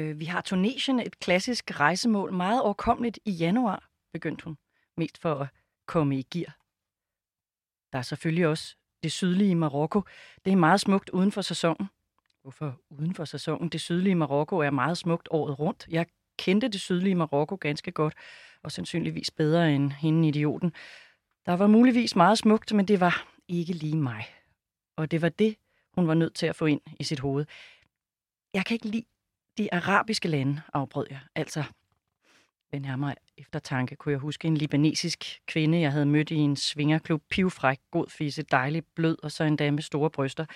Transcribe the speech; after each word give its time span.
Øh, 0.00 0.20
vi 0.20 0.24
har 0.24 0.40
Tunesien, 0.40 1.00
et 1.00 1.18
klassisk 1.18 1.80
rejsemål, 1.80 2.32
meget 2.32 2.62
overkommeligt 2.62 3.18
i 3.24 3.30
januar, 3.30 3.90
begyndte 4.12 4.44
hun, 4.44 4.56
mest 4.96 5.18
for 5.18 5.34
at 5.34 5.48
komme 5.86 6.18
i 6.18 6.22
gear. 6.22 6.56
Der 7.92 7.98
er 7.98 8.02
selvfølgelig 8.02 8.46
også 8.46 8.76
det 9.02 9.12
sydlige 9.12 9.54
Marokko. 9.54 10.02
Det 10.44 10.52
er 10.52 10.56
meget 10.56 10.80
smukt 10.80 11.10
uden 11.10 11.32
for 11.32 11.42
sæsonen. 11.42 11.88
Hvorfor 12.42 12.80
uden 12.90 13.14
for 13.14 13.24
sæsonen? 13.24 13.68
Det 13.68 13.80
sydlige 13.80 14.14
Marokko 14.14 14.58
er 14.58 14.70
meget 14.70 14.98
smukt 14.98 15.28
året 15.30 15.58
rundt. 15.58 15.86
Jeg 15.88 16.06
kendte 16.38 16.68
det 16.68 16.80
sydlige 16.80 17.14
Marokko 17.14 17.58
ganske 17.60 17.92
godt, 17.92 18.14
og 18.62 18.72
sandsynligvis 18.72 19.30
bedre 19.30 19.74
end 19.74 19.92
hende 19.92 20.28
idioten. 20.28 20.72
Der 21.46 21.52
var 21.52 21.66
muligvis 21.66 22.16
meget 22.16 22.38
smukt, 22.38 22.72
men 22.72 22.88
det 22.88 23.00
var 23.00 23.28
ikke 23.48 23.72
lige 23.72 23.96
mig. 23.96 24.24
Og 24.96 25.10
det 25.10 25.22
var 25.22 25.28
det, 25.28 25.56
hun 25.94 26.08
var 26.08 26.14
nødt 26.14 26.34
til 26.34 26.46
at 26.46 26.56
få 26.56 26.66
ind 26.66 26.80
i 27.00 27.04
sit 27.04 27.20
hoved. 27.20 27.46
Jeg 28.54 28.66
kan 28.66 28.74
ikke 28.74 28.88
lide 28.88 29.04
de 29.60 29.74
arabiske 29.74 30.28
lande, 30.28 30.60
afbrød 30.72 31.06
jeg. 31.10 31.20
Altså, 31.34 31.64
ved 32.72 32.80
nærmere 32.80 33.14
eftertanke 33.38 33.96
kunne 33.96 34.12
jeg 34.12 34.18
huske 34.18 34.48
en 34.48 34.56
libanesisk 34.56 35.40
kvinde, 35.46 35.80
jeg 35.80 35.92
havde 35.92 36.06
mødt 36.06 36.30
i 36.30 36.36
en 36.36 36.56
svingerklub. 36.56 37.22
Pivfræk, 37.30 37.78
god 37.90 38.06
fisse, 38.08 38.42
dejlig, 38.42 38.82
blød 38.94 39.16
og 39.22 39.32
så 39.32 39.44
en 39.44 39.56
dame 39.56 39.74
med 39.74 39.82
store 39.82 40.10
bryster. 40.10 40.46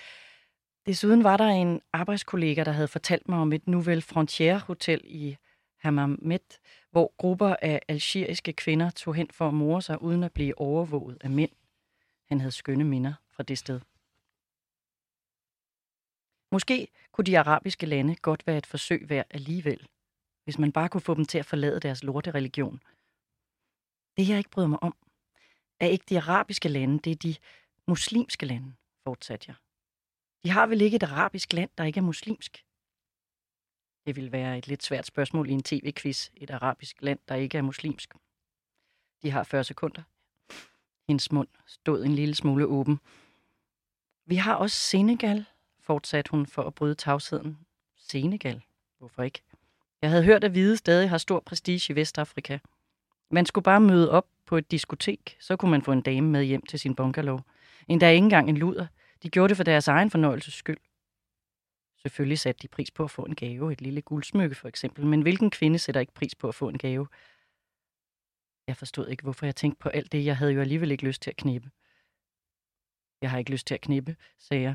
Desuden 0.87 1.25
var 1.25 1.37
der 1.37 1.47
en 1.47 1.81
arbejdskollega, 1.92 2.64
der 2.64 2.73
havde 2.73 2.89
fortalt 2.89 3.29
mig 3.29 3.39
om 3.39 3.53
et 3.53 3.69
Nouvelle 3.69 4.03
Frontière 4.03 4.67
Hotel 4.67 5.01
i 5.05 5.36
Hammamet, 5.79 6.59
hvor 6.91 7.14
grupper 7.17 7.57
af 7.62 7.81
algeriske 7.89 8.53
kvinder 8.53 8.91
tog 8.91 9.14
hen 9.14 9.29
for 9.31 9.48
at 9.48 9.55
more 9.55 9.83
sig 9.83 10.03
uden 10.03 10.25
at 10.25 10.33
blive 10.33 10.59
overvåget 10.59 11.19
af 11.20 11.31
mænd. 11.31 11.51
Han 12.29 12.41
havde 12.41 12.53
skønne 12.53 12.84
minder 12.84 13.12
fra 13.36 13.42
det 13.42 13.59
sted. 13.59 13.81
Måske 16.55 16.89
kunne 17.13 17.25
de 17.25 17.39
arabiske 17.39 17.87
lande 17.87 18.17
godt 18.17 18.47
være 18.47 18.59
et 18.59 18.67
forsøg 18.67 19.09
værd 19.09 19.27
alligevel, 19.31 19.89
hvis 20.45 20.59
man 20.59 20.73
bare 20.73 20.89
kunne 20.89 21.01
få 21.01 21.15
dem 21.15 21.25
til 21.25 21.39
at 21.39 21.47
forlade 21.47 21.81
deres 21.81 22.03
lorte 22.03 22.31
religion. 22.31 22.83
Det, 24.17 24.29
jeg 24.29 24.39
ikke 24.39 24.51
bryder 24.51 24.69
mig 24.69 24.83
om, 24.83 24.97
er 25.81 25.87
ikke 25.87 26.05
de 26.09 26.19
arabiske 26.19 26.69
lande, 26.69 26.99
det 26.99 27.11
er 27.11 27.17
de 27.17 27.35
muslimske 27.89 28.47
lande, 28.47 28.75
fortsatte 29.05 29.45
jeg. 29.49 29.57
De 30.45 30.51
har 30.51 30.67
vel 30.67 30.81
ikke 30.81 30.95
et 30.95 31.03
arabisk 31.03 31.53
land, 31.53 31.71
der 31.79 31.85
ikke 31.85 31.99
er 31.99 32.03
muslimsk? 32.03 32.65
Det 34.07 34.17
vil 34.17 34.33
være 34.33 34.59
et 34.59 34.69
lidt 34.69 34.83
svært 34.83 35.07
spørgsmål 35.07 35.51
i 35.51 35.53
en 35.53 35.63
tv-quiz. 35.63 36.31
Et 36.37 36.51
arabisk 36.51 37.03
land, 37.03 37.19
der 37.29 37.35
ikke 37.35 37.59
er 37.59 37.63
muslimsk. 37.63 38.15
De 39.23 39.31
har 39.31 39.45
40 39.45 39.65
sekunder. 39.65 40.03
Hendes 41.09 41.33
mund 41.33 41.49
stod 41.67 42.05
en 42.05 42.15
lille 42.15 42.35
smule 42.35 42.67
åben. 42.67 43.01
Vi 44.27 44.37
har 44.37 44.55
også 44.55 44.77
Senegal, 44.77 45.47
fortsatte 45.87 46.31
hun 46.31 46.47
for 46.47 46.63
at 46.63 46.75
bryde 46.75 46.95
tavsheden. 46.95 47.59
Senegal? 47.97 48.63
Hvorfor 48.99 49.23
ikke? 49.23 49.43
Jeg 50.03 50.11
havde 50.11 50.25
hørt, 50.25 50.45
at 50.45 50.51
hvide 50.51 50.77
stadig 50.77 51.11
har 51.11 51.19
stor 51.19 51.41
prestige 51.41 51.93
i 51.93 51.97
Vestafrika. 51.97 52.59
Man 53.31 53.47
skulle 53.47 53.63
bare 53.63 53.81
møde 53.81 54.11
op 54.11 54.27
på 54.47 54.57
et 54.57 54.71
diskotek, 54.71 55.37
så 55.41 55.57
kunne 55.57 55.71
man 55.71 55.83
få 55.83 55.93
en 55.93 56.03
dame 56.03 56.29
med 56.29 56.45
hjem 56.45 56.63
til 56.63 56.79
sin 56.79 56.95
bungalow. 56.95 57.39
Endda 57.89 58.11
ikke 58.11 58.25
engang 58.25 58.49
en 58.49 58.57
luder. 58.57 58.87
De 59.23 59.31
gjorde 59.31 59.49
det 59.49 59.57
for 59.57 59.65
deres 59.65 59.89
egen 59.89 60.11
fornøjelses 60.11 60.55
skyld. 60.55 60.79
Selvfølgelig 62.03 62.39
satte 62.39 62.63
de 62.63 62.69
pris 62.69 62.91
på 62.91 63.05
at 63.05 63.11
få 63.11 63.23
en 63.23 63.35
gave, 63.35 63.73
et 63.73 63.81
lille 63.81 64.03
guldsmykke 64.03 64.55
for 64.55 64.69
eksempel, 64.69 65.07
men 65.07 65.23
hvilken 65.23 65.51
kvinde 65.51 65.79
sætter 65.79 66.01
ikke 66.01 66.14
pris 66.14 66.35
på 66.35 66.48
at 66.48 66.55
få 66.55 66.69
en 66.69 66.79
gave? 66.79 67.08
Jeg 68.67 68.77
forstod 68.77 69.08
ikke, 69.08 69.23
hvorfor 69.23 69.47
jeg 69.47 69.57
tænkte 69.57 69.79
på 69.79 69.89
alt 69.89 70.13
det. 70.13 70.25
Jeg 70.25 70.37
havde 70.37 70.53
jo 70.53 70.61
alligevel 70.61 70.91
ikke 70.91 71.05
lyst 71.05 71.23
til 71.23 71.31
at 71.31 71.37
knippe. 71.37 71.70
Jeg 73.23 73.31
har 73.31 73.39
ikke 73.39 73.51
lyst 73.51 73.67
til 73.67 73.75
at 73.75 73.81
knippe, 73.81 74.17
sagde 74.39 74.63
jeg. 74.63 74.75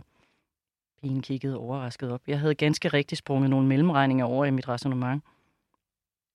Pigen 1.01 1.21
kiggede 1.21 1.57
overrasket 1.57 2.11
op. 2.11 2.27
Jeg 2.27 2.39
havde 2.39 2.55
ganske 2.55 2.87
rigtigt 2.87 3.19
sprunget 3.19 3.49
nogle 3.49 3.67
mellemregninger 3.67 4.25
over 4.25 4.45
i 4.45 4.51
mit 4.51 4.67
resonemang. 4.67 5.23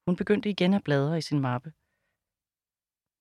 Hun 0.06 0.16
begyndte 0.16 0.50
igen 0.50 0.74
at 0.74 0.84
bladre 0.84 1.18
i 1.18 1.20
sin 1.20 1.40
mappe. 1.40 1.72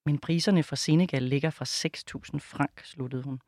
Men 0.06 0.20
priserne 0.20 0.64
fra 0.64 0.76
Senegal 0.76 1.24
ligger 1.24 1.50
fra 1.50 1.66
6.000 1.66 2.40
frank, 2.40 2.86
sluttede 2.86 3.24
hun. 3.24 3.42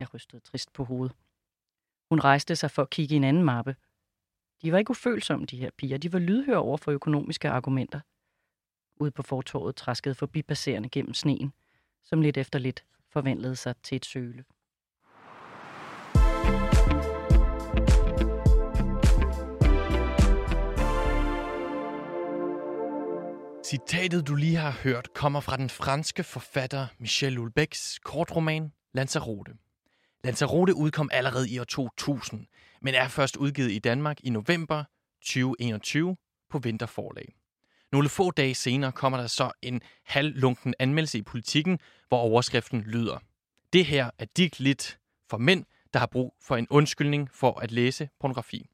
Jeg 0.00 0.14
rystede 0.14 0.40
trist 0.42 0.72
på 0.72 0.84
hovedet. 0.84 1.16
Hun 2.10 2.20
rejste 2.20 2.56
sig 2.56 2.70
for 2.70 2.82
at 2.82 2.90
kigge 2.90 3.14
i 3.14 3.16
en 3.16 3.24
anden 3.24 3.44
mappe. 3.44 3.76
De 4.62 4.72
var 4.72 4.78
ikke 4.78 4.90
ufølsomme, 4.90 5.46
de 5.46 5.56
her 5.56 5.70
piger. 5.70 5.98
De 5.98 6.12
var 6.12 6.18
lydhøre 6.18 6.58
over 6.58 6.76
for 6.76 6.92
økonomiske 6.92 7.50
argumenter. 7.50 8.00
Ude 9.00 9.10
på 9.10 9.22
fortorvet 9.22 9.76
traskede 9.76 10.14
forbipasserende 10.14 10.88
gennem 10.88 11.14
sneen, 11.14 11.52
som 12.04 12.22
lidt 12.22 12.36
efter 12.36 12.58
lidt 12.58 12.84
forvandlede 13.08 13.56
sig 13.56 13.76
til 13.82 13.96
et 13.96 14.04
søle. 14.04 14.44
Citatet, 23.70 24.26
du 24.26 24.34
lige 24.34 24.56
har 24.56 24.70
hørt, 24.70 25.14
kommer 25.14 25.40
fra 25.40 25.56
den 25.56 25.70
franske 25.70 26.24
forfatter 26.24 26.86
Michel 26.98 27.36
Houellebecqs 27.36 27.98
kortroman 27.98 28.72
Lanzarote. 28.94 29.52
Lanzarote 30.24 30.74
udkom 30.74 31.10
allerede 31.12 31.50
i 31.50 31.58
år 31.58 31.64
2000, 31.64 32.46
men 32.82 32.94
er 32.94 33.08
først 33.08 33.36
udgivet 33.36 33.72
i 33.72 33.78
Danmark 33.78 34.16
i 34.20 34.30
november 34.30 34.84
2021 35.22 36.16
på 36.50 36.58
Vinterforlag. 36.58 37.34
Nogle 37.92 38.08
få 38.08 38.30
dage 38.30 38.54
senere 38.54 38.92
kommer 38.92 39.18
der 39.18 39.26
så 39.26 39.52
en 39.62 39.80
halvlunken 40.04 40.74
anmeldelse 40.78 41.18
i 41.18 41.22
politikken, 41.22 41.78
hvor 42.08 42.18
overskriften 42.18 42.80
lyder. 42.80 43.18
Det 43.72 43.86
her 43.86 44.10
er 44.18 44.24
digt 44.36 44.60
lidt 44.60 44.98
for 45.30 45.38
mænd, 45.38 45.64
der 45.92 45.98
har 45.98 46.06
brug 46.06 46.34
for 46.42 46.56
en 46.56 46.66
undskyldning 46.70 47.30
for 47.32 47.60
at 47.60 47.72
læse 47.72 48.08
pornografi. 48.20 48.70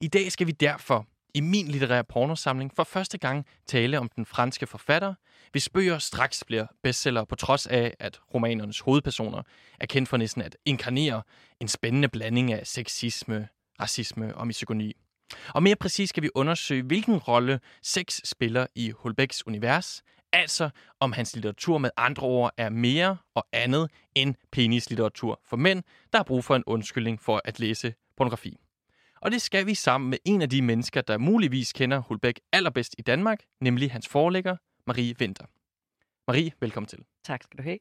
I 0.00 0.08
dag 0.08 0.32
skal 0.32 0.46
vi 0.46 0.52
derfor 0.52 1.06
i 1.34 1.40
min 1.40 1.68
litterære 1.68 2.04
pornosamling 2.04 2.72
for 2.76 2.84
første 2.84 3.18
gang 3.18 3.46
tale 3.66 3.98
om 3.98 4.08
den 4.16 4.26
franske 4.26 4.66
forfatter, 4.66 5.14
hvis 5.52 5.68
bøger 5.68 5.98
straks 5.98 6.44
bliver 6.46 6.66
bestseller 6.82 7.24
på 7.24 7.34
trods 7.34 7.66
af, 7.66 7.94
at 7.98 8.20
romanernes 8.34 8.80
hovedpersoner 8.80 9.42
er 9.80 9.86
kendt 9.86 10.08
for 10.08 10.16
næsten 10.16 10.42
at 10.42 10.56
inkarnere 10.64 11.22
en 11.60 11.68
spændende 11.68 12.08
blanding 12.08 12.52
af 12.52 12.66
sexisme, 12.66 13.48
racisme 13.80 14.34
og 14.34 14.46
misogyni. 14.46 14.92
Og 15.48 15.62
mere 15.62 15.76
præcis 15.76 16.08
skal 16.08 16.22
vi 16.22 16.30
undersøge, 16.34 16.82
hvilken 16.82 17.16
rolle 17.18 17.60
sex 17.82 18.20
spiller 18.24 18.66
i 18.74 18.92
Holbecks 18.98 19.46
univers, 19.46 20.02
altså 20.32 20.70
om 21.00 21.12
hans 21.12 21.34
litteratur 21.34 21.78
med 21.78 21.90
andre 21.96 22.26
ord 22.26 22.52
er 22.56 22.68
mere 22.68 23.16
og 23.34 23.46
andet 23.52 23.90
end 24.14 24.34
penislitteratur 24.50 25.40
for 25.44 25.56
mænd, 25.56 25.82
der 26.12 26.18
har 26.18 26.24
brug 26.24 26.44
for 26.44 26.56
en 26.56 26.64
undskyldning 26.66 27.20
for 27.20 27.40
at 27.44 27.60
læse 27.60 27.94
pornografi. 28.16 28.58
Og 29.22 29.30
det 29.30 29.42
skal 29.42 29.66
vi 29.66 29.74
sammen 29.74 30.10
med 30.10 30.18
en 30.24 30.42
af 30.42 30.50
de 30.50 30.62
mennesker, 30.62 31.00
der 31.00 31.18
muligvis 31.18 31.72
kender 31.72 31.98
Hulbæk 31.98 32.40
allerbedst 32.52 32.94
i 32.98 33.02
Danmark, 33.02 33.38
nemlig 33.60 33.92
hans 33.92 34.08
forlægger, 34.08 34.56
Marie 34.86 35.14
Winter. 35.20 35.44
Marie, 36.28 36.52
velkommen 36.60 36.88
til. 36.88 36.98
Tak 37.24 37.42
skal 37.42 37.58
du 37.58 37.62
have. 37.62 37.78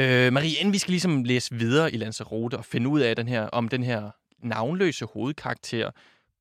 Øh, 0.00 0.32
Marie, 0.32 0.58
inden 0.60 0.72
vi 0.72 0.78
skal 0.78 0.90
ligesom 0.90 1.24
læse 1.24 1.54
videre 1.54 1.94
i 1.94 1.96
Lanzarote 1.96 2.58
og 2.58 2.64
finde 2.64 2.88
ud 2.88 3.00
af, 3.00 3.16
den 3.16 3.28
her, 3.28 3.42
om 3.42 3.68
den 3.68 3.82
her 3.82 4.10
navnløse 4.38 5.06
hovedkarakter 5.06 5.90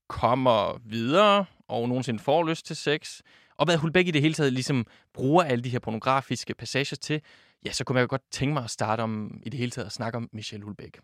kommer 0.09 0.81
videre 0.85 1.45
og 1.67 1.89
nogensinde 1.89 2.19
får 2.19 2.43
lyst 2.43 2.65
til 2.65 2.75
sex, 2.75 3.21
og 3.57 3.65
hvad 3.65 3.77
Hulbæk 3.77 4.07
i 4.07 4.11
det 4.11 4.21
hele 4.21 4.33
taget 4.33 4.53
ligesom 4.53 4.85
bruger 5.13 5.43
alle 5.43 5.63
de 5.63 5.69
her 5.69 5.79
pornografiske 5.79 6.53
passager 6.53 6.95
til, 6.95 7.21
ja, 7.65 7.71
så 7.71 7.83
kunne 7.83 7.99
jeg 7.99 8.07
godt 8.07 8.31
tænke 8.31 8.53
mig 8.53 8.63
at 8.63 8.69
starte 8.69 9.01
om 9.01 9.41
i 9.43 9.49
det 9.49 9.57
hele 9.57 9.71
taget 9.71 9.85
at 9.85 9.91
snakke 9.91 10.17
om 10.17 10.29
Michel 10.33 10.61
Hulbæk. 10.61 10.99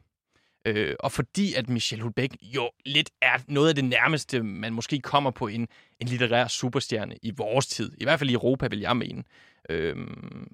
Øh, 0.65 0.95
og 0.99 1.11
fordi 1.11 1.53
at 1.53 1.69
Michel 1.69 2.01
Houellebecq 2.01 2.35
jo 2.41 2.71
lidt 2.85 3.09
er 3.21 3.37
noget 3.47 3.69
af 3.69 3.75
det 3.75 3.85
nærmeste, 3.85 4.43
man 4.43 4.73
måske 4.73 4.99
kommer 4.99 5.31
på 5.31 5.47
en, 5.47 5.67
en 5.99 6.07
litterær 6.07 6.47
superstjerne 6.47 7.15
i 7.21 7.31
vores 7.37 7.67
tid. 7.67 7.91
I 7.97 8.03
hvert 8.03 8.19
fald 8.19 8.29
i 8.29 8.33
Europa, 8.33 8.67
vil 8.67 8.79
jeg 8.79 8.97
mene. 8.97 9.23
Øh, 9.69 10.07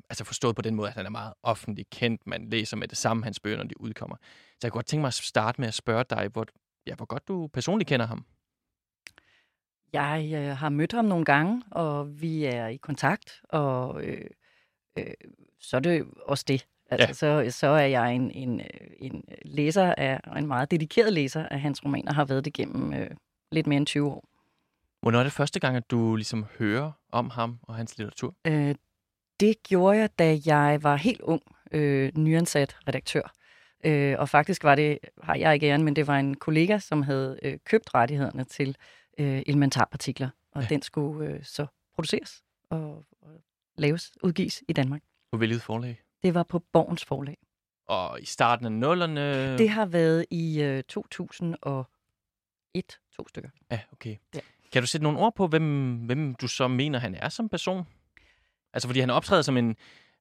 altså 0.09 0.23
forstået 0.23 0.55
på 0.55 0.61
den 0.61 0.75
måde, 0.75 0.87
at 0.87 0.93
han 0.93 1.05
er 1.05 1.09
meget 1.09 1.33
offentligt 1.43 1.89
kendt. 1.89 2.27
Man 2.27 2.49
læser 2.49 2.77
med 2.77 2.87
det 2.87 2.97
samme 2.97 3.23
hans 3.23 3.39
bøger, 3.39 3.57
når 3.57 3.63
de 3.63 3.81
udkommer. 3.81 4.15
Så 4.21 4.59
jeg 4.63 4.71
kunne 4.71 4.77
godt 4.77 4.85
tænke 4.85 5.01
mig 5.01 5.07
at 5.07 5.13
starte 5.13 5.61
med 5.61 5.67
at 5.67 5.73
spørge 5.73 6.05
dig, 6.09 6.29
hvor, 6.33 6.45
ja, 6.87 6.95
hvor 6.95 7.05
godt 7.05 7.27
du 7.27 7.47
personligt 7.53 7.87
kender 7.87 8.05
ham. 8.05 8.25
Jeg 9.93 10.31
øh, 10.33 10.57
har 10.57 10.69
mødt 10.69 10.91
ham 10.91 11.05
nogle 11.05 11.25
gange, 11.25 11.63
og 11.71 12.21
vi 12.21 12.45
er 12.45 12.67
i 12.67 12.77
kontakt, 12.77 13.41
og 13.49 14.03
øh, 14.03 14.29
øh, 14.97 15.13
så 15.59 15.77
er 15.77 15.81
det 15.81 16.05
også 16.25 16.45
det. 16.47 16.65
Altså, 16.91 17.25
ja. 17.25 17.49
så, 17.51 17.57
så 17.57 17.67
er 17.67 17.85
jeg 17.85 18.15
en, 18.15 18.31
en, 18.31 18.61
en 18.97 19.23
læser 19.45 19.93
af, 19.97 20.19
og 20.23 20.39
en 20.39 20.47
meget 20.47 20.71
dedikeret 20.71 21.13
læser 21.13 21.45
af 21.45 21.61
hans 21.61 21.85
romaner, 21.85 22.13
har 22.13 22.25
været 22.25 22.45
det 22.45 22.53
gennem 22.53 22.93
øh, 22.93 23.09
lidt 23.51 23.67
mere 23.67 23.77
end 23.77 23.85
20 23.85 24.07
år. 24.11 24.23
Hvornår 25.01 25.19
er 25.19 25.23
det 25.23 25.31
første 25.31 25.59
gang, 25.59 25.77
at 25.77 25.91
du 25.91 26.15
ligesom 26.15 26.45
hører 26.59 26.91
om 27.11 27.29
ham 27.29 27.59
og 27.63 27.75
hans 27.75 27.97
litteratur? 27.97 28.35
Øh, 28.47 28.75
det 29.39 29.63
gjorde 29.63 29.97
jeg, 29.97 30.09
da 30.19 30.39
jeg 30.45 30.79
var 30.81 30.95
helt 30.95 31.21
ung, 31.21 31.41
øh, 31.71 32.11
nyansat 32.17 32.77
redaktør. 32.87 33.33
Øh, 33.83 34.15
og 34.19 34.29
faktisk 34.29 34.63
var 34.63 34.75
det, 34.75 34.99
har 35.23 35.35
jeg 35.35 35.53
ikke 35.53 35.67
æren, 35.67 35.83
men 35.83 35.95
det 35.95 36.07
var 36.07 36.19
en 36.19 36.35
kollega, 36.35 36.79
som 36.79 37.01
havde 37.01 37.39
øh, 37.43 37.57
købt 37.65 37.95
rettighederne 37.95 38.43
til 38.43 38.75
øh, 39.19 39.41
elementarpartikler, 39.45 40.29
og 40.51 40.61
ja. 40.61 40.67
den 40.67 40.81
skulle 40.81 41.29
øh, 41.29 41.43
så 41.43 41.65
produceres 41.95 42.43
og, 42.69 43.05
og 43.21 43.43
laves, 43.77 44.11
udgives 44.23 44.63
i 44.67 44.73
Danmark. 44.73 45.01
På 45.31 45.37
hvilket 45.37 45.61
forlag? 45.61 46.01
Det 46.23 46.33
var 46.33 46.43
på 46.43 46.59
Borgens 46.59 47.05
forlag. 47.05 47.37
Og 47.87 48.21
i 48.21 48.25
starten 48.25 48.65
af 48.65 48.71
nullerne? 48.71 49.57
Det 49.57 49.69
har 49.69 49.85
været 49.85 50.25
i 50.31 50.61
øh, 50.61 50.83
2007 50.83 51.83
et, 52.73 52.99
to 53.17 53.27
stykker. 53.27 53.49
Ja, 53.71 53.79
okay. 53.91 54.15
Ja. 54.35 54.39
Kan 54.71 54.81
du 54.81 54.87
sætte 54.87 55.03
nogle 55.03 55.19
ord 55.19 55.35
på, 55.35 55.47
hvem, 55.47 55.95
hvem 55.95 56.35
du 56.35 56.47
så 56.47 56.67
mener, 56.67 56.99
han 56.99 57.15
er 57.15 57.29
som 57.29 57.49
person? 57.49 57.83
Altså, 58.73 58.87
fordi 58.87 58.99
han 58.99 59.09
optræder 59.09 59.41
som 59.41 59.57
en, 59.57 59.75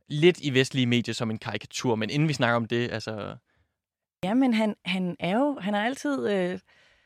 lidt 0.08 0.40
i 0.40 0.54
vestlige 0.54 0.86
medier 0.86 1.14
som 1.14 1.30
en 1.30 1.38
karikatur, 1.38 1.94
men 1.94 2.10
inden 2.10 2.28
vi 2.28 2.32
snakker 2.32 2.56
om 2.56 2.64
det, 2.66 2.90
altså... 2.92 3.36
Ja, 4.24 4.34
men 4.34 4.54
han, 4.54 4.74
han 4.84 5.16
er 5.20 5.38
jo, 5.38 5.58
han 5.60 5.74
er 5.74 5.84
altid, 5.84 6.28
øh, 6.28 6.58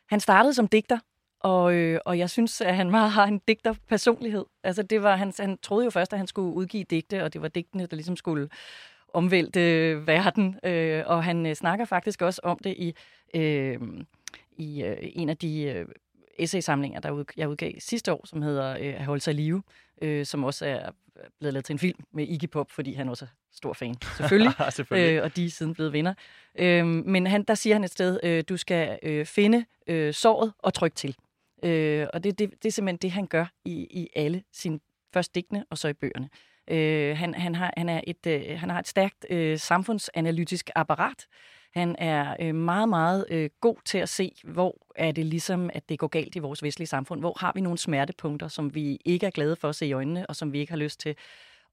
han 0.09 0.21
startede 0.21 0.55
som 0.55 0.69
digter, 0.69 0.99
og, 1.43 1.75
øh, 1.75 2.01
og 2.05 2.19
jeg 2.19 2.31
synes, 2.31 2.61
at 2.61 2.77
han 2.77 2.91
meget 2.91 3.11
har 3.11 3.27
en 3.27 3.41
digterpersonlighed. 3.49 4.45
Altså, 4.65 4.83
det 4.83 5.03
var, 5.03 5.17
han, 5.17 5.33
han 5.39 5.59
troede 5.59 5.85
jo 5.85 5.91
først, 5.91 6.13
at 6.13 6.19
han 6.19 6.27
skulle 6.27 6.55
udgive 6.55 6.85
digte, 6.85 7.25
og 7.25 7.33
det 7.33 7.43
var 7.43 7.49
digtene, 7.49 7.87
der 7.87 7.97
ligesom 7.97 8.17
skulle 8.17 8.49
omvælte 9.15 9.61
øh, 9.61 10.07
verden. 10.07 10.59
Øh, 10.65 11.03
og 11.07 11.25
han 11.25 11.47
øh, 11.47 11.55
snakker 11.55 11.85
faktisk 11.85 12.23
også 12.23 12.41
om 12.45 12.59
det 12.65 12.75
i, 12.79 12.95
øh, 13.35 13.79
i 14.57 14.83
øh, 14.83 14.97
en 15.01 15.29
af 15.29 15.37
de 15.37 15.63
øh, 15.63 15.87
essaysamlinger, 16.39 17.01
der 17.01 17.11
ud, 17.11 17.25
jeg 17.37 17.49
udgav 17.49 17.73
sidste 17.79 18.13
år, 18.13 18.27
som 18.27 18.43
hedder 18.43 18.71
øh, 18.71 19.01
At 19.01 19.05
holde 19.05 19.23
sig 19.23 19.35
live, 19.35 19.63
øh, 20.03 20.27
som 20.27 20.45
også 20.45 20.67
er 20.67 20.91
blevet 21.39 21.55
lavet 21.55 21.65
til 21.65 21.73
en 21.73 21.79
film 21.79 21.99
med 22.13 22.29
Iggy 22.29 22.49
Pop, 22.49 22.71
fordi 22.71 22.93
han 22.93 23.09
også 23.09 23.25
er 23.25 23.29
stor 23.53 23.73
fan, 23.73 23.95
selvfølgelig. 24.17 24.53
selvfølgelig. 24.71 25.17
Øh, 25.17 25.23
og 25.23 25.37
de 25.37 25.45
er 25.45 25.51
siden 25.51 25.75
blevet 25.75 25.93
venner. 25.93 26.15
Øh, 26.59 26.87
men 26.87 27.27
han, 27.27 27.43
der 27.43 27.55
siger 27.55 27.75
han 27.75 27.85
et 27.85 27.91
sted, 27.91 28.21
øh, 28.23 28.45
du 28.49 28.57
skal 28.57 28.99
øh, 29.03 29.27
finde 29.27 29.65
øh, 29.87 30.15
såret 30.15 30.53
og 30.59 30.75
trykke 30.75 30.95
til. 30.95 31.17
Øh, 31.63 32.07
og 32.13 32.25
det, 32.25 32.39
det, 32.39 32.51
det 32.63 32.69
er 32.69 32.73
simpelthen 32.73 32.99
det, 33.03 33.11
han 33.11 33.27
gør 33.27 33.47
i, 33.65 33.73
i 33.91 34.09
alle 34.17 34.43
sine 34.53 34.81
først 35.15 35.35
digtene 35.35 35.65
og 35.71 35.79
så 35.79 35.89
i 35.89 35.93
bøgerne. 35.93 36.29
Øh, 36.71 37.17
han, 37.17 37.35
han, 37.35 37.55
har, 37.55 37.75
han, 37.77 37.89
er 37.89 38.01
et, 38.07 38.27
øh, 38.27 38.59
han 38.59 38.71
har 38.71 38.79
et 38.79 38.89
stærkt 38.89 39.27
øh, 39.31 39.59
samfundsanalytisk 39.59 40.71
apparat. 40.75 41.27
Han 41.75 41.97
er 41.99 42.37
øh, 42.41 42.55
meget, 42.55 42.89
meget 42.89 43.27
øh, 43.31 43.51
god 43.61 43.77
til 43.85 43.99
at 43.99 44.09
se, 44.09 44.33
hvor 44.45 44.77
er 44.97 45.13
det 45.13 45.27
ligesom, 45.27 45.71
at 45.73 45.89
det 45.89 45.99
går 45.99 46.07
galt 46.07 46.37
i 46.37 46.39
vores 46.39 46.63
vestlige 46.63 46.89
samfund. 46.89 47.21
Hvor 47.21 47.37
har 47.41 47.53
vi 47.55 47.61
nogle 47.61 47.79
smertepunkter, 47.79 48.49
som 48.49 48.75
vi 48.75 48.99
ikke 49.05 49.27
er 49.27 49.31
glade 49.31 49.57
for 49.57 49.69
at 49.69 49.75
se 49.75 49.87
i 49.87 49.93
øjnene, 49.93 50.27
og 50.27 50.37
som 50.37 50.53
vi 50.53 50.59
ikke 50.59 50.73
har 50.73 50.79
lyst 50.79 51.01
til 51.01 51.17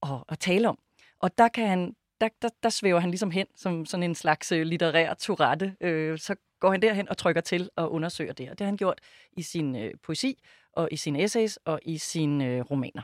at, 0.04 0.10
at 0.30 0.40
tale 0.40 0.70
om. 0.70 0.80
Og 1.20 1.38
der 1.38 1.48
kan 1.48 1.68
han, 1.68 1.96
der, 2.22 2.30
der, 2.42 2.50
der 2.64 2.70
svæver 2.70 3.00
han 3.00 3.10
ligesom 3.10 3.32
hen 3.32 3.48
som 3.56 3.86
sådan 3.86 4.04
en 4.04 4.16
slags 4.16 4.52
øh, 4.52 4.62
litterær 4.62 5.14
turette. 5.14 5.76
Øh, 5.82 6.20
så 6.20 6.36
går 6.60 6.72
han 6.72 6.82
derhen 6.82 7.10
og 7.10 7.18
trykker 7.18 7.42
til 7.42 7.70
og 7.76 7.92
undersøger 7.92 8.34
det. 8.34 8.50
Og 8.50 8.60
det 8.60 8.66
har 8.66 8.70
han 8.70 8.78
gjort 8.78 9.00
i 9.32 9.42
sin 9.42 9.76
øh, 9.76 9.94
poesi, 10.04 10.44
og 10.74 10.90
i 10.92 10.98
sine 10.98 11.24
essays, 11.24 11.60
og 11.66 11.80
i 11.86 11.98
sine 11.98 12.46
øh, 12.46 12.62
romaner. 12.62 13.02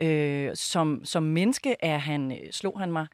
Øh, 0.00 0.56
som, 0.56 1.04
som 1.04 1.22
menneske 1.22 1.76
er 1.80 1.98
han, 1.98 2.32
øh, 2.32 2.52
slog 2.52 2.80
han 2.80 2.92
mig 2.92 3.06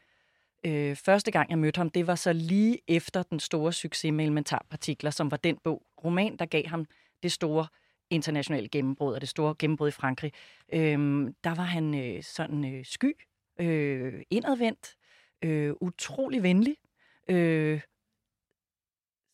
øh, 0.67 0.97
første 0.97 1.31
gang, 1.31 1.51
jeg 1.51 1.59
mødte 1.59 1.79
ham, 1.79 1.91
det 1.91 2.07
var 2.07 2.15
så 2.15 2.33
lige 2.33 2.79
efter 2.89 3.23
den 3.23 3.41
store 3.41 3.73
succes 3.73 4.13
med 4.13 4.25
elementarpartikler, 4.25 5.11
som 5.11 5.31
var 5.31 5.37
den 5.37 5.57
bog, 5.65 5.83
roman, 6.05 6.37
der 6.37 6.47
gav 6.47 6.67
ham 6.67 6.87
det 7.23 7.33
store 7.33 7.67
internationale 8.11 8.69
gennembrud, 8.69 9.15
og 9.15 9.21
det 9.21 9.29
store 9.29 9.55
gennembrud 9.59 9.89
i 9.89 9.91
Frankrig. 9.91 10.33
Øh, 10.73 10.99
der 11.45 11.55
var 11.55 11.65
han 11.65 11.95
øh, 11.95 12.23
sådan 12.23 12.75
øh, 12.75 12.85
sky, 12.85 13.13
øh, 13.61 14.23
indadvendt, 14.31 14.97
øh, 15.43 15.73
utrolig 15.81 16.43
venlig, 16.43 16.77
øh, 17.29 17.81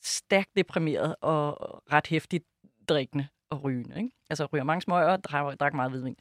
stærkt 0.02 0.56
deprimeret 0.56 1.16
og 1.20 1.56
ret 1.92 2.06
hæftigt 2.06 2.44
drikkende 2.88 3.28
og 3.50 3.64
rygende. 3.64 3.96
Ikke? 3.96 4.10
Altså 4.30 4.44
ryger 4.44 4.64
mange 4.64 4.82
smøger 4.82 5.08
og 5.08 5.24
drak, 5.24 5.60
drak 5.60 5.74
meget 5.74 5.90
hvidvin. 5.90 6.16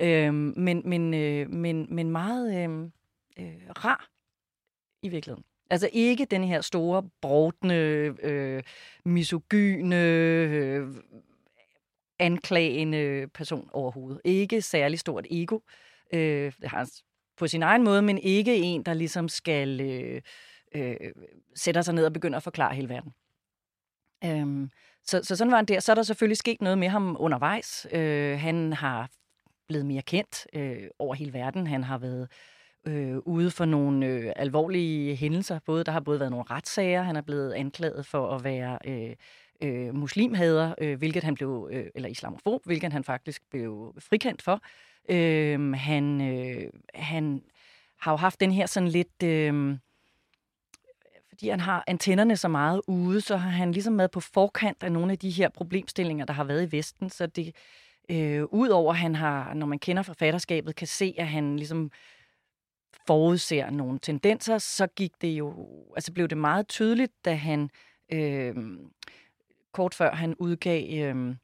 Øh, 0.00 0.34
men, 0.34 0.82
men, 0.84 1.14
øh, 1.14 1.50
men, 1.50 1.94
men 1.94 2.10
meget 2.10 2.64
øh, 2.64 2.90
øh, 3.38 3.70
rar 3.84 4.08
i 5.02 5.08
virkeligheden. 5.08 5.44
Altså 5.70 5.88
ikke 5.92 6.24
den 6.24 6.44
her 6.44 6.60
store, 6.60 7.02
brodne, 7.20 7.74
øh, 8.22 8.62
misogyne, 9.04 10.02
øh, 10.02 10.88
anklagende 12.18 13.28
person 13.34 13.70
overhovedet. 13.72 14.20
Ikke 14.24 14.62
særlig 14.62 14.98
stort 14.98 15.26
ego. 15.30 15.58
Øh, 16.12 16.52
det 16.60 16.68
har 16.68 16.78
han 16.78 16.86
på 17.36 17.46
sin 17.46 17.62
egen 17.62 17.82
måde, 17.82 18.02
men 18.02 18.18
ikke 18.18 18.56
en, 18.56 18.82
der 18.82 18.94
ligesom 18.94 19.28
skal 19.28 19.80
øh, 19.80 20.22
øh, 20.74 20.96
sætte 21.54 21.82
sig 21.82 21.94
ned 21.94 22.06
og 22.06 22.12
begynde 22.12 22.36
at 22.36 22.42
forklare 22.42 22.74
hele 22.74 22.88
verden. 22.88 23.12
Øhm, 24.24 24.70
så, 25.04 25.20
så 25.22 25.36
sådan 25.36 25.50
var 25.50 25.56
han 25.56 25.64
der. 25.64 25.80
Så 25.80 25.92
er 25.92 25.94
der 25.94 26.02
selvfølgelig 26.02 26.36
sket 26.36 26.62
noget 26.62 26.78
med 26.78 26.88
ham 26.88 27.16
undervejs. 27.20 27.86
Øh, 27.92 28.38
han 28.38 28.72
har 28.72 29.08
blevet 29.68 29.86
mere 29.86 30.02
kendt 30.02 30.46
øh, 30.52 30.88
over 30.98 31.14
hele 31.14 31.32
verden. 31.32 31.66
Han 31.66 31.84
har 31.84 31.98
været 31.98 32.28
øh, 32.86 33.18
ude 33.18 33.50
for 33.50 33.64
nogle 33.64 34.06
øh, 34.06 34.32
alvorlige 34.36 35.16
hændelser. 35.16 35.58
Både 35.66 35.84
Der 35.84 35.92
har 35.92 36.00
både 36.00 36.20
været 36.20 36.30
nogle 36.30 36.46
retssager. 36.50 37.02
Han 37.02 37.16
er 37.16 37.20
blevet 37.20 37.52
anklaget 37.52 38.06
for 38.06 38.34
at 38.34 38.44
være 38.44 38.78
øh, 38.84 39.16
øh, 39.62 39.94
muslimhader, 39.94 40.74
øh, 40.78 40.98
hvilket 40.98 41.24
han 41.24 41.34
blev, 41.34 41.68
øh, 41.72 41.86
eller 41.94 42.08
islamofob, 42.08 42.62
hvilket 42.64 42.92
han 42.92 43.04
faktisk 43.04 43.42
blev 43.50 43.94
frikendt 43.98 44.42
for. 44.42 44.60
Øh, 45.08 45.72
han, 45.72 46.20
øh, 46.20 46.70
han 46.94 47.42
har 48.00 48.12
jo 48.12 48.16
haft 48.16 48.40
den 48.40 48.52
her 48.52 48.66
sådan 48.66 48.88
lidt... 48.88 49.22
Øh, 49.24 49.76
fordi 51.42 51.50
han 51.50 51.60
har 51.60 51.84
antennerne 51.86 52.36
så 52.36 52.48
meget 52.48 52.80
ude, 52.86 53.20
så 53.20 53.36
har 53.36 53.50
han 53.50 53.72
ligesom 53.72 53.98
været 53.98 54.10
på 54.10 54.20
forkant 54.20 54.82
af 54.82 54.92
nogle 54.92 55.12
af 55.12 55.18
de 55.18 55.30
her 55.30 55.48
problemstillinger, 55.48 56.24
der 56.24 56.32
har 56.32 56.44
været 56.44 56.68
i 56.68 56.76
Vesten. 56.76 57.10
Så 57.10 57.26
det, 57.26 57.56
øh, 58.08 58.44
udover 58.44 58.92
han 58.92 59.14
har, 59.14 59.54
når 59.54 59.66
man 59.66 59.78
kender 59.78 60.02
forfatterskabet, 60.02 60.76
kan 60.76 60.86
se, 60.86 61.14
at 61.18 61.26
han 61.26 61.56
ligesom 61.56 61.90
forudser 63.06 63.70
nogle 63.70 63.98
tendenser, 63.98 64.58
så 64.58 64.86
gik 64.86 65.12
det 65.20 65.28
jo, 65.28 65.68
altså 65.94 66.12
blev 66.12 66.28
det 66.28 66.38
meget 66.38 66.68
tydeligt, 66.68 67.12
da 67.24 67.34
han 67.34 67.70
øh, 68.12 68.54
kort 69.72 69.94
før 69.94 70.14
han 70.14 70.34
udgav 70.34 71.04
øh, 71.04 71.34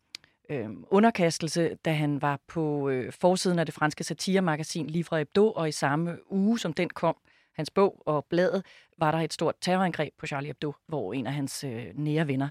øh, 0.50 0.70
underkastelse, 0.90 1.74
da 1.84 1.92
han 1.92 2.22
var 2.22 2.40
på 2.46 2.88
øh, 2.88 3.12
forsiden 3.12 3.58
af 3.58 3.66
det 3.66 3.74
franske 3.74 4.04
satiremagasin 4.04 4.86
Livre 4.86 5.18
Hebdo, 5.18 5.52
og 5.52 5.68
i 5.68 5.72
samme 5.72 6.32
uge, 6.32 6.58
som 6.58 6.72
den 6.72 6.90
kom, 6.90 7.16
hans 7.58 7.70
bog 7.70 8.02
og 8.06 8.24
bladet, 8.24 8.66
var 8.98 9.10
der 9.10 9.18
et 9.18 9.32
stort 9.32 9.54
terrorangreb 9.60 10.14
på 10.18 10.26
Charlie 10.26 10.46
Hebdo, 10.46 10.72
hvor 10.86 11.12
en 11.12 11.26
af 11.26 11.32
hans 11.32 11.64
øh, 11.64 11.86
nære 11.94 12.28
venner 12.28 12.48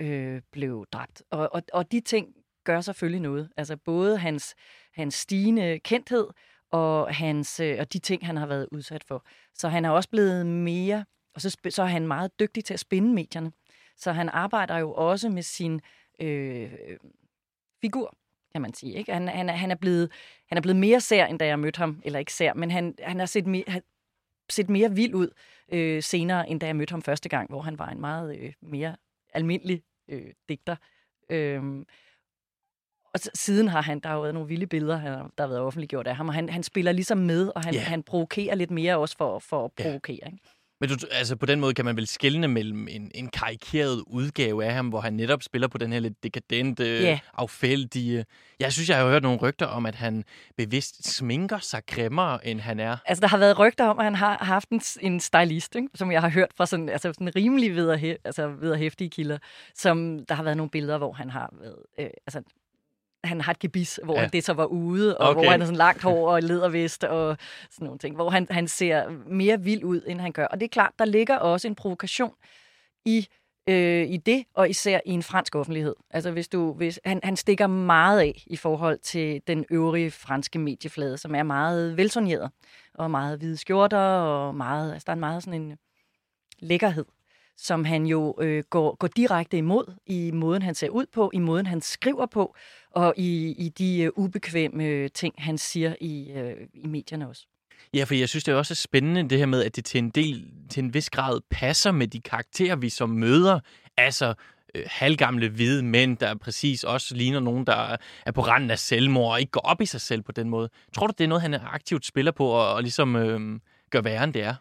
øh, 0.00 0.42
blev 0.52 0.86
dræbt. 0.92 1.22
Og, 1.30 1.48
og, 1.52 1.62
og 1.72 1.92
de 1.92 2.00
ting 2.00 2.34
gør 2.64 2.80
selvfølgelig 2.80 3.20
noget. 3.20 3.50
Altså 3.56 3.76
både 3.76 4.18
hans, 4.18 4.54
hans 4.92 5.14
stigende 5.14 5.78
kendthed 5.78 6.26
og, 6.70 7.14
hans, 7.14 7.60
øh, 7.60 7.76
og 7.80 7.92
de 7.92 7.98
ting, 7.98 8.26
han 8.26 8.36
har 8.36 8.46
været 8.46 8.68
udsat 8.72 9.04
for. 9.04 9.24
Så 9.54 9.68
han 9.68 9.84
er 9.84 9.90
også 9.90 10.08
blevet 10.08 10.46
mere, 10.46 11.04
og 11.34 11.40
så, 11.40 11.56
så 11.70 11.82
er 11.82 11.86
han 11.86 12.06
meget 12.06 12.40
dygtig 12.40 12.64
til 12.64 12.74
at 12.74 12.80
spinde 12.80 13.14
medierne. 13.14 13.52
Så 13.96 14.12
han 14.12 14.28
arbejder 14.28 14.78
jo 14.78 14.92
også 14.92 15.28
med 15.28 15.42
sin 15.42 15.80
øh, 16.20 16.72
figur, 17.80 18.16
kan 18.52 18.62
man 18.62 18.74
sige. 18.74 18.94
Ikke? 18.94 19.12
Han, 19.12 19.28
han, 19.28 19.48
han, 19.48 19.70
er 19.70 19.74
blevet, 19.74 20.12
han 20.48 20.58
er 20.58 20.62
blevet 20.62 20.76
mere 20.76 21.00
sær, 21.00 21.26
end 21.26 21.38
da 21.38 21.46
jeg 21.46 21.58
mødte 21.58 21.78
ham, 21.78 22.02
eller 22.04 22.18
ikke 22.18 22.32
sær, 22.32 22.54
men 22.54 22.70
han, 22.70 22.94
han 23.02 23.18
har 23.18 23.26
set, 23.26 23.46
mere, 23.46 23.64
han, 23.66 23.82
set 24.50 24.70
mere 24.70 24.94
vild 24.94 25.14
ud 25.14 25.28
øh, 25.72 26.02
senere, 26.02 26.48
end 26.48 26.60
da 26.60 26.66
jeg 26.66 26.76
mødte 26.76 26.92
ham 26.92 27.02
første 27.02 27.28
gang, 27.28 27.50
hvor 27.50 27.60
han 27.60 27.78
var 27.78 27.88
en 27.88 28.00
meget 28.00 28.36
øh, 28.38 28.52
mere 28.62 28.96
almindelig 29.34 29.82
øh, 30.08 30.32
digter. 30.48 30.76
Øh, 31.30 31.62
og 33.14 33.20
siden 33.34 33.68
har 33.68 33.82
han, 33.82 34.00
der 34.00 34.08
har 34.08 34.16
jo 34.16 34.20
været 34.22 34.34
nogle 34.34 34.48
vilde 34.48 34.66
billeder, 34.66 34.96
han, 34.96 35.12
der 35.12 35.44
har 35.44 35.46
været 35.46 35.60
offentliggjort 35.60 36.06
af 36.06 36.16
ham, 36.16 36.28
og 36.28 36.34
han, 36.34 36.48
han 36.48 36.62
spiller 36.62 36.92
ligesom 36.92 37.18
med, 37.18 37.52
og 37.54 37.62
han, 37.62 37.74
yeah. 37.74 37.84
han 37.84 38.02
provokerer 38.02 38.54
lidt 38.54 38.70
mere 38.70 38.98
også 38.98 39.16
for, 39.16 39.38
for 39.38 39.64
at 39.64 39.72
provokere. 39.72 40.18
Yeah. 40.22 40.32
Ikke? 40.32 40.44
Men 40.80 40.88
du, 40.90 40.96
altså 41.10 41.36
på 41.36 41.46
den 41.46 41.60
måde 41.60 41.74
kan 41.74 41.84
man 41.84 41.96
vel 41.96 42.06
skelne 42.06 42.48
mellem 42.48 42.88
en, 42.88 43.10
en 43.14 43.28
karikeret 43.28 44.04
udgave 44.06 44.64
af 44.64 44.72
ham, 44.72 44.88
hvor 44.88 45.00
han 45.00 45.12
netop 45.12 45.42
spiller 45.42 45.68
på 45.68 45.78
den 45.78 45.92
her 45.92 46.00
lidt 46.00 46.22
dekadente, 46.22 46.84
yeah. 46.84 47.18
affældige... 47.34 48.24
Jeg 48.60 48.72
synes, 48.72 48.88
jeg 48.88 48.98
har 48.98 49.08
hørt 49.08 49.22
nogle 49.22 49.38
rygter 49.38 49.66
om, 49.66 49.86
at 49.86 49.94
han 49.94 50.24
bevidst 50.56 51.16
sminker 51.16 51.58
sig 51.58 51.82
grimmere, 51.86 52.46
end 52.46 52.60
han 52.60 52.80
er. 52.80 52.96
Altså, 53.06 53.20
der 53.20 53.28
har 53.28 53.38
været 53.38 53.58
rygter 53.58 53.86
om, 53.86 53.98
at 53.98 54.04
han 54.04 54.14
har 54.14 54.44
haft 54.44 54.68
en, 54.68 54.80
en 55.00 55.20
stylist, 55.20 55.76
ikke? 55.76 55.88
som 55.94 56.12
jeg 56.12 56.20
har 56.20 56.28
hørt 56.28 56.50
fra 56.56 56.66
sådan, 56.66 56.88
altså, 56.88 57.12
sådan 57.12 57.36
rimelig 57.36 57.74
videre, 57.74 58.16
altså, 58.24 58.48
videre 58.48 58.78
hæftige 58.78 59.10
kilder, 59.10 59.38
som 59.74 60.26
der 60.28 60.34
har 60.34 60.42
været 60.42 60.56
nogle 60.56 60.70
billeder, 60.70 60.98
hvor 60.98 61.12
han 61.12 61.30
har 61.30 61.54
været... 61.60 61.76
Øh, 61.98 62.10
altså, 62.26 62.42
han 63.24 63.40
har 63.40 63.52
et 63.52 63.58
gebis, 63.58 64.00
hvor 64.04 64.20
ja. 64.20 64.26
det 64.26 64.44
så 64.44 64.52
var 64.52 64.64
ude, 64.64 65.18
og 65.18 65.28
okay. 65.28 65.40
hvor 65.40 65.50
han 65.50 65.60
har 65.60 65.66
sådan 65.66 65.76
langt 65.76 66.02
hår 66.02 66.32
og 66.32 66.42
ledervest 66.42 67.04
og 67.04 67.36
sådan 67.70 67.84
nogle 67.84 67.98
ting, 67.98 68.14
hvor 68.14 68.30
han, 68.30 68.46
han 68.50 68.68
ser 68.68 69.08
mere 69.26 69.60
vild 69.60 69.84
ud, 69.84 70.02
end 70.06 70.20
han 70.20 70.32
gør. 70.32 70.46
Og 70.46 70.60
det 70.60 70.64
er 70.64 70.68
klart, 70.68 70.92
der 70.98 71.04
ligger 71.04 71.36
også 71.36 71.68
en 71.68 71.74
provokation 71.74 72.32
i 73.04 73.28
øh, 73.68 74.10
i 74.10 74.16
det, 74.16 74.44
og 74.54 74.70
især 74.70 75.00
i 75.06 75.10
en 75.10 75.22
fransk 75.22 75.54
offentlighed. 75.54 75.94
Altså 76.10 76.30
hvis 76.30 76.48
du, 76.48 76.72
hvis, 76.72 77.00
han, 77.04 77.20
han 77.22 77.36
stikker 77.36 77.66
meget 77.66 78.20
af 78.20 78.44
i 78.46 78.56
forhold 78.56 78.98
til 78.98 79.42
den 79.46 79.64
øvrige 79.70 80.10
franske 80.10 80.58
medieflade, 80.58 81.18
som 81.18 81.34
er 81.34 81.42
meget 81.42 81.96
velsoneret, 81.96 82.50
og 82.94 83.10
meget 83.10 83.38
hvide 83.38 83.56
skjorter, 83.56 83.98
og 83.98 84.54
meget, 84.54 84.92
altså 84.92 85.04
der 85.06 85.12
er 85.12 85.14
en 85.14 85.20
meget 85.20 85.42
sådan 85.42 85.62
en 85.62 85.78
lækkerhed 86.58 87.04
som 87.62 87.84
han 87.84 88.06
jo 88.06 88.34
øh, 88.40 88.64
går, 88.70 88.96
går 88.96 89.08
direkte 89.08 89.58
imod 89.58 89.94
i 90.06 90.30
måden, 90.30 90.62
han 90.62 90.74
ser 90.74 90.88
ud 90.88 91.06
på, 91.12 91.30
i 91.34 91.38
måden, 91.38 91.66
han 91.66 91.80
skriver 91.80 92.26
på, 92.26 92.54
og 92.90 93.14
i, 93.16 93.54
i 93.58 93.68
de 93.68 94.02
øh, 94.02 94.10
ubekvemme 94.16 94.84
øh, 94.84 95.10
ting, 95.14 95.34
han 95.38 95.58
siger 95.58 95.94
i, 96.00 96.30
øh, 96.30 96.56
i 96.74 96.86
medierne 96.86 97.28
også. 97.28 97.46
Ja, 97.94 98.04
for 98.04 98.14
jeg 98.14 98.28
synes, 98.28 98.44
det 98.44 98.52
er 98.52 98.56
også 98.56 98.74
spændende 98.74 99.28
det 99.28 99.38
her 99.38 99.46
med, 99.46 99.64
at 99.64 99.76
det 99.76 99.84
til 99.84 99.98
en 99.98 100.10
del, 100.10 100.50
til 100.70 100.84
en 100.84 100.94
vis 100.94 101.10
grad 101.10 101.40
passer 101.50 101.92
med 101.92 102.06
de 102.06 102.20
karakterer, 102.20 102.76
vi 102.76 102.88
som 102.88 103.10
møder. 103.10 103.60
Altså 103.96 104.34
øh, 104.74 104.84
halvgamle 104.86 105.48
hvide 105.48 105.82
mænd, 105.82 106.16
der 106.16 106.34
præcis 106.34 106.84
også 106.84 107.14
ligner 107.14 107.40
nogen, 107.40 107.66
der 107.66 107.96
er 108.26 108.32
på 108.32 108.40
randen 108.40 108.70
af 108.70 108.78
selvmord 108.78 109.32
og 109.32 109.40
ikke 109.40 109.52
går 109.52 109.60
op 109.60 109.80
i 109.80 109.86
sig 109.86 110.00
selv 110.00 110.22
på 110.22 110.32
den 110.32 110.48
måde. 110.48 110.68
Tror 110.94 111.06
du, 111.06 111.12
det 111.18 111.24
er 111.24 111.28
noget, 111.28 111.42
han 111.42 111.54
aktivt 111.54 112.06
spiller 112.06 112.32
på 112.32 112.46
og, 112.46 112.74
og 112.74 112.82
ligesom 112.82 113.16
øh, 113.16 113.60
gør 113.90 114.00
værre, 114.00 114.24
end 114.24 114.32
det 114.32 114.42
er? 114.42 114.54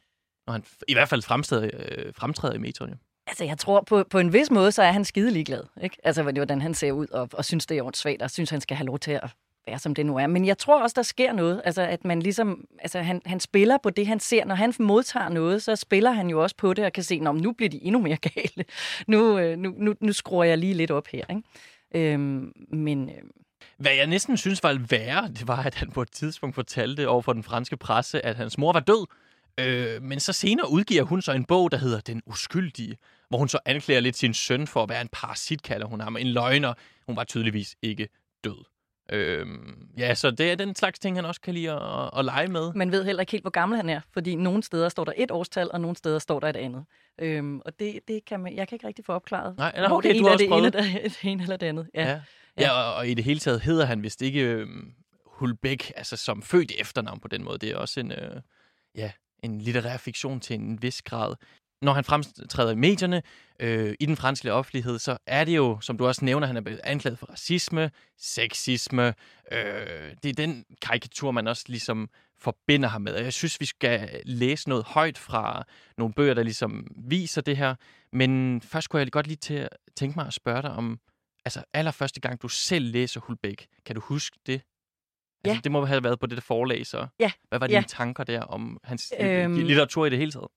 Når 0.49 0.53
han 0.53 0.63
i 0.87 0.93
hvert 0.93 1.09
fald 1.09 1.21
fremtræder, 1.21 1.69
øh, 1.73 2.13
fremtræder 2.13 2.55
i 2.55 2.57
metroen. 2.57 2.93
Altså, 3.27 3.43
jeg 3.43 3.57
tror, 3.57 3.81
på, 3.81 4.03
på 4.09 4.19
en 4.19 4.33
vis 4.33 4.51
måde, 4.51 4.71
så 4.71 4.83
er 4.83 4.91
han 4.91 5.05
skide 5.05 5.31
ligeglad. 5.31 5.63
Ikke? 5.81 5.97
Altså, 6.03 6.23
hvordan 6.23 6.61
han 6.61 6.73
ser 6.73 6.91
ud, 6.91 7.07
og, 7.07 7.29
og 7.33 7.45
synes, 7.45 7.65
det 7.65 7.77
er 7.77 7.91
svagt, 7.93 8.21
og 8.21 8.31
synes, 8.31 8.49
han 8.49 8.61
skal 8.61 8.77
have 8.77 8.85
lov 8.85 8.99
til 8.99 9.11
at 9.11 9.29
være, 9.67 9.79
som 9.79 9.95
det 9.95 10.05
nu 10.05 10.17
er. 10.17 10.27
Men 10.27 10.45
jeg 10.45 10.57
tror 10.57 10.81
også, 10.81 10.93
der 10.93 11.01
sker 11.01 11.33
noget. 11.33 11.61
Altså, 11.65 11.81
at 11.81 12.05
man 12.05 12.21
ligesom, 12.21 12.65
altså, 12.79 12.99
han, 12.99 13.21
han 13.25 13.39
spiller 13.39 13.77
på 13.83 13.89
det, 13.89 14.07
han 14.07 14.19
ser. 14.19 14.45
Når 14.45 14.55
han 14.55 14.73
modtager 14.79 15.29
noget, 15.29 15.63
så 15.63 15.75
spiller 15.75 16.11
han 16.11 16.29
jo 16.29 16.43
også 16.43 16.55
på 16.55 16.73
det, 16.73 16.85
og 16.85 16.93
kan 16.93 17.03
se, 17.03 17.21
at 17.27 17.35
nu 17.35 17.51
bliver 17.51 17.69
de 17.69 17.83
endnu 17.83 18.01
mere 18.01 18.17
gale. 18.35 18.65
Nu, 19.07 19.37
øh, 19.37 19.57
nu, 19.57 19.73
nu, 19.77 19.93
nu 20.01 20.13
skruer 20.13 20.43
jeg 20.43 20.57
lige 20.57 20.73
lidt 20.73 20.91
op 20.91 21.07
her. 21.07 21.25
Ikke? 21.29 22.13
Øhm, 22.13 22.53
men... 22.73 23.09
Øh... 23.09 23.15
Hvad 23.77 23.91
jeg 23.91 24.07
næsten 24.07 24.37
synes 24.37 24.63
var 24.63 24.85
værre, 24.89 25.27
det 25.27 25.47
var, 25.47 25.63
at 25.63 25.75
han 25.75 25.91
på 25.91 26.01
et 26.01 26.11
tidspunkt 26.11 26.55
fortalte 26.55 27.07
over 27.07 27.21
for 27.21 27.33
den 27.33 27.43
franske 27.43 27.77
presse, 27.77 28.25
at 28.25 28.35
hans 28.35 28.57
mor 28.57 28.73
var 28.73 28.79
død. 28.79 29.05
Øh, 29.59 30.03
men 30.03 30.19
så 30.19 30.33
senere 30.33 30.71
udgiver 30.71 31.03
hun 31.03 31.21
så 31.21 31.31
en 31.31 31.45
bog, 31.45 31.71
der 31.71 31.77
hedder 31.77 31.99
Den 31.99 32.21
Uskyldige, 32.25 32.97
hvor 33.29 33.37
hun 33.37 33.47
så 33.47 33.59
anklager 33.65 33.99
lidt 33.99 34.17
sin 34.17 34.33
søn 34.33 34.67
for 34.67 34.83
at 34.83 34.89
være 34.89 35.01
en 35.01 35.09
parasit, 35.11 35.63
kalder 35.63 35.87
hun 35.87 36.01
ham. 36.01 36.17
En 36.17 36.27
løgner. 36.27 36.73
Hun 37.07 37.15
var 37.15 37.23
tydeligvis 37.23 37.75
ikke 37.81 38.09
død. 38.43 38.65
Øhm, 39.11 39.87
ja, 39.97 40.15
så 40.15 40.31
det 40.31 40.51
er 40.51 40.55
den 40.55 40.75
slags 40.75 40.99
ting, 40.99 41.17
han 41.17 41.25
også 41.25 41.41
kan 41.41 41.53
lide 41.53 41.71
at, 41.71 42.09
at, 42.17 42.25
lege 42.25 42.47
med. 42.47 42.73
Man 42.73 42.91
ved 42.91 43.05
heller 43.05 43.21
ikke 43.21 43.31
helt, 43.31 43.43
hvor 43.43 43.51
gammel 43.51 43.75
han 43.75 43.89
er, 43.89 44.01
fordi 44.13 44.35
nogle 44.35 44.63
steder 44.63 44.89
står 44.89 45.03
der 45.03 45.13
et 45.17 45.31
årstal, 45.31 45.69
og 45.71 45.81
nogle 45.81 45.97
steder 45.97 46.19
står 46.19 46.39
der 46.39 46.47
et 46.47 46.55
andet. 46.55 46.85
Øhm, 47.21 47.59
og 47.65 47.79
det, 47.79 47.99
det 48.07 48.25
kan 48.25 48.39
man, 48.39 48.55
jeg 48.55 48.67
kan 48.67 48.75
ikke 48.75 48.87
rigtig 48.87 49.05
få 49.05 49.13
opklaret. 49.13 49.57
Nej, 49.57 49.71
okay, 49.75 49.87
hvor 49.87 50.01
det 50.01 50.19
du 50.19 50.27
har 50.27 50.37
det 50.37 50.47
ene, 50.47 50.69
der, 50.69 50.81
det 51.03 51.17
ene 51.23 51.43
eller 51.43 51.57
det 51.57 51.65
andet. 51.65 51.89
Ja, 51.93 52.01
ja. 52.01 52.09
ja. 52.09 52.21
ja 52.57 52.71
og, 52.71 52.95
og 52.95 53.07
i 53.07 53.13
det 53.13 53.23
hele 53.23 53.39
taget 53.39 53.61
hedder 53.61 53.85
han 53.85 54.03
vist 54.03 54.21
ikke 54.21 54.41
øhm, 54.41 54.93
Hulbæk, 55.25 55.91
altså 55.95 56.17
som 56.17 56.41
født 56.41 56.71
efternavn 56.79 57.19
på 57.19 57.27
den 57.27 57.43
måde. 57.43 57.57
Det 57.57 57.71
er 57.71 57.77
også 57.77 57.99
en, 57.99 58.11
øh, 58.11 58.41
ja, 58.95 59.11
en 59.43 59.61
litterær 59.61 59.97
fiktion 59.97 60.39
til 60.39 60.59
en 60.59 60.81
vis 60.81 61.01
grad 61.01 61.35
når 61.81 61.93
han 61.93 62.03
fremtræder 62.03 62.71
i 62.71 62.75
medierne, 62.75 63.21
øh, 63.59 63.95
i 63.99 64.05
den 64.05 64.15
franske 64.15 64.53
offentlighed, 64.53 64.99
så 64.99 65.17
er 65.27 65.43
det 65.43 65.55
jo, 65.55 65.79
som 65.81 65.97
du 65.97 66.07
også 66.07 66.25
nævner, 66.25 66.47
han 66.47 66.57
er 66.57 66.61
blevet 66.61 66.81
anklaget 66.83 67.19
for 67.19 67.25
racisme, 67.25 67.91
sexisme. 68.17 69.13
Øh, 69.51 70.15
det 70.23 70.29
er 70.29 70.33
den 70.33 70.65
karikatur, 70.81 71.31
man 71.31 71.47
også 71.47 71.63
ligesom 71.67 72.09
forbinder 72.37 72.89
ham 72.89 73.01
med. 73.01 73.13
Og 73.13 73.23
jeg 73.23 73.33
synes, 73.33 73.59
vi 73.59 73.65
skal 73.65 74.21
læse 74.25 74.69
noget 74.69 74.85
højt 74.85 75.17
fra 75.17 75.63
nogle 75.97 76.13
bøger, 76.13 76.33
der 76.33 76.43
ligesom 76.43 76.87
viser 76.97 77.41
det 77.41 77.57
her. 77.57 77.75
Men 78.13 78.61
først 78.61 78.89
kunne 78.89 79.01
jeg 79.01 79.11
godt 79.11 79.27
lige 79.27 79.37
til 79.37 79.67
tænke 79.95 80.19
mig 80.19 80.27
at 80.27 80.33
spørge 80.33 80.61
dig 80.61 80.71
om, 80.71 80.99
altså 81.45 81.63
allerførste 81.73 82.19
gang, 82.19 82.41
du 82.41 82.47
selv 82.47 82.91
læser 82.91 83.19
Hulbæk, 83.19 83.67
kan 83.85 83.95
du 83.95 84.01
huske 84.01 84.37
det? 84.45 84.61
Altså, 85.43 85.55
ja. 85.55 85.59
det 85.63 85.71
må 85.71 85.85
have 85.85 86.03
været 86.03 86.19
på 86.19 86.25
det 86.25 86.35
der 86.35 86.41
forlag, 86.41 86.85
så. 86.87 87.07
Ja. 87.19 87.31
Hvad 87.49 87.59
var 87.59 87.67
dine 87.67 87.79
ja. 87.79 87.83
tanker 87.87 88.23
der 88.23 88.41
om 88.41 88.79
hans 88.83 89.13
øhm, 89.19 89.55
litteratur 89.55 90.05
i 90.05 90.09
det 90.09 90.17
hele 90.17 90.31
taget? 90.31 90.47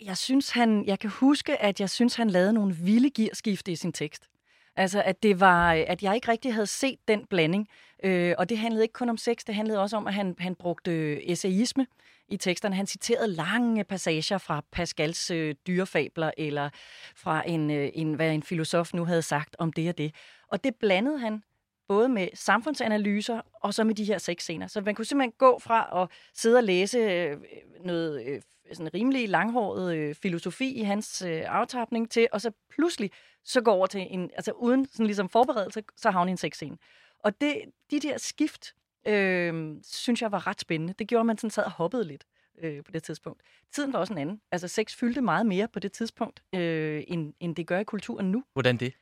Jeg 0.00 0.16
synes, 0.16 0.50
han, 0.50 0.86
jeg 0.86 0.98
kan 0.98 1.10
huske, 1.10 1.62
at 1.62 1.80
jeg 1.80 1.90
synes, 1.90 2.14
han 2.14 2.30
lavede 2.30 2.52
nogle 2.52 2.76
vilde 2.76 3.10
gearskifte 3.10 3.72
i 3.72 3.76
sin 3.76 3.92
tekst. 3.92 4.28
Altså, 4.76 5.02
at 5.02 5.22
det 5.22 5.40
var, 5.40 5.72
at 5.72 6.02
jeg 6.02 6.14
ikke 6.14 6.30
rigtig 6.30 6.54
havde 6.54 6.66
set 6.66 6.98
den 7.08 7.26
blanding. 7.26 7.68
Øh, 8.04 8.34
og 8.38 8.48
det 8.48 8.58
handlede 8.58 8.84
ikke 8.84 8.92
kun 8.92 9.08
om 9.08 9.16
sex, 9.16 9.36
det 9.46 9.54
handlede 9.54 9.80
også 9.80 9.96
om, 9.96 10.06
at 10.06 10.14
han, 10.14 10.34
han 10.38 10.54
brugte 10.54 11.30
essayisme 11.30 11.86
i 12.28 12.36
teksterne. 12.36 12.76
Han 12.76 12.86
citerede 12.86 13.28
lange 13.28 13.84
passager 13.84 14.38
fra 14.38 14.62
Pascals 14.72 15.30
øh, 15.30 15.54
dyrefabler, 15.66 16.30
eller 16.38 16.70
fra 17.16 17.48
en, 17.48 17.70
øh, 17.70 17.90
en, 17.94 18.14
hvad 18.14 18.34
en 18.34 18.42
filosof 18.42 18.94
nu 18.94 19.04
havde 19.04 19.22
sagt 19.22 19.56
om 19.58 19.72
det 19.72 19.88
og 19.88 19.98
det. 19.98 20.14
Og 20.48 20.64
det 20.64 20.74
blandede 20.74 21.18
han 21.18 21.42
både 21.88 22.08
med 22.08 22.28
samfundsanalyser 22.34 23.40
og 23.54 23.74
så 23.74 23.84
med 23.84 23.94
de 23.94 24.04
her 24.04 24.18
sexscener. 24.18 24.66
Så 24.66 24.80
man 24.80 24.94
kunne 24.94 25.04
simpelthen 25.04 25.32
gå 25.38 25.58
fra 25.58 26.02
at 26.02 26.08
sidde 26.34 26.56
og 26.56 26.64
læse 26.64 26.98
øh, 26.98 27.36
noget 27.84 28.26
øh, 28.26 28.42
sådan 28.72 28.94
rimelig 28.94 29.28
langhåret 29.28 29.96
øh, 29.96 30.14
filosofi 30.14 30.74
i 30.74 30.82
hans 30.82 31.22
aftapning 31.22 32.10
til, 32.10 32.28
og 32.32 32.40
så 32.40 32.50
pludselig 32.70 33.10
så 33.44 33.60
går 33.60 33.72
over 33.72 33.86
til 33.86 34.06
en, 34.10 34.30
altså 34.34 34.52
uden 34.52 34.86
sådan 34.86 35.06
ligesom 35.06 35.28
forberedelse, 35.28 35.82
så 35.96 36.10
havner 36.10 36.30
en 36.30 36.36
sexscene. 36.36 36.78
Og 37.18 37.40
det, 37.40 37.62
de 37.90 38.00
der 38.00 38.18
skift, 38.18 38.74
øh, 39.06 39.74
synes 39.82 40.22
jeg 40.22 40.32
var 40.32 40.46
ret 40.46 40.60
spændende. 40.60 40.94
Det 40.98 41.08
gjorde, 41.08 41.20
at 41.20 41.26
man 41.26 41.38
sådan 41.38 41.50
sad 41.50 41.64
og 41.64 41.70
hoppede 41.70 42.04
lidt 42.04 42.24
øh, 42.58 42.84
på 42.84 42.90
det 42.90 43.02
tidspunkt. 43.02 43.42
Tiden 43.72 43.92
var 43.92 43.98
også 43.98 44.12
en 44.12 44.18
anden. 44.18 44.40
Altså 44.52 44.68
sex 44.68 44.96
fyldte 44.96 45.20
meget 45.20 45.46
mere 45.46 45.68
på 45.68 45.78
det 45.78 45.92
tidspunkt, 45.92 46.42
øh, 46.54 47.04
end, 47.08 47.34
end 47.40 47.56
det 47.56 47.66
gør 47.66 47.78
i 47.78 47.84
kulturen 47.84 48.30
nu. 48.32 48.44
Hvordan 48.52 48.76
det? 48.76 48.94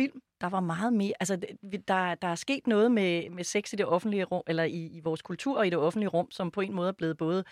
Film, 0.00 0.22
der 0.44 0.50
var 0.50 0.60
meget 0.60 0.92
mere, 0.92 1.12
altså 1.20 1.36
der, 1.88 2.14
der 2.14 2.28
er 2.28 2.34
sket 2.34 2.66
noget 2.66 2.92
med, 2.92 3.30
med 3.30 3.44
sex 3.44 3.72
i 3.72 3.76
det 3.76 3.86
offentlige 3.86 4.24
rum, 4.24 4.42
eller 4.46 4.64
i, 4.64 4.86
i 4.86 5.00
vores 5.00 5.22
kultur 5.22 5.58
og 5.58 5.66
i 5.66 5.70
det 5.70 5.78
offentlige 5.78 6.08
rum, 6.08 6.30
som 6.30 6.50
på 6.50 6.60
en 6.60 6.74
måde 6.74 6.88
er 6.88 6.92
blevet 6.92 7.16
både 7.16 7.44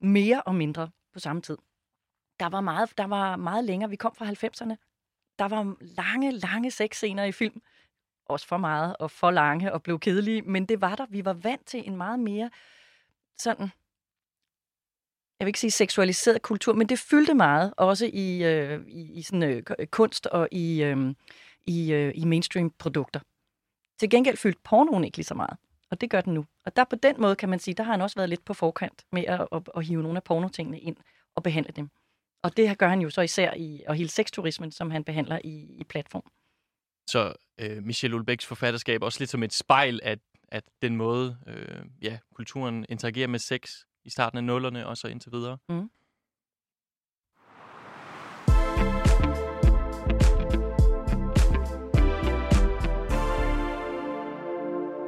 mere 0.00 0.42
og 0.42 0.54
mindre 0.54 0.90
på 1.12 1.18
samme 1.18 1.42
tid. 1.42 1.56
Der 2.40 2.48
var 2.48 2.60
meget, 2.60 2.98
der 2.98 3.06
var 3.06 3.36
meget 3.36 3.64
længere. 3.64 3.90
Vi 3.90 3.96
kom 3.96 4.14
fra 4.14 4.26
90'erne. 4.26 4.74
Der 5.38 5.48
var 5.48 5.76
lange, 5.80 6.30
lange 6.30 6.70
sexscener 6.70 7.24
i 7.24 7.32
film. 7.32 7.62
Også 8.26 8.46
for 8.46 8.56
meget 8.56 8.96
og 8.96 9.10
for 9.10 9.30
lange 9.30 9.72
og 9.72 9.82
blev 9.82 9.98
kedelige. 9.98 10.42
Men 10.42 10.66
det 10.66 10.80
var 10.80 10.94
der. 10.94 11.06
Vi 11.10 11.24
var 11.24 11.32
vant 11.32 11.66
til 11.66 11.88
en 11.88 11.96
meget 11.96 12.20
mere 12.20 12.50
sådan 13.38 13.70
jeg 15.40 15.46
vil 15.46 15.48
ikke 15.48 15.60
sige 15.60 15.70
seksualiseret 15.70 16.42
kultur, 16.42 16.72
men 16.72 16.88
det 16.88 16.98
fyldte 16.98 17.34
meget, 17.34 17.74
også 17.76 18.10
i, 18.12 18.44
øh, 18.44 18.80
i, 18.88 19.12
i 19.12 19.22
sådan, 19.22 19.42
øh, 19.42 19.86
kunst 19.86 20.26
og 20.26 20.48
i, 20.52 20.82
øh, 20.82 21.14
i, 21.68 21.92
øh, 21.92 22.12
i 22.14 22.24
mainstream-produkter. 22.24 23.20
Til 24.00 24.10
gengæld 24.10 24.36
fyldte 24.36 24.60
pornoen 24.64 25.04
ikke 25.04 25.16
lige 25.16 25.24
så 25.24 25.34
meget. 25.34 25.56
Og 25.90 26.00
det 26.00 26.10
gør 26.10 26.20
den 26.20 26.34
nu. 26.34 26.46
Og 26.64 26.76
der 26.76 26.84
på 26.84 26.96
den 26.96 27.20
måde 27.20 27.36
kan 27.36 27.48
man 27.48 27.58
sige, 27.58 27.74
der 27.74 27.82
har 27.82 27.92
han 27.92 28.00
også 28.00 28.16
været 28.16 28.28
lidt 28.28 28.44
på 28.44 28.54
forkant 28.54 29.04
med 29.12 29.24
at, 29.24 29.48
at, 29.52 29.62
at 29.76 29.84
hive 29.84 30.02
nogle 30.02 30.16
af 30.16 30.24
pornotingene 30.24 30.80
ind 30.80 30.96
og 31.34 31.42
behandle 31.42 31.72
dem. 31.76 31.88
Og 32.42 32.56
det 32.56 32.78
gør 32.78 32.88
han 32.88 33.00
jo 33.00 33.10
så 33.10 33.20
især 33.20 33.54
i 33.56 33.82
og 33.88 33.94
hele 33.94 34.08
sexturismen, 34.08 34.72
som 34.72 34.90
han 34.90 35.04
behandler 35.04 35.38
i, 35.44 35.76
i 35.80 35.84
platform. 35.84 36.22
Så 37.10 37.32
øh, 37.60 37.82
Michel 37.82 38.14
Ulbæks 38.14 38.46
forfatterskab 38.46 39.02
også 39.02 39.20
lidt 39.20 39.30
som 39.30 39.42
et 39.42 39.52
spejl 39.52 40.00
af, 40.02 40.16
at 40.48 40.64
den 40.82 40.96
måde, 40.96 41.38
øh, 41.46 41.84
ja, 42.02 42.18
kulturen 42.34 42.86
interagerer 42.88 43.28
med 43.28 43.38
sex 43.38 43.72
i 44.04 44.10
starten 44.10 44.38
af 44.38 44.44
nullerne 44.44 44.86
og 44.86 44.96
så 44.96 45.08
indtil 45.08 45.32
videre. 45.32 45.58
Mm. 45.68 45.90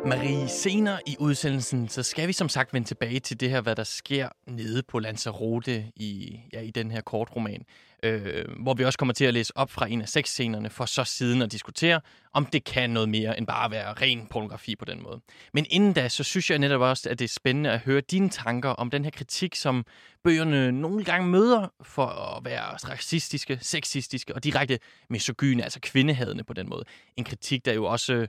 Marie, 0.06 0.48
senere 0.48 0.98
i 1.06 1.16
udsendelsen, 1.18 1.88
så 1.88 2.02
skal 2.02 2.28
vi 2.28 2.32
som 2.32 2.48
sagt 2.48 2.74
vende 2.74 2.88
tilbage 2.88 3.20
til 3.20 3.40
det 3.40 3.50
her, 3.50 3.60
hvad 3.60 3.76
der 3.76 3.84
sker 3.84 4.28
nede 4.46 4.82
på 4.82 4.98
Lanzarote 4.98 5.84
i, 5.96 6.40
ja, 6.52 6.60
i 6.60 6.70
den 6.70 6.90
her 6.90 7.00
kortroman. 7.00 7.64
Øh, 8.02 8.44
hvor 8.62 8.74
vi 8.74 8.84
også 8.84 8.98
kommer 8.98 9.12
til 9.12 9.24
at 9.24 9.34
læse 9.34 9.56
op 9.56 9.70
fra 9.70 9.86
en 9.86 10.00
af 10.00 10.08
seks 10.08 10.30
scenerne, 10.30 10.70
for 10.70 10.84
så 10.84 11.04
siden 11.04 11.42
at 11.42 11.52
diskutere, 11.52 12.00
om 12.32 12.46
det 12.46 12.64
kan 12.64 12.90
noget 12.90 13.08
mere 13.08 13.38
end 13.38 13.46
bare 13.46 13.64
at 13.64 13.70
være 13.70 13.92
ren 13.92 14.26
pornografi 14.30 14.76
på 14.76 14.84
den 14.84 15.02
måde. 15.02 15.20
Men 15.54 15.66
inden 15.70 15.92
da, 15.92 16.08
så 16.08 16.24
synes 16.24 16.50
jeg 16.50 16.58
netop 16.58 16.80
også, 16.80 17.08
at 17.08 17.18
det 17.18 17.24
er 17.24 17.28
spændende 17.28 17.70
at 17.70 17.80
høre 17.80 18.00
dine 18.00 18.28
tanker 18.28 18.68
om 18.68 18.90
den 18.90 19.04
her 19.04 19.10
kritik, 19.10 19.54
som 19.54 19.84
bøgerne 20.24 20.72
nogle 20.72 21.04
gange 21.04 21.28
møder 21.28 21.72
for 21.82 22.06
at 22.06 22.44
være 22.44 22.62
racistiske, 22.62 23.58
sexistiske 23.62 24.34
og 24.34 24.44
direkte 24.44 24.78
misogyne, 25.10 25.62
altså 25.62 25.80
kvindehadende 25.82 26.44
på 26.44 26.52
den 26.52 26.68
måde. 26.68 26.84
En 27.16 27.24
kritik, 27.24 27.64
der 27.64 27.72
jo 27.72 27.84
også 27.84 28.26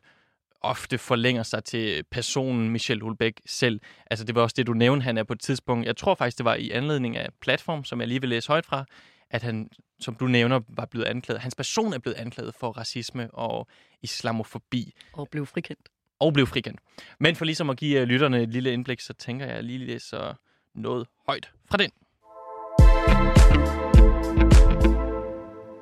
ofte 0.61 0.97
forlænger 0.97 1.43
sig 1.43 1.63
til 1.63 2.03
personen 2.11 2.69
Michel 2.69 3.01
Hulbæk 3.01 3.41
selv. 3.45 3.79
Altså 4.11 4.25
det 4.25 4.35
var 4.35 4.41
også 4.41 4.53
det, 4.57 4.67
du 4.67 4.73
nævnte, 4.73 5.03
han 5.03 5.17
er 5.17 5.23
på 5.23 5.33
et 5.33 5.39
tidspunkt, 5.39 5.87
jeg 5.87 5.97
tror 5.97 6.15
faktisk, 6.15 6.37
det 6.37 6.45
var 6.45 6.55
i 6.55 6.69
anledning 6.69 7.17
af 7.17 7.29
platform, 7.41 7.83
som 7.83 7.99
jeg 7.99 8.07
lige 8.07 8.21
vil 8.21 8.29
læse 8.29 8.47
højt 8.47 8.65
fra, 8.65 8.85
at 9.29 9.43
han, 9.43 9.69
som 9.99 10.15
du 10.15 10.27
nævner, 10.27 10.59
var 10.69 10.85
blevet 10.85 11.05
anklaget. 11.05 11.41
Hans 11.41 11.55
person 11.55 11.93
er 11.93 11.99
blevet 11.99 12.15
anklaget 12.17 12.55
for 12.55 12.71
racisme 12.71 13.31
og 13.33 13.67
islamofobi. 14.01 14.93
Og 15.13 15.27
blev 15.31 15.45
frikendt. 15.45 15.89
Og 16.19 16.33
blev 16.33 16.47
frikendt. 16.47 16.79
Men 17.19 17.35
for 17.35 17.45
ligesom 17.45 17.69
at 17.69 17.77
give 17.77 17.99
øh, 17.99 18.07
lytterne 18.07 18.41
et 18.41 18.49
lille 18.49 18.73
indblik, 18.73 18.99
så 18.99 19.13
tænker 19.13 19.45
jeg 19.45 19.63
lige 19.63 19.79
læser 19.79 20.33
noget 20.75 21.07
højt 21.27 21.51
fra 21.69 21.77
den. 21.77 21.91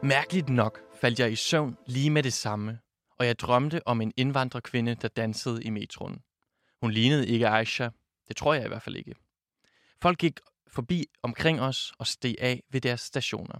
Mærkeligt 0.04 0.50
nok 0.50 0.80
faldt 1.02 1.20
jeg 1.20 1.32
i 1.32 1.36
søvn 1.36 1.78
lige 1.88 2.10
med 2.10 2.24
det 2.24 2.34
samme, 2.34 2.80
og 3.20 3.26
jeg 3.26 3.40
drømte 3.40 3.88
om 3.88 4.02
en 4.02 4.14
indvandrerkvinde, 4.18 4.96
der 4.96 5.08
dansede 5.08 5.64
i 5.64 5.70
metroen. 5.70 6.22
Hun 6.82 6.92
lignede 6.92 7.28
ikke 7.28 7.48
Aisha. 7.48 7.90
Det 8.28 8.36
tror 8.38 8.54
jeg 8.54 8.66
i 8.66 8.68
hvert 8.68 8.82
fald 8.82 8.96
ikke. 8.96 9.16
Folk 10.02 10.18
gik 10.18 10.40
forbi 10.68 11.06
omkring 11.24 11.62
os 11.62 11.94
og 11.98 12.08
steg 12.08 12.36
af 12.40 12.64
ved 12.70 12.82
deres 12.82 13.02
stationer. 13.02 13.60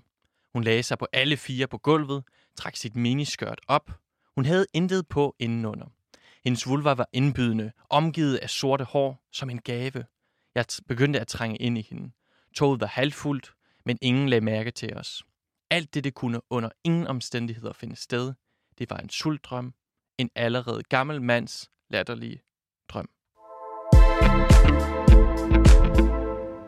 Hun 0.54 0.64
lagde 0.64 0.84
sig 0.84 0.98
på 0.98 1.08
alle 1.14 1.38
fire 1.38 1.68
på 1.68 1.78
gulvet, 1.78 2.24
trak 2.56 2.76
sit 2.76 2.96
miniskørt 2.96 3.60
op. 3.68 3.92
Hun 4.36 4.46
havde 4.46 4.66
intet 4.74 5.08
på 5.08 5.36
indenunder. 5.40 5.86
Hendes 6.44 6.68
vulva 6.68 6.94
var 6.94 7.10
indbydende, 7.14 7.72
omgivet 7.90 8.38
af 8.38 8.50
sorte 8.50 8.84
hår 8.84 9.28
som 9.32 9.50
en 9.50 9.62
gave. 9.62 10.06
Jeg 10.56 10.66
begyndte 10.88 11.20
at 11.20 11.28
trænge 11.28 11.58
ind 11.58 11.78
i 11.78 11.82
hende. 11.90 12.12
Toget 12.56 12.82
var 12.82 12.88
halvfuldt, 12.88 13.54
men 13.86 13.98
ingen 14.02 14.30
lagde 14.30 14.46
mærke 14.46 14.72
til 14.72 14.98
os. 14.98 15.24
Alt 15.70 15.94
det, 15.94 16.04
det 16.04 16.14
kunne 16.14 16.42
under 16.50 16.70
ingen 16.84 17.08
omstændigheder 17.08 17.74
finde 17.74 17.96
sted. 17.96 18.34
Det 18.80 18.90
var 18.90 18.98
en 18.98 19.10
sultdrøm. 19.10 19.74
En 20.18 20.30
allerede 20.36 20.84
gammel 20.84 21.22
mands 21.22 21.72
latterlige 21.90 22.42
drøm. 22.90 23.10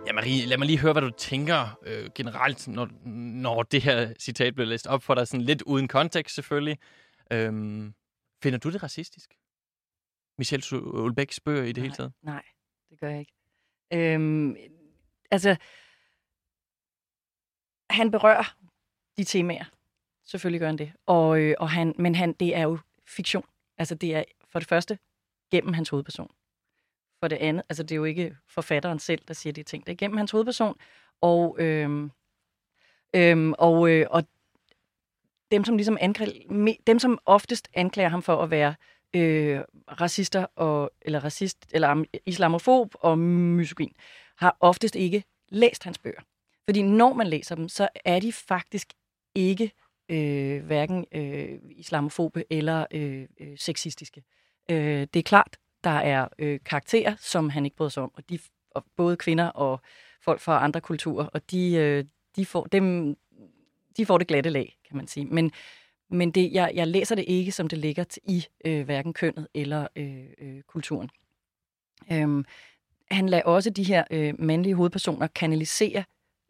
Ja, 0.07 0.13
Marie, 0.13 0.45
lad 0.45 0.57
mig 0.57 0.67
lige 0.67 0.79
høre, 0.79 0.93
hvad 0.93 1.01
du 1.01 1.09
tænker 1.09 1.79
øh, 1.85 2.09
generelt, 2.15 2.67
når, 2.67 2.85
når 3.41 3.63
det 3.63 3.81
her 3.81 4.13
citat 4.19 4.55
bliver 4.55 4.67
læst 4.67 4.87
op 4.87 5.03
for 5.03 5.15
dig, 5.15 5.27
sådan 5.27 5.45
lidt 5.45 5.61
uden 5.61 5.87
kontekst 5.87 6.35
selvfølgelig. 6.35 6.79
Øhm, 7.31 7.93
finder 8.43 8.59
du 8.59 8.71
det 8.71 8.83
racistisk? 8.83 9.33
Michelle 10.37 10.83
Ulbæks 10.83 11.39
bøger 11.39 11.63
i 11.63 11.67
det 11.67 11.77
nej, 11.77 11.83
hele 11.83 11.95
taget? 11.95 12.13
Nej, 12.21 12.43
det 12.89 12.99
gør 12.99 13.09
jeg 13.09 13.19
ikke. 13.19 13.33
Øhm, 13.93 14.55
altså, 15.31 15.55
han 17.89 18.11
berører 18.11 18.55
de 19.17 19.23
temaer. 19.23 19.65
Selvfølgelig 20.31 20.59
gør 20.59 20.67
han 20.67 20.77
det. 20.77 20.91
Og, 21.05 21.39
øh, 21.39 21.55
og 21.59 21.69
han, 21.69 21.95
men 21.97 22.15
han, 22.15 22.33
det 22.33 22.55
er 22.55 22.61
jo 22.61 22.77
fiktion. 23.07 23.45
Altså, 23.77 23.95
det 23.95 24.15
er 24.15 24.23
for 24.51 24.59
det 24.59 24.67
første 24.67 24.99
gennem 25.51 25.73
hans 25.73 25.89
hovedperson. 25.89 26.31
For 27.19 27.27
det 27.27 27.35
andet, 27.35 27.63
altså 27.69 27.83
det 27.83 27.91
er 27.91 27.95
jo 27.95 28.03
ikke 28.03 28.35
forfatteren 28.47 28.99
selv, 28.99 29.21
der 29.27 29.33
siger 29.33 29.53
de 29.53 29.63
ting. 29.63 29.85
Det 29.85 29.91
er 29.91 29.97
gennem 29.97 30.17
hans 30.17 30.31
hovedperson. 30.31 30.75
Og, 31.21 31.55
øh, 31.59 32.09
øh, 33.15 33.53
og, 33.57 33.89
øh, 33.89 34.07
og 34.09 34.23
dem, 35.51 35.63
som 35.63 35.77
ligesom 35.77 35.97
anklager, 36.01 36.75
dem, 36.87 36.99
som 36.99 37.19
oftest 37.25 37.69
anklager 37.73 38.09
ham 38.09 38.21
for 38.21 38.43
at 38.43 38.51
være 38.51 38.75
øh, 39.15 39.61
racister 40.01 40.45
og, 40.55 40.91
eller 41.01 41.19
racist, 41.23 41.65
eller 41.71 42.03
islamofob 42.25 42.95
og 42.99 43.19
misogyn, 43.19 43.91
har 44.37 44.57
oftest 44.59 44.95
ikke 44.95 45.23
læst 45.49 45.83
hans 45.83 45.97
bøger. 45.97 46.21
Fordi 46.65 46.81
når 46.81 47.13
man 47.13 47.27
læser 47.27 47.55
dem, 47.55 47.69
så 47.69 47.89
er 48.05 48.19
de 48.19 48.33
faktisk 48.33 48.93
ikke 49.35 49.71
øh, 50.11 50.65
hverken 50.65 51.05
øh, 51.11 51.59
islamofobe 51.69 52.43
eller 52.49 52.85
øh, 52.91 53.27
øh, 53.39 53.57
sexistiske. 53.57 54.23
Øh, 54.71 55.07
det 55.13 55.15
er 55.15 55.23
klart, 55.23 55.57
der 55.83 55.89
er 55.89 56.27
øh, 56.39 56.59
karakterer, 56.65 57.15
som 57.19 57.49
han 57.49 57.65
ikke 57.65 57.77
bryder 57.77 57.89
sig 57.89 58.03
om, 58.03 58.11
og 58.15 58.29
de 58.29 58.39
og 58.71 58.85
både 58.97 59.17
kvinder 59.17 59.47
og 59.47 59.81
folk 60.21 60.41
fra 60.41 60.63
andre 60.63 60.81
kulturer, 60.81 61.25
og 61.25 61.51
de, 61.51 61.73
øh, 61.73 62.05
de, 62.35 62.45
får, 62.45 62.63
dem, 62.63 63.15
de 63.97 64.05
får 64.05 64.17
det 64.17 64.27
glatte 64.27 64.49
lag, 64.49 64.77
kan 64.87 64.97
man 64.97 65.07
sige. 65.07 65.25
Men, 65.25 65.51
men 66.09 66.31
det, 66.31 66.53
jeg, 66.53 66.71
jeg 66.73 66.87
læser 66.87 67.15
det 67.15 67.25
ikke, 67.27 67.51
som 67.51 67.67
det 67.67 67.77
ligger 67.77 68.17
i 68.23 68.45
øh, 68.65 68.85
hverken 68.85 69.13
kønnet 69.13 69.47
eller 69.53 69.87
øh, 69.95 70.25
øh, 70.37 70.61
kulturen. 70.61 71.09
Øhm, 72.11 72.45
han 73.11 73.29
lader 73.29 73.43
også 73.43 73.69
de 73.69 73.83
her 73.83 74.03
øh, 74.11 74.33
mandlige 74.39 74.75
hovedpersoner 74.75 75.27
kanalisere 75.27 76.03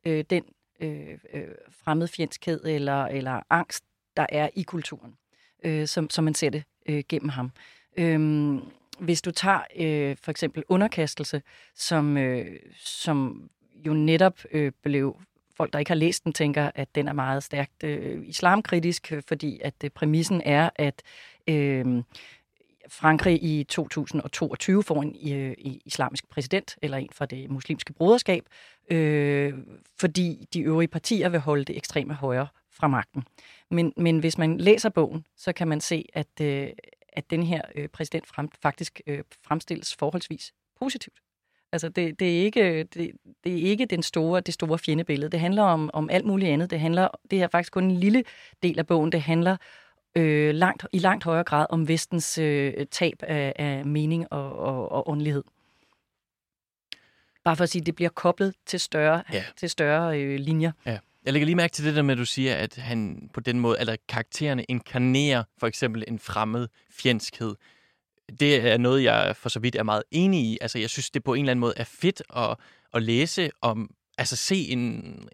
øh, 0.05 0.25
den 0.29 0.43
øh, 0.81 1.17
øh, 1.33 1.47
fremmedfjendskhed 1.83 2.65
eller, 2.65 3.05
eller 3.05 3.41
angst, 3.49 3.83
der 4.17 4.25
er 4.29 4.49
i 4.55 4.63
kulturen, 4.63 5.17
øh, 5.63 5.87
som, 5.87 6.09
som 6.09 6.23
man 6.23 6.33
ser 6.33 6.49
det 6.49 6.63
øh, 6.85 7.03
gennem 7.09 7.29
ham. 7.29 7.51
Øhm, 7.97 8.61
hvis 8.99 9.21
du 9.21 9.31
tager 9.31 9.61
øh, 9.79 10.17
for 10.21 10.31
eksempel 10.31 10.63
underkastelse, 10.69 11.41
som, 11.75 12.17
øh, 12.17 12.59
som 12.75 13.49
jo 13.85 13.93
netop 13.93 14.39
øh, 14.51 14.71
blev 14.83 15.17
folk, 15.57 15.73
der 15.73 15.79
ikke 15.79 15.91
har 15.91 15.95
læst 15.95 16.23
den, 16.23 16.33
tænker, 16.33 16.71
at 16.75 16.95
den 16.95 17.07
er 17.07 17.13
meget 17.13 17.43
stærkt 17.43 17.83
øh, 17.83 18.27
islamkritisk, 18.27 19.11
øh, 19.11 19.23
fordi 19.27 19.59
at 19.63 19.73
øh, 19.83 19.89
præmissen 19.89 20.41
er, 20.45 20.69
at 20.75 21.01
øh, 21.47 22.03
Frankrig 22.91 23.43
i 23.43 23.63
2022 23.63 24.83
får 24.83 25.01
en 25.01 25.33
øh, 25.33 25.55
islamisk 25.85 26.29
præsident, 26.29 26.75
eller 26.81 26.97
en 26.97 27.09
fra 27.11 27.25
det 27.25 27.49
muslimske 27.49 27.93
broderskab, 27.93 28.45
øh, 28.89 29.53
fordi 29.99 30.47
de 30.53 30.61
øvrige 30.61 30.87
partier 30.87 31.29
vil 31.29 31.39
holde 31.39 31.65
det 31.65 31.77
ekstreme 31.77 32.13
højre 32.13 32.47
fra 32.71 32.87
magten. 32.87 33.23
Men, 33.69 33.93
men 33.97 34.19
hvis 34.19 34.37
man 34.37 34.57
læser 34.57 34.89
bogen, 34.89 35.25
så 35.37 35.53
kan 35.53 35.67
man 35.67 35.81
se, 35.81 36.05
at, 36.13 36.41
øh, 36.41 36.67
at 37.13 37.29
den 37.29 37.43
her 37.43 37.61
øh, 37.75 37.87
præsident 37.87 38.27
frem, 38.27 38.49
faktisk 38.61 39.01
øh, 39.07 39.23
fremstilles 39.47 39.95
forholdsvis 39.95 40.53
positivt. 40.79 41.19
Altså, 41.71 41.89
det, 41.89 42.19
det, 42.19 42.37
er 42.39 42.43
ikke, 42.43 42.83
det, 42.83 43.11
det 43.43 43.53
er 43.53 43.69
ikke 43.69 43.85
den 43.85 44.03
store, 44.03 44.41
det 44.41 44.53
store 44.53 44.77
fjendebillede. 44.77 45.31
Det 45.31 45.39
handler 45.39 45.63
om, 45.63 45.89
om 45.93 46.09
alt 46.09 46.25
muligt 46.25 46.51
andet. 46.51 46.69
Det, 46.69 46.79
handler, 46.79 47.07
det 47.31 47.41
er 47.41 47.47
faktisk 47.47 47.73
kun 47.73 47.83
en 47.83 47.97
lille 47.97 48.23
del 48.63 48.79
af 48.79 48.87
bogen. 48.87 49.11
Det 49.11 49.21
handler 49.21 49.57
øh, 50.15 50.55
langt, 50.55 50.85
i 50.93 50.99
langt 50.99 51.23
højere 51.23 51.43
grad 51.43 51.65
om 51.69 51.87
vestens 51.87 52.37
øh, 52.37 52.73
tab 52.91 53.23
af, 53.23 53.53
af 53.55 53.85
mening 53.85 54.33
og, 54.33 54.59
og, 54.59 54.91
og 54.91 55.09
åndelighed. 55.09 55.43
Bare 57.43 57.55
for 57.55 57.63
at 57.63 57.69
sige, 57.69 57.79
at 57.79 57.85
det 57.85 57.95
bliver 57.95 58.09
koblet 58.09 58.53
til 58.65 58.79
større, 58.79 59.23
ja. 59.33 59.43
til 59.57 59.69
større 59.69 60.19
øh, 60.21 60.39
linjer. 60.39 60.71
Ja. 60.85 60.97
Jeg 61.25 61.33
lægger 61.33 61.45
lige 61.45 61.55
mærke 61.55 61.71
til 61.71 61.85
det 61.85 61.95
der 61.95 62.01
med, 62.01 62.11
at 62.11 62.17
du 62.17 62.25
siger, 62.25 62.55
at 62.55 62.75
han 62.75 63.29
på 63.33 63.39
den 63.39 63.59
måde, 63.59 63.79
eller 63.79 63.95
karaktererne 64.07 64.63
inkarnerer 64.63 65.43
for 65.57 65.67
eksempel 65.67 66.03
en 66.07 66.19
fremmed 66.19 66.67
fjendskhed. 66.91 67.55
Det 68.39 68.71
er 68.71 68.77
noget, 68.77 69.03
jeg 69.03 69.35
for 69.35 69.49
så 69.49 69.59
vidt 69.59 69.75
er 69.75 69.83
meget 69.83 70.03
enig 70.11 70.39
i. 70.39 70.57
Altså, 70.61 70.79
jeg 70.79 70.89
synes, 70.89 71.09
det 71.09 71.23
på 71.23 71.33
en 71.33 71.39
eller 71.39 71.51
anden 71.51 71.61
måde 71.61 71.73
er 71.77 71.83
fedt 71.83 72.23
at, 72.35 72.57
at 72.93 73.03
læse 73.03 73.49
om, 73.61 73.89
altså 74.21 74.35
se 74.35 74.55
en, 74.55 74.79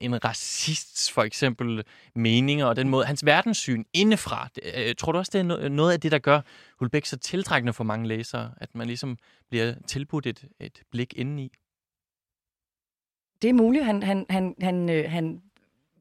en 0.02 0.26
racist 0.26 1.12
for 1.12 1.24
eksempel 1.24 1.84
meninger 2.16 2.66
og 2.66 2.76
den 2.76 2.90
måde, 2.90 3.06
hans 3.06 3.26
verdenssyn 3.26 3.84
indefra. 3.94 4.50
Øh, 4.78 4.96
tror 4.96 5.12
du 5.12 5.18
også, 5.18 5.30
det 5.34 5.40
er 5.40 5.70
noget 5.70 5.94
af 5.94 6.02
det, 6.02 6.12
der 6.12 6.20
gør 6.20 6.42
Hulbæk 6.80 7.06
så 7.06 7.18
tiltrækkende 7.18 7.74
for 7.74 7.84
mange 7.84 8.08
læsere, 8.08 8.52
at 8.58 8.76
man 8.76 8.88
ligesom 8.88 9.18
bliver 9.50 9.74
tilbudt 9.88 10.26
et, 10.26 10.46
et 10.60 10.82
blik 10.92 11.14
indeni? 11.14 11.52
Det 13.42 13.50
er 13.50 13.54
muligt. 13.54 13.86
Han, 13.86 14.04
han, 14.04 14.26
han, 14.30 14.56
han, 14.62 14.90
øh, 14.90 15.12
han 15.12 15.42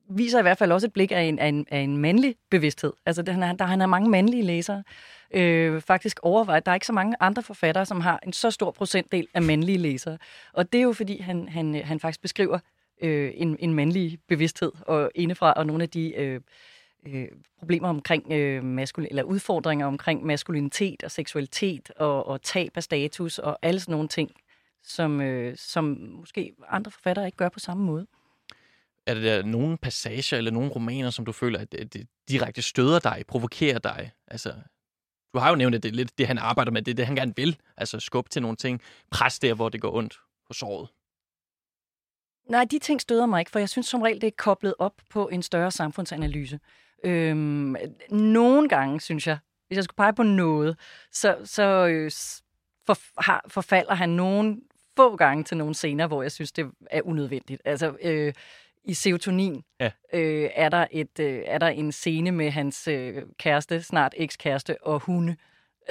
viser 0.08 0.38
i 0.38 0.42
hvert 0.42 0.58
fald 0.58 0.72
også 0.72 0.86
et 0.86 0.92
blik 0.92 1.12
af 1.12 1.20
en, 1.20 1.38
af 1.38 1.48
en, 1.48 1.66
af 1.70 1.78
en 1.78 1.96
mandlig 1.96 2.34
bevidsthed. 2.50 2.92
Altså, 3.06 3.22
det, 3.22 3.34
han, 3.34 3.42
er, 3.42 3.52
der, 3.52 3.64
han 3.64 3.80
har 3.80 3.86
mange 3.86 4.10
mandlige 4.10 4.42
læsere. 4.42 4.82
Øh, 5.30 5.80
faktisk 5.80 6.20
overvejet, 6.22 6.66
der 6.66 6.72
er 6.72 6.76
ikke 6.76 6.86
så 6.86 6.92
mange 6.92 7.16
andre 7.20 7.42
forfattere, 7.42 7.86
som 7.86 8.00
har 8.00 8.20
en 8.26 8.32
så 8.32 8.50
stor 8.50 8.70
procentdel 8.70 9.26
af 9.34 9.42
mandlige 9.42 9.78
læsere. 9.78 10.18
Og 10.52 10.72
det 10.72 10.78
er 10.78 10.82
jo, 10.82 10.92
fordi 10.92 11.20
han, 11.20 11.48
han, 11.48 11.76
øh, 11.76 11.86
han 11.86 12.00
faktisk 12.00 12.22
beskriver 12.22 12.58
øh, 13.02 13.32
en, 13.34 13.56
en 13.58 13.74
mandlig 13.74 14.18
bevidsthed 14.28 14.72
og 14.80 15.10
indefra, 15.14 15.52
og 15.52 15.66
nogle 15.66 15.82
af 15.82 15.88
de 15.88 16.14
øh, 16.14 16.40
øh, 17.06 17.28
problemer 17.58 17.88
omkring 17.88 18.32
øh, 18.32 18.64
maskulin, 18.64 19.08
eller 19.10 19.22
udfordringer 19.22 19.86
omkring 19.86 20.26
maskulinitet 20.26 21.04
og 21.04 21.10
seksualitet 21.10 21.90
og, 21.96 22.26
og 22.26 22.42
tab 22.42 22.70
af 22.74 22.82
status 22.82 23.38
og 23.38 23.58
alle 23.62 23.80
sådan 23.80 23.92
nogle 23.92 24.08
ting, 24.08 24.30
som, 24.82 25.20
øh, 25.20 25.56
som 25.56 25.84
måske 26.00 26.52
andre 26.68 26.90
forfattere 26.90 27.26
ikke 27.26 27.38
gør 27.38 27.48
på 27.48 27.58
samme 27.58 27.84
måde. 27.84 28.06
Er 29.06 29.14
der 29.14 29.42
nogle 29.42 29.78
passager 29.78 30.38
eller 30.38 30.50
nogle 30.50 30.70
romaner, 30.70 31.10
som 31.10 31.24
du 31.24 31.32
føler, 31.32 31.58
at 31.58 31.72
det, 31.72 31.94
det 31.94 32.06
direkte 32.28 32.62
støder 32.62 32.98
dig, 32.98 33.24
provokerer 33.28 33.78
dig? 33.78 34.10
Altså, 34.26 34.54
du 35.34 35.38
har 35.38 35.50
jo 35.50 35.56
nævnt, 35.56 35.74
at 35.74 35.82
det 35.82 35.88
er 35.88 35.92
lidt 35.92 36.18
det, 36.18 36.26
han 36.26 36.38
arbejder 36.38 36.70
med, 36.72 36.82
det 36.82 36.90
er 36.90 36.94
det, 36.94 37.06
han 37.06 37.16
gerne 37.16 37.32
vil. 37.36 37.56
Altså 37.76 38.00
skubbe 38.00 38.30
til 38.30 38.42
nogle 38.42 38.56
ting, 38.56 38.82
pres 39.10 39.38
der, 39.38 39.54
hvor 39.54 39.68
det 39.68 39.80
går 39.80 39.94
ondt 39.94 40.18
på 40.46 40.52
såret. 40.52 40.88
Nej, 42.46 42.64
de 42.64 42.78
ting 42.78 43.00
støder 43.00 43.26
mig 43.26 43.40
ikke, 43.40 43.50
for 43.50 43.58
jeg 43.58 43.68
synes 43.68 43.86
som 43.86 44.02
regel, 44.02 44.20
det 44.20 44.26
er 44.26 44.32
koblet 44.36 44.74
op 44.78 44.94
på 45.10 45.28
en 45.28 45.42
større 45.42 45.70
samfundsanalyse. 45.70 46.60
Øhm, 47.04 47.76
nogle 48.10 48.68
gange, 48.68 49.00
synes 49.00 49.26
jeg, 49.26 49.38
hvis 49.66 49.76
jeg 49.76 49.84
skulle 49.84 49.96
pege 49.96 50.14
på 50.14 50.22
noget, 50.22 50.78
så, 51.12 51.36
så 51.44 51.86
øh, 51.86 52.10
for, 52.86 53.22
har, 53.22 53.44
forfalder 53.48 53.94
han 53.94 54.08
nogle 54.08 54.56
få 54.96 55.16
gange 55.16 55.44
til 55.44 55.56
nogle 55.56 55.74
scener, 55.74 56.06
hvor 56.06 56.22
jeg 56.22 56.32
synes, 56.32 56.52
det 56.52 56.70
er 56.90 57.02
unødvendigt. 57.02 57.62
Altså, 57.64 57.96
øh, 58.02 58.32
i 58.84 58.94
Serotonin 58.94 59.62
ja. 59.80 59.90
øh, 60.12 60.50
er, 60.54 60.68
der 60.68 60.86
et, 60.90 61.18
øh, 61.20 61.42
er 61.46 61.58
der 61.58 61.68
en 61.68 61.92
scene 61.92 62.32
med 62.32 62.50
hans 62.50 62.88
øh, 62.88 63.22
kæreste, 63.38 63.82
snart 63.82 64.14
ekskæreste, 64.16 64.82
og 64.82 65.00
hunde. 65.00 65.36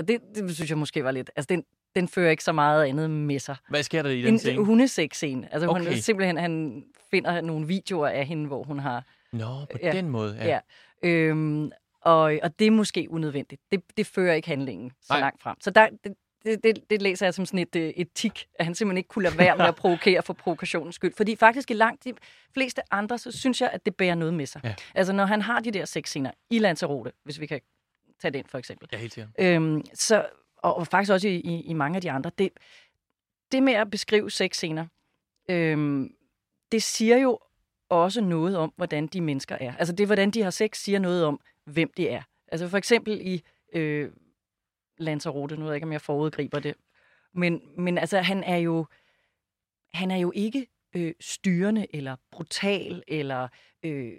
Det, 0.08 0.22
det 0.36 0.56
synes 0.56 0.70
jeg 0.70 0.78
måske 0.78 1.04
var 1.04 1.12
lidt... 1.12 1.32
Altså, 1.36 1.48
den, 1.50 1.64
den 1.96 2.08
fører 2.08 2.32
ikke 2.32 2.44
så 2.44 2.52
meget 2.52 2.86
andet 2.86 3.10
med 3.10 3.40
sig. 3.40 3.56
Hvad 3.70 3.84
sker 3.84 4.02
der 4.02 4.10
i 4.10 4.22
den 4.22 4.40
scene? 4.40 4.60
En 4.60 4.66
hundesex-scene. 4.66 5.54
Altså, 5.54 5.70
okay. 5.70 5.84
hun, 5.84 5.94
simpelthen, 5.94 6.38
han 6.38 6.84
finder 7.12 7.42
nogle 7.42 7.68
videoer 7.68 8.08
af 8.08 8.26
hende, 8.26 8.48
hvor 8.48 8.64
hun 8.64 8.80
har... 8.80 9.04
Nå, 9.32 9.66
på 9.72 9.78
ja, 9.82 9.92
den 9.92 10.10
måde, 10.10 10.36
ja. 10.36 10.48
ja. 10.48 10.60
Øhm, 11.10 11.72
og, 12.02 12.22
og 12.44 12.60
det 12.60 12.68
er 12.68 12.72
måske 12.72 13.08
unødvendigt. 13.10 13.62
Det, 13.72 13.82
det 13.98 14.08
fører 14.08 14.34
ikke 14.34 14.48
handlingen 14.48 14.92
så 15.02 15.14
Nej. 15.14 15.20
langt 15.20 15.42
frem. 15.42 15.56
Så 15.62 15.70
der, 15.70 15.88
det, 16.04 16.14
det, 16.46 16.64
det, 16.64 16.90
det 16.90 17.02
læser 17.02 17.26
jeg 17.26 17.34
som 17.34 17.46
sådan 17.46 17.60
et, 17.60 18.02
et 18.02 18.08
tik, 18.16 18.48
at 18.60 18.66
han 18.66 18.76
simpelthen 18.76 18.98
ikke 18.98 19.08
kunne 19.08 19.24
lade 19.24 19.38
være 19.38 19.58
med 19.58 19.66
at 19.66 19.76
provokere 19.76 20.22
for 20.22 20.34
provokationens 20.34 20.96
skyld. 20.96 21.14
Fordi 21.18 21.36
faktisk 21.36 21.72
i 21.72 21.74
langt 21.74 22.04
de 22.04 22.14
fleste 22.54 22.82
andre, 22.94 23.18
så 23.18 23.32
synes 23.32 23.62
jeg, 23.62 23.70
at 23.74 23.86
det 23.86 23.96
bærer 23.96 24.16
noget 24.16 24.34
med 24.34 24.46
sig. 24.46 24.62
Ja. 24.64 24.76
Altså 24.96 25.14
når 25.14 25.26
han 25.26 25.42
har 25.42 25.60
de 25.60 25.72
der 25.72 25.86
sexscener 25.86 26.32
i 26.50 26.60
Lanzarote, 26.60 27.12
hvis 27.24 27.40
vi 27.40 27.46
kan 27.46 27.62
tage 28.22 28.32
det 28.32 28.40
ind 28.40 28.48
for 28.48 28.58
eksempel. 28.58 28.90
Ja, 28.92 28.98
helt 28.98 29.14
sikkert. 29.14 29.32
Øhm, 29.40 29.82
så, 29.94 30.26
og, 30.66 30.78
og 30.78 30.88
faktisk 30.88 31.12
også 31.12 31.28
i, 31.28 31.36
i, 31.36 31.62
i 31.62 31.74
mange 31.74 31.96
af 31.96 32.02
de 32.02 32.12
andre. 32.12 32.32
Det, 32.38 32.50
det 33.52 33.64
med 33.64 33.74
at 33.74 33.92
beskrive 33.92 34.32
sexscener, 34.32 34.88
øhm, 35.50 36.16
det 36.72 36.84
siger 36.84 37.18
jo 37.18 37.40
også 37.90 38.22
noget 38.22 38.58
om, 38.58 38.74
hvordan 38.76 39.08
de 39.08 39.22
mennesker 39.22 39.56
er. 39.56 39.76
Altså 39.76 39.94
det, 39.96 40.06
hvordan 40.06 40.32
de 40.32 40.42
har 40.42 40.50
sex, 40.50 40.78
siger 40.78 41.00
noget 41.00 41.26
om, 41.26 41.40
hvem 41.66 41.92
de 41.98 42.10
er. 42.10 42.24
Altså 42.48 42.68
for 42.68 42.78
eksempel 42.78 43.22
i 43.22 43.42
øh, 43.74 44.12
Lanzarote, 44.98 45.56
nu 45.56 45.62
ved 45.62 45.72
jeg 45.72 45.76
ikke, 45.76 45.86
om 45.86 45.92
jeg 45.92 46.02
forudgriber 46.02 46.60
det, 46.60 46.76
men, 47.34 47.62
men 47.78 47.98
altså 47.98 48.20
han 48.20 48.44
er 48.44 48.58
jo, 48.58 48.86
han 49.94 50.12
er 50.12 50.18
jo 50.18 50.32
ikke 50.36 50.68
øh, 50.96 51.14
styrende 51.20 51.88
eller 51.94 52.16
brutal 52.32 53.04
eller 53.08 53.48
øh, 53.84 54.14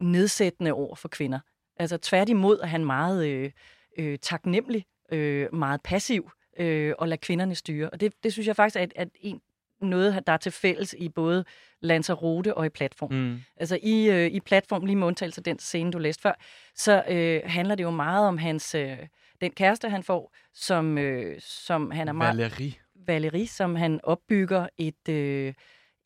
nedsættende 0.00 0.72
over 0.72 0.94
for 0.94 1.08
kvinder. 1.08 1.40
Altså 1.76 1.98
tværtimod 1.98 2.58
er 2.58 2.66
han 2.66 2.84
meget 2.84 3.26
øh, 3.26 3.50
øh, 3.98 4.18
taknemmelig, 4.18 4.86
øh, 5.12 5.54
meget 5.54 5.80
passiv 5.82 6.30
øh, 6.58 6.94
og 6.98 7.08
lader 7.08 7.20
kvinderne 7.22 7.54
styre. 7.54 7.90
Og 7.90 8.00
det, 8.00 8.12
det 8.22 8.32
synes 8.32 8.46
jeg 8.46 8.56
faktisk 8.56 8.76
er, 8.76 8.86
at 8.96 9.08
en, 9.20 9.40
noget, 9.80 10.26
der 10.26 10.32
er 10.32 10.36
til 10.36 10.52
fælles 10.52 10.94
i 10.98 11.08
både 11.08 11.44
Lanzarote 11.80 12.54
og 12.54 12.66
i 12.66 12.68
platform. 12.68 13.12
Mm. 13.12 13.40
Altså 13.56 13.78
i, 13.82 14.10
øh, 14.10 14.26
i 14.26 14.40
platform, 14.40 14.84
lige 14.84 14.96
med 14.96 15.06
undtagelse 15.06 15.38
af 15.38 15.44
den 15.44 15.58
scene, 15.58 15.90
du 15.90 15.98
læste 15.98 16.22
før, 16.22 16.32
så 16.74 17.04
øh, 17.08 17.40
handler 17.44 17.74
det 17.74 17.84
jo 17.84 17.90
meget 17.90 18.28
om 18.28 18.38
hans, 18.38 18.74
øh, 18.74 18.98
den 19.40 19.50
kæreste, 19.50 19.88
han 19.88 20.02
får, 20.02 20.34
som, 20.54 20.98
øh, 20.98 21.40
som 21.40 21.90
han 21.90 22.08
er 22.08 22.12
meget... 22.12 22.36
Valerie. 22.36 22.74
Valerie, 23.06 23.46
som 23.46 23.76
han 23.76 24.00
opbygger 24.02 24.66
et... 24.78 25.08
Øh, 25.08 25.54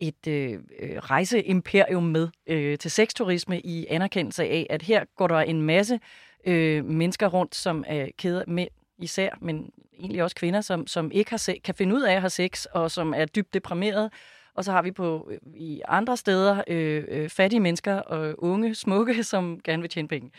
et 0.01 0.27
øh, 0.29 0.59
øh, 0.81 0.97
rejseimperium 0.97 2.03
med 2.03 2.29
øh, 2.47 2.79
til 2.79 2.91
sexturisme 2.91 3.61
i 3.61 3.87
anerkendelse 3.87 4.45
af, 4.45 4.67
at 4.71 4.83
her 4.83 5.05
går 5.17 5.29
der 5.29 5.39
en 5.39 5.63
masse 5.63 6.01
øh, 6.47 6.85
mennesker 6.85 7.27
rundt, 7.27 7.55
som 7.55 7.85
er 7.87 8.07
kede 8.19 8.45
med 8.49 8.67
især, 8.99 9.39
men 9.41 9.71
egentlig 9.99 10.23
også 10.23 10.37
kvinder, 10.37 10.61
som, 10.61 10.87
som 10.87 11.11
ikke 11.11 11.31
har 11.31 11.37
se, 11.37 11.61
kan 11.65 11.75
finde 11.75 11.95
ud 11.95 12.03
af 12.03 12.15
at 12.15 12.21
have 12.21 12.31
sex, 12.31 12.65
og 12.65 12.91
som 12.91 13.15
er 13.15 13.25
dybt 13.25 13.55
deprimeret. 13.55 14.13
Og 14.55 14.65
så 14.65 14.73
har 14.73 14.83
vi 14.83 14.93
på 14.93 15.31
øh, 15.31 15.39
i 15.55 15.83
andre 15.89 16.17
steder 16.17 16.63
øh, 16.69 17.05
øh, 17.09 17.29
fattige 17.29 17.61
mennesker 17.61 17.95
og 17.95 18.35
unge, 18.39 18.75
smukke, 18.75 19.25
som 19.33 19.61
gerne 19.65 19.83
vil 19.83 19.91
tjene 19.91 20.09
penge. 20.09 20.31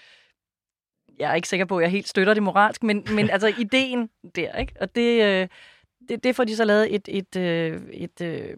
Jeg 1.20 1.32
er 1.32 1.36
ikke 1.36 1.48
sikker 1.48 1.66
på, 1.66 1.78
at 1.78 1.84
jeg 1.84 1.92
helt 1.92 2.08
støtter 2.08 2.34
det 2.34 2.44
moralsk, 2.44 2.84
men, 2.84 3.06
men 3.16 3.30
altså 3.34 3.54
ideen 3.58 4.10
der, 4.36 4.56
ikke? 4.56 4.74
Og 4.82 4.96
det, 4.96 5.24
øh, 5.24 5.48
det, 6.10 6.24
det 6.24 6.36
får 6.36 6.44
de 6.44 6.56
så 6.56 6.66
lavet 6.66 6.96
et, 6.96 7.08
et, 7.08 7.36
øh, 7.36 7.82
et, 7.94 8.22
øh, 8.22 8.58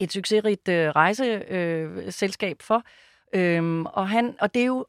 et 0.00 0.12
succesrigt 0.12 0.68
øh, 0.68 0.88
rejseselskab 0.88 2.56
øh, 2.60 2.64
for. 2.64 2.82
Øhm, 3.34 3.86
og, 3.86 4.08
han, 4.08 4.36
og 4.40 4.54
det 4.54 4.62
er 4.62 4.66
jo 4.66 4.86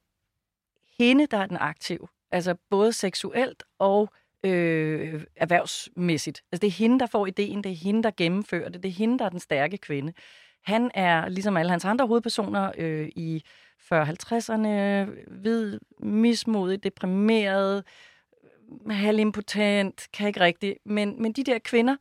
hende, 0.99 1.27
der 1.27 1.37
er 1.37 1.45
den 1.45 1.57
aktive. 1.57 2.07
Altså 2.31 2.55
både 2.69 2.93
seksuelt 2.93 3.63
og 3.79 4.09
øh, 4.43 5.23
erhvervsmæssigt. 5.35 6.41
Altså 6.51 6.61
det 6.61 6.67
er 6.67 6.71
hende, 6.71 6.99
der 6.99 7.05
får 7.05 7.27
ideen, 7.27 7.63
det 7.63 7.71
er 7.71 7.75
hende, 7.75 8.03
der 8.03 8.11
gennemfører 8.17 8.69
det, 8.69 8.83
det 8.83 8.89
er 8.89 8.93
hende, 8.93 9.19
der 9.19 9.25
er 9.25 9.29
den 9.29 9.39
stærke 9.39 9.77
kvinde. 9.77 10.13
Han 10.63 10.91
er, 10.93 11.29
ligesom 11.29 11.57
alle 11.57 11.71
hans 11.71 11.85
andre 11.85 12.07
hovedpersoner, 12.07 12.71
øh, 12.77 13.09
i 13.15 13.43
40-50'erne, 13.93 14.67
hvid, 15.31 15.79
mismodig, 15.99 16.83
deprimeret, 16.83 17.83
halvimpotent, 18.89 20.07
kan 20.13 20.27
ikke 20.27 20.39
rigtigt. 20.39 20.77
Men, 20.85 21.21
men 21.21 21.33
de 21.33 21.43
der 21.43 21.59
kvinder, 21.59 21.95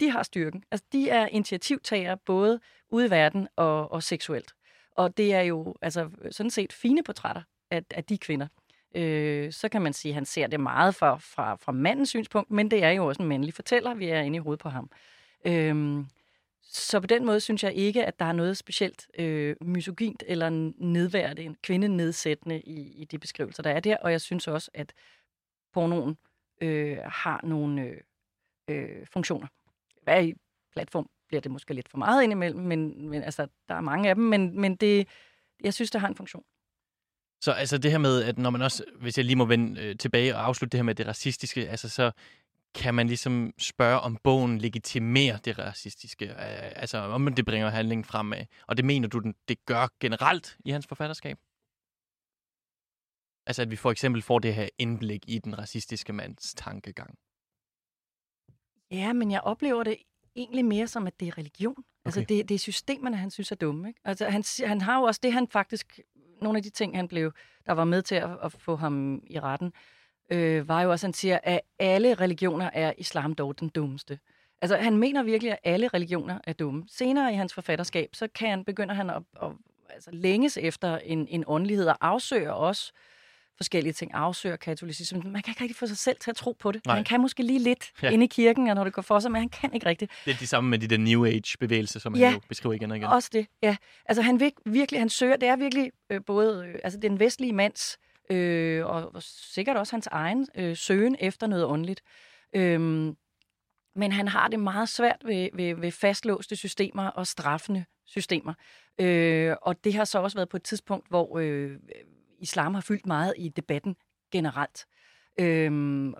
de 0.00 0.10
har 0.10 0.22
styrken. 0.22 0.62
Altså, 0.70 0.86
de 0.92 1.10
er 1.10 1.26
initiativtagere 1.26 2.16
både 2.16 2.60
ude 2.90 3.06
i 3.06 3.10
verden 3.10 3.48
og, 3.56 3.92
og 3.92 4.02
seksuelt. 4.02 4.52
Og 4.96 5.16
det 5.16 5.34
er 5.34 5.40
jo 5.40 5.74
altså, 5.82 6.10
sådan 6.30 6.50
set 6.50 6.72
fine 6.72 7.02
portrætter 7.02 7.42
af, 7.70 7.82
af 7.90 8.04
de 8.04 8.18
kvinder. 8.18 8.46
Øh, 8.94 9.52
så 9.52 9.68
kan 9.68 9.82
man 9.82 9.92
sige, 9.92 10.10
at 10.10 10.14
han 10.14 10.24
ser 10.24 10.46
det 10.46 10.60
meget 10.60 10.94
fra, 10.94 11.16
fra, 11.16 11.54
fra 11.54 11.72
mandens 11.72 12.08
synspunkt, 12.08 12.50
men 12.50 12.70
det 12.70 12.84
er 12.84 12.90
jo 12.90 13.06
også 13.06 13.22
en 13.22 13.28
mandlig 13.28 13.54
fortæller, 13.54 13.94
vi 13.94 14.08
er 14.08 14.20
inde 14.20 14.36
i 14.36 14.40
hovedet 14.40 14.60
på 14.60 14.68
ham. 14.68 14.90
Øh, 15.44 16.04
så 16.62 17.00
på 17.00 17.06
den 17.06 17.24
måde 17.26 17.40
synes 17.40 17.64
jeg 17.64 17.74
ikke, 17.74 18.04
at 18.04 18.18
der 18.18 18.24
er 18.24 18.32
noget 18.32 18.56
specielt 18.56 19.08
øh, 19.18 19.56
misogynt 19.60 20.22
eller 20.26 20.72
nedværdigt, 20.78 21.62
kvindenedsættende 21.62 22.60
i, 22.60 23.02
i 23.02 23.04
de 23.04 23.18
beskrivelser, 23.18 23.62
der 23.62 23.70
er 23.70 23.80
der. 23.80 23.96
Og 23.96 24.12
jeg 24.12 24.20
synes 24.20 24.48
også, 24.48 24.70
at 24.74 24.92
pornoen 25.72 26.18
øh, 26.60 26.98
har 27.04 27.40
nogle 27.44 27.82
øh, 27.82 28.00
øh, 28.68 29.06
funktioner. 29.12 29.46
Hvad 30.02 30.24
i 30.24 30.34
platform 30.72 31.10
bliver 31.28 31.40
det 31.40 31.50
måske 31.50 31.74
lidt 31.74 31.88
for 31.88 31.98
meget 31.98 32.22
indimellem, 32.22 32.60
men, 32.60 33.08
men 33.08 33.22
altså, 33.22 33.46
der 33.68 33.74
er 33.74 33.80
mange 33.80 34.08
af 34.08 34.14
dem, 34.14 34.24
men, 34.24 34.60
men 34.60 34.76
det, 34.76 35.08
jeg 35.64 35.74
synes, 35.74 35.90
det 35.90 36.00
har 36.00 36.08
en 36.08 36.16
funktion. 36.16 36.44
Så 37.40 37.52
altså 37.52 37.78
det 37.78 37.90
her 37.90 37.98
med, 37.98 38.22
at 38.22 38.38
når 38.38 38.50
man 38.50 38.62
også, 38.62 38.84
hvis 39.00 39.16
jeg 39.18 39.24
lige 39.24 39.36
må 39.36 39.44
vende 39.44 39.80
øh, 39.80 39.96
tilbage 39.96 40.36
og 40.36 40.46
afslutte 40.46 40.72
det 40.72 40.78
her 40.78 40.84
med 40.84 40.94
det 40.94 41.06
racistiske, 41.06 41.68
altså 41.68 41.88
så 41.88 42.12
kan 42.74 42.94
man 42.94 43.06
ligesom 43.06 43.54
spørge, 43.58 44.00
om 44.00 44.16
bogen 44.24 44.58
legitimerer 44.58 45.36
det 45.36 45.58
racistiske, 45.58 46.24
øh, 46.24 46.72
altså 46.76 46.98
om 46.98 47.34
det 47.34 47.44
bringer 47.44 47.68
handlingen 47.68 48.04
fremad. 48.04 48.44
Og 48.66 48.76
det 48.76 48.84
mener 48.84 49.08
du, 49.08 49.32
det 49.48 49.64
gør 49.64 49.88
generelt 50.00 50.56
i 50.64 50.70
hans 50.70 50.86
forfatterskab? 50.86 51.38
Altså 53.46 53.62
at 53.62 53.70
vi 53.70 53.76
for 53.76 53.90
eksempel 53.90 54.22
får 54.22 54.38
det 54.38 54.54
her 54.54 54.68
indblik 54.78 55.24
i 55.28 55.38
den 55.38 55.58
racistiske 55.58 56.12
mands 56.12 56.54
tankegang. 56.54 57.18
Ja, 58.90 59.12
men 59.12 59.30
jeg 59.30 59.40
oplever 59.40 59.82
det 59.82 59.96
egentlig 60.36 60.64
mere 60.64 60.86
som, 60.86 61.06
at 61.06 61.20
det 61.20 61.28
er 61.28 61.38
religion. 61.38 61.84
Altså, 62.04 62.20
okay. 62.20 62.30
Altså 62.30 62.34
det, 62.34 62.48
det 62.48 62.54
er 62.54 62.58
systemerne, 62.58 63.16
han 63.16 63.30
synes 63.30 63.52
er 63.52 63.56
dumme. 63.56 63.88
Ikke? 63.88 64.00
Altså 64.04 64.28
han, 64.28 64.44
han 64.66 64.80
har 64.80 64.98
jo 64.98 65.02
også 65.02 65.20
det, 65.22 65.32
han 65.32 65.48
faktisk 65.48 66.00
nogle 66.42 66.56
af 66.56 66.62
de 66.62 66.70
ting, 66.70 66.96
han 66.96 67.08
blev, 67.08 67.32
der 67.66 67.72
var 67.72 67.84
med 67.84 68.02
til 68.02 68.14
at, 68.14 68.30
at 68.42 68.52
få 68.52 68.76
ham 68.76 69.22
i 69.26 69.40
retten, 69.40 69.72
øh, 70.30 70.68
var 70.68 70.82
jo 70.82 70.90
også, 70.90 71.06
at 71.06 71.08
han 71.08 71.14
siger, 71.14 71.38
at 71.42 71.60
alle 71.78 72.14
religioner 72.14 72.70
er 72.72 72.92
islam 72.98 73.34
dog 73.34 73.60
den 73.60 73.68
dummeste. 73.68 74.18
Altså, 74.62 74.76
han 74.76 74.96
mener 74.96 75.22
virkelig, 75.22 75.52
at 75.52 75.58
alle 75.64 75.88
religioner 75.88 76.38
er 76.44 76.52
dumme. 76.52 76.84
Senere 76.88 77.32
i 77.32 77.36
hans 77.36 77.54
forfatterskab, 77.54 78.10
så 78.12 78.28
kan 78.34 78.50
han, 78.50 78.64
begynder 78.64 78.94
han 78.94 79.10
at, 79.10 79.22
at 79.42 79.50
altså, 79.90 80.10
længes 80.12 80.56
efter 80.56 80.98
en, 80.98 81.28
en 81.28 81.44
åndelighed 81.46 81.88
og 81.88 81.96
afsøger 82.00 82.50
også 82.50 82.92
forskellige 83.58 83.92
ting. 83.92 84.14
Afsøger 84.14 84.56
katolicisme. 84.56 85.20
Man 85.24 85.42
kan 85.42 85.50
ikke 85.50 85.62
rigtig 85.62 85.76
få 85.76 85.86
sig 85.86 85.96
selv 85.96 86.16
til 86.20 86.30
at 86.30 86.36
tro 86.36 86.56
på 86.58 86.72
det. 86.72 86.86
Nej. 86.86 86.94
Han 86.94 87.04
kan 87.04 87.20
måske 87.20 87.42
lige 87.42 87.58
lidt 87.58 87.90
ja. 88.02 88.10
inde 88.10 88.24
i 88.24 88.28
kirken, 88.28 88.64
når 88.64 88.84
det 88.84 88.92
går 88.92 89.02
for 89.02 89.18
sig, 89.18 89.32
men 89.32 89.40
han 89.40 89.48
kan 89.48 89.74
ikke 89.74 89.86
rigtigt. 89.86 90.12
Det 90.24 90.34
er 90.34 90.36
de 90.36 90.46
samme 90.46 90.70
med 90.70 90.78
de 90.78 90.86
der 90.86 90.98
New 90.98 91.26
Age-bevægelser, 91.26 92.00
som 92.00 92.16
ja, 92.16 92.24
han 92.24 92.34
jo 92.34 92.40
beskriver 92.48 92.74
igen 92.74 92.90
og 92.90 92.96
igen. 92.96 93.08
også 93.08 93.30
det, 93.32 93.46
ja. 93.62 93.76
Altså 94.04 94.22
han 94.22 94.40
vil, 94.40 94.52
virkelig, 94.66 95.00
han 95.00 95.08
søger, 95.08 95.36
det 95.36 95.48
er 95.48 95.56
virkelig 95.56 95.90
øh, 96.10 96.20
både, 96.26 96.66
øh, 96.66 96.74
altså 96.84 96.98
den 96.98 97.20
vestlige 97.20 97.52
mands, 97.52 97.98
øh, 98.30 98.86
og, 98.86 99.14
og 99.14 99.22
sikkert 99.22 99.76
også 99.76 99.92
hans 99.92 100.06
egen 100.06 100.48
øh, 100.54 100.76
søgen 100.76 101.16
efter 101.20 101.46
noget 101.46 101.64
åndeligt. 101.64 102.02
Øhm, 102.54 103.16
men 103.96 104.12
han 104.12 104.28
har 104.28 104.48
det 104.48 104.60
meget 104.60 104.88
svært 104.88 105.22
ved, 105.24 105.48
ved, 105.54 105.74
ved 105.74 105.90
fastlåste 105.90 106.56
systemer 106.56 107.06
og 107.06 107.26
straffende 107.26 107.84
systemer. 108.06 108.54
Øh, 109.00 109.56
og 109.62 109.84
det 109.84 109.94
har 109.94 110.04
så 110.04 110.18
også 110.18 110.36
været 110.36 110.48
på 110.48 110.56
et 110.56 110.62
tidspunkt, 110.62 111.08
hvor 111.08 111.38
øh, 111.38 111.70
islam 112.38 112.74
har 112.74 112.80
fyldt 112.80 113.06
meget 113.06 113.34
i 113.36 113.48
debatten 113.48 113.96
generelt. 114.32 114.86
Øhm, 115.40 116.14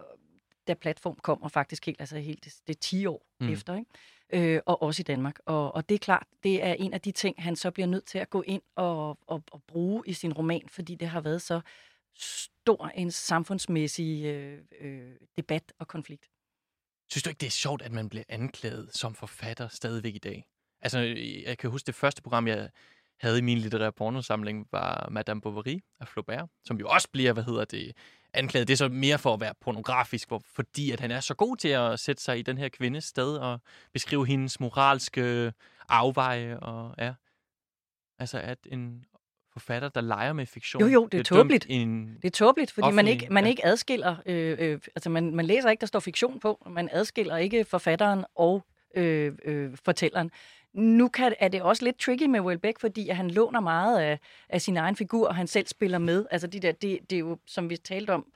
da 0.68 0.74
platform 0.74 1.16
kommer 1.22 1.48
faktisk 1.48 1.86
helt, 1.86 2.00
altså 2.00 2.18
helt 2.18 2.44
det, 2.44 2.54
det 2.66 2.74
er 2.74 2.80
10 2.80 3.06
år 3.06 3.26
mm. 3.40 3.48
efter, 3.48 3.74
ikke? 3.74 4.54
Øh, 4.54 4.60
og 4.66 4.82
også 4.82 5.00
i 5.00 5.02
Danmark. 5.02 5.38
Og, 5.46 5.74
og 5.74 5.88
det 5.88 5.94
er 5.94 5.98
klart, 5.98 6.26
det 6.42 6.64
er 6.64 6.72
en 6.72 6.94
af 6.94 7.00
de 7.00 7.12
ting, 7.12 7.42
han 7.42 7.56
så 7.56 7.70
bliver 7.70 7.86
nødt 7.86 8.04
til 8.04 8.18
at 8.18 8.30
gå 8.30 8.42
ind 8.42 8.62
og, 8.76 9.18
og, 9.26 9.42
og 9.50 9.62
bruge 9.62 10.02
i 10.06 10.12
sin 10.12 10.32
roman, 10.32 10.68
fordi 10.68 10.94
det 10.94 11.08
har 11.08 11.20
været 11.20 11.42
så 11.42 11.60
stor 12.14 12.88
en 12.88 13.10
samfundsmæssig 13.10 14.24
øh, 14.24 14.58
øh, 14.80 15.12
debat 15.36 15.72
og 15.78 15.88
konflikt. 15.88 16.30
Synes 17.10 17.22
du 17.22 17.30
ikke, 17.30 17.40
det 17.40 17.46
er 17.46 17.50
sjovt, 17.50 17.82
at 17.82 17.92
man 17.92 18.08
bliver 18.08 18.24
anklaget 18.28 18.90
som 18.94 19.14
forfatter 19.14 19.68
stadigvæk 19.68 20.14
i 20.14 20.18
dag? 20.18 20.48
Altså, 20.80 20.98
jeg 21.46 21.58
kan 21.58 21.70
huske 21.70 21.86
det 21.86 21.94
første 21.94 22.22
program, 22.22 22.48
jeg 22.48 22.70
havde 23.20 23.38
i 23.38 23.42
min 23.42 23.58
litterære 23.58 23.92
pornosamling, 23.92 24.66
var 24.72 25.08
Madame 25.10 25.40
Bovary 25.40 25.78
af 26.00 26.08
Flaubert, 26.08 26.48
som 26.64 26.78
jo 26.78 26.88
også 26.88 27.08
bliver, 27.12 27.32
hvad 27.32 27.44
hedder 27.44 27.64
det, 27.64 27.92
anklaget. 28.34 28.68
Det 28.68 28.72
er 28.72 28.76
så 28.76 28.88
mere 28.88 29.18
for 29.18 29.34
at 29.34 29.40
være 29.40 29.54
pornografisk, 29.60 30.28
hvor, 30.28 30.42
fordi 30.54 30.90
at 30.90 31.00
han 31.00 31.10
er 31.10 31.20
så 31.20 31.34
god 31.34 31.56
til 31.56 31.68
at 31.68 32.00
sætte 32.00 32.22
sig 32.22 32.38
i 32.38 32.42
den 32.42 32.58
her 32.58 32.68
kvindes 32.68 33.04
sted 33.04 33.36
og 33.36 33.60
beskrive 33.92 34.26
hendes 34.26 34.60
moralske 34.60 35.52
afveje. 35.88 36.58
Og, 36.58 36.94
ja. 36.98 37.14
Altså, 38.18 38.38
at 38.38 38.58
en 38.72 39.04
forfatter, 39.52 39.88
der 39.88 40.00
leger 40.00 40.32
med 40.32 40.46
fiktion. 40.46 40.82
Jo, 40.82 40.88
jo, 40.88 41.08
det 41.12 41.20
er 41.20 41.24
tåbeligt. 41.24 41.64
Det 41.68 42.24
er 42.24 42.30
tåbeligt, 42.30 42.72
fordi 42.72 42.90
man 42.90 43.08
ikke, 43.08 43.26
man 43.30 43.44
ja. 43.44 43.50
ikke 43.50 43.66
adskiller, 43.66 44.16
øh, 44.26 44.56
øh, 44.60 44.80
altså 44.96 45.10
man, 45.10 45.34
man 45.34 45.44
læser 45.44 45.70
ikke, 45.70 45.80
der 45.80 45.86
står 45.86 46.00
fiktion 46.00 46.40
på, 46.40 46.68
man 46.70 46.88
adskiller 46.92 47.36
ikke 47.36 47.64
forfatteren 47.64 48.24
og 48.34 48.64
øh, 48.96 49.32
øh, 49.44 49.76
fortælleren. 49.84 50.30
Nu 50.72 51.08
kan, 51.08 51.34
er 51.38 51.48
det 51.48 51.62
også 51.62 51.84
lidt 51.84 51.98
tricky 51.98 52.26
med 52.26 52.40
Welbeck, 52.40 52.80
fordi 52.80 53.08
at 53.08 53.16
han 53.16 53.30
låner 53.30 53.60
meget 53.60 54.00
af, 54.00 54.18
af 54.48 54.60
sin 54.60 54.76
egen 54.76 54.96
figur, 54.96 55.28
og 55.28 55.34
han 55.34 55.46
selv 55.46 55.66
spiller 55.66 55.98
med. 55.98 56.26
Altså 56.30 56.46
de 56.46 56.60
der, 56.60 56.72
det, 56.72 56.98
det 57.10 57.16
er 57.16 57.20
jo, 57.20 57.38
som 57.46 57.70
vi 57.70 57.76
talte 57.76 58.10
om 58.10 58.26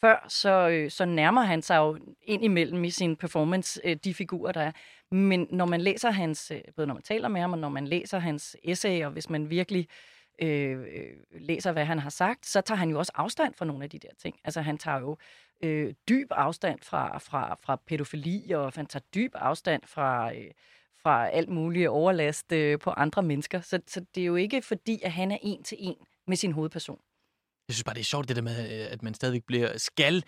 før, 0.00 0.26
så, 0.28 0.68
øh, 0.68 0.90
så 0.90 1.04
nærmer 1.04 1.42
han 1.42 1.62
sig 1.62 1.76
jo 1.76 1.98
ind 2.22 2.44
imellem 2.44 2.84
i 2.84 2.90
sin 2.90 3.16
performance 3.16 3.80
øh, 3.84 3.96
de 4.04 4.14
figurer, 4.14 4.52
der 4.52 4.60
er. 4.60 4.72
Men 5.10 5.46
når 5.50 5.66
man 5.66 5.80
læser 5.80 6.10
hans, 6.10 6.50
øh, 6.50 6.60
både 6.76 6.86
når 6.86 6.94
man 6.94 7.02
taler 7.02 7.28
med 7.28 7.40
ham, 7.40 7.52
og 7.52 7.58
når 7.58 7.68
man 7.68 7.86
læser 7.86 8.18
hans 8.18 8.56
essay, 8.64 9.04
og 9.04 9.10
hvis 9.10 9.30
man 9.30 9.50
virkelig 9.50 9.88
øh, 10.42 10.78
øh, 10.78 11.40
læser, 11.40 11.72
hvad 11.72 11.84
han 11.84 11.98
har 11.98 12.10
sagt, 12.10 12.46
så 12.46 12.60
tager 12.60 12.78
han 12.78 12.90
jo 12.90 12.98
også 12.98 13.12
afstand 13.14 13.54
fra 13.54 13.64
nogle 13.64 13.84
af 13.84 13.90
de 13.90 13.98
der 13.98 14.08
ting. 14.18 14.36
Altså 14.44 14.60
han 14.60 14.78
tager 14.78 15.00
jo 15.00 15.16
øh, 15.62 15.94
dyb 16.08 16.28
afstand 16.30 16.78
fra, 16.82 17.18
fra, 17.18 17.54
fra 17.62 17.76
pædofili, 17.76 18.52
og 18.52 18.72
han 18.74 18.86
tager 18.86 19.04
dyb 19.14 19.32
afstand 19.34 19.82
fra... 19.86 20.34
Øh, 20.34 20.50
fra 21.02 21.28
alt 21.28 21.48
muligt 21.48 21.88
overlast 21.88 22.52
øh, 22.52 22.78
på 22.78 22.90
andre 22.90 23.22
mennesker. 23.22 23.60
Så, 23.60 23.80
så 23.86 24.04
det 24.14 24.20
er 24.20 24.26
jo 24.26 24.36
ikke 24.36 24.62
fordi, 24.62 25.00
at 25.02 25.12
han 25.12 25.30
er 25.30 25.38
en 25.42 25.62
til 25.62 25.78
en 25.80 25.96
med 26.26 26.36
sin 26.36 26.52
hovedperson. 26.52 26.98
Jeg 27.68 27.74
synes 27.74 27.84
bare, 27.84 27.94
det 27.94 28.00
er 28.00 28.04
sjovt, 28.04 28.28
det 28.28 28.36
der 28.36 28.42
med, 28.42 28.80
øh, 28.80 28.92
at 28.92 29.02
man 29.02 29.14
stadigvæk 29.14 29.44
bliver, 29.44 29.78
skal 29.78 30.24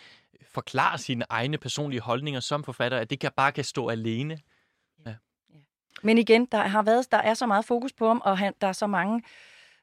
forklare 0.53 0.99
sine 0.99 1.25
egne 1.29 1.59
personlige 1.59 2.01
holdninger 2.01 2.41
som 2.41 2.65
forfatter, 2.65 2.99
at 2.99 3.11
det 3.11 3.21
kan 3.21 3.31
bare 3.37 3.53
kan 3.53 3.65
stå 3.65 3.89
alene. 3.89 4.39
Ja. 5.07 5.11
Ja. 5.11 5.57
Men 6.03 6.19
igen, 6.19 6.47
der 6.47 6.59
har 6.59 6.83
været, 6.83 7.13
der 7.13 7.19
er 7.19 7.35
så 7.35 7.47
meget 7.47 7.65
fokus 7.65 7.93
på 7.93 8.09
ham, 8.09 8.23
og 8.25 8.39
han, 8.39 8.53
der 8.61 8.67
er 8.67 8.73
så 8.73 8.87
mange 8.87 9.23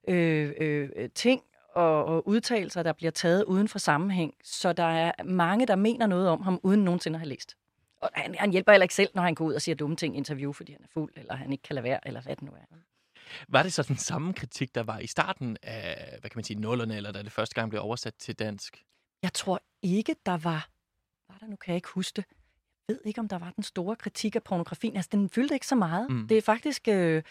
øh, 0.07 0.53
øh, 0.57 0.89
ting 1.15 1.41
og, 1.75 2.05
og 2.05 2.27
udtalelser, 2.27 2.83
der 2.83 2.93
bliver 2.93 3.11
taget 3.11 3.43
uden 3.43 3.67
for 3.67 3.79
sammenhæng. 3.79 4.33
Så 4.43 4.73
der 4.73 4.83
er 4.83 5.23
mange, 5.23 5.67
der 5.67 5.75
mener 5.75 6.07
noget 6.07 6.29
om 6.29 6.41
ham, 6.41 6.59
uden 6.63 6.83
nogensinde 6.83 7.15
at 7.15 7.19
have 7.19 7.29
læst. 7.29 7.55
Og 8.01 8.09
han, 8.13 8.35
han 8.35 8.51
hjælper 8.51 8.71
heller 8.71 8.83
ikke 8.83 8.95
selv, 8.95 9.09
når 9.15 9.21
han 9.21 9.35
går 9.35 9.45
ud 9.45 9.53
og 9.53 9.61
siger 9.61 9.75
dumme 9.75 9.95
ting 9.95 10.15
i 10.15 10.17
interview, 10.17 10.51
fordi 10.51 10.71
han 10.71 10.81
er 10.83 10.87
fuld, 10.93 11.13
eller 11.15 11.35
han 11.35 11.51
ikke 11.51 11.61
kan 11.61 11.75
lade 11.75 11.83
være, 11.83 12.07
eller 12.07 12.21
hvad 12.21 12.35
det 12.35 12.43
nu 12.43 12.51
er. 12.51 12.75
Var 13.47 13.63
det 13.63 13.73
så 13.73 13.83
den 13.83 13.97
samme 13.97 14.33
kritik, 14.33 14.75
der 14.75 14.83
var 14.83 14.99
i 14.99 15.07
starten 15.07 15.57
af, 15.63 16.17
hvad 16.19 16.29
kan 16.29 16.37
man 16.37 16.43
sige, 16.43 16.59
nullerne, 16.59 16.95
eller 16.95 17.11
da 17.11 17.23
det 17.23 17.31
første 17.31 17.55
gang 17.55 17.69
blev 17.69 17.81
oversat 17.81 18.13
til 18.15 18.39
dansk? 18.39 18.83
Jeg 19.23 19.33
tror 19.33 19.61
ikke, 19.81 20.15
der 20.25 20.37
var... 20.37 20.69
Var 21.29 21.37
der 21.39 21.47
nu, 21.47 21.55
kan 21.55 21.71
jeg 21.71 21.75
ikke 21.75 21.89
huske 21.89 22.15
det. 22.15 22.25
Jeg 22.87 22.95
ved 22.95 23.01
ikke, 23.05 23.19
om 23.19 23.27
der 23.27 23.39
var 23.39 23.51
den 23.51 23.63
store 23.63 23.95
kritik 23.95 24.35
af 24.35 24.43
pornografien. 24.43 24.95
Altså, 24.95 25.09
den 25.11 25.29
fyldte 25.29 25.53
ikke 25.53 25.67
så 25.67 25.75
meget. 25.75 26.09
Mm. 26.09 26.27
Det 26.27 26.37
er 26.37 26.41
faktisk... 26.41 26.87
Øh, 26.87 27.23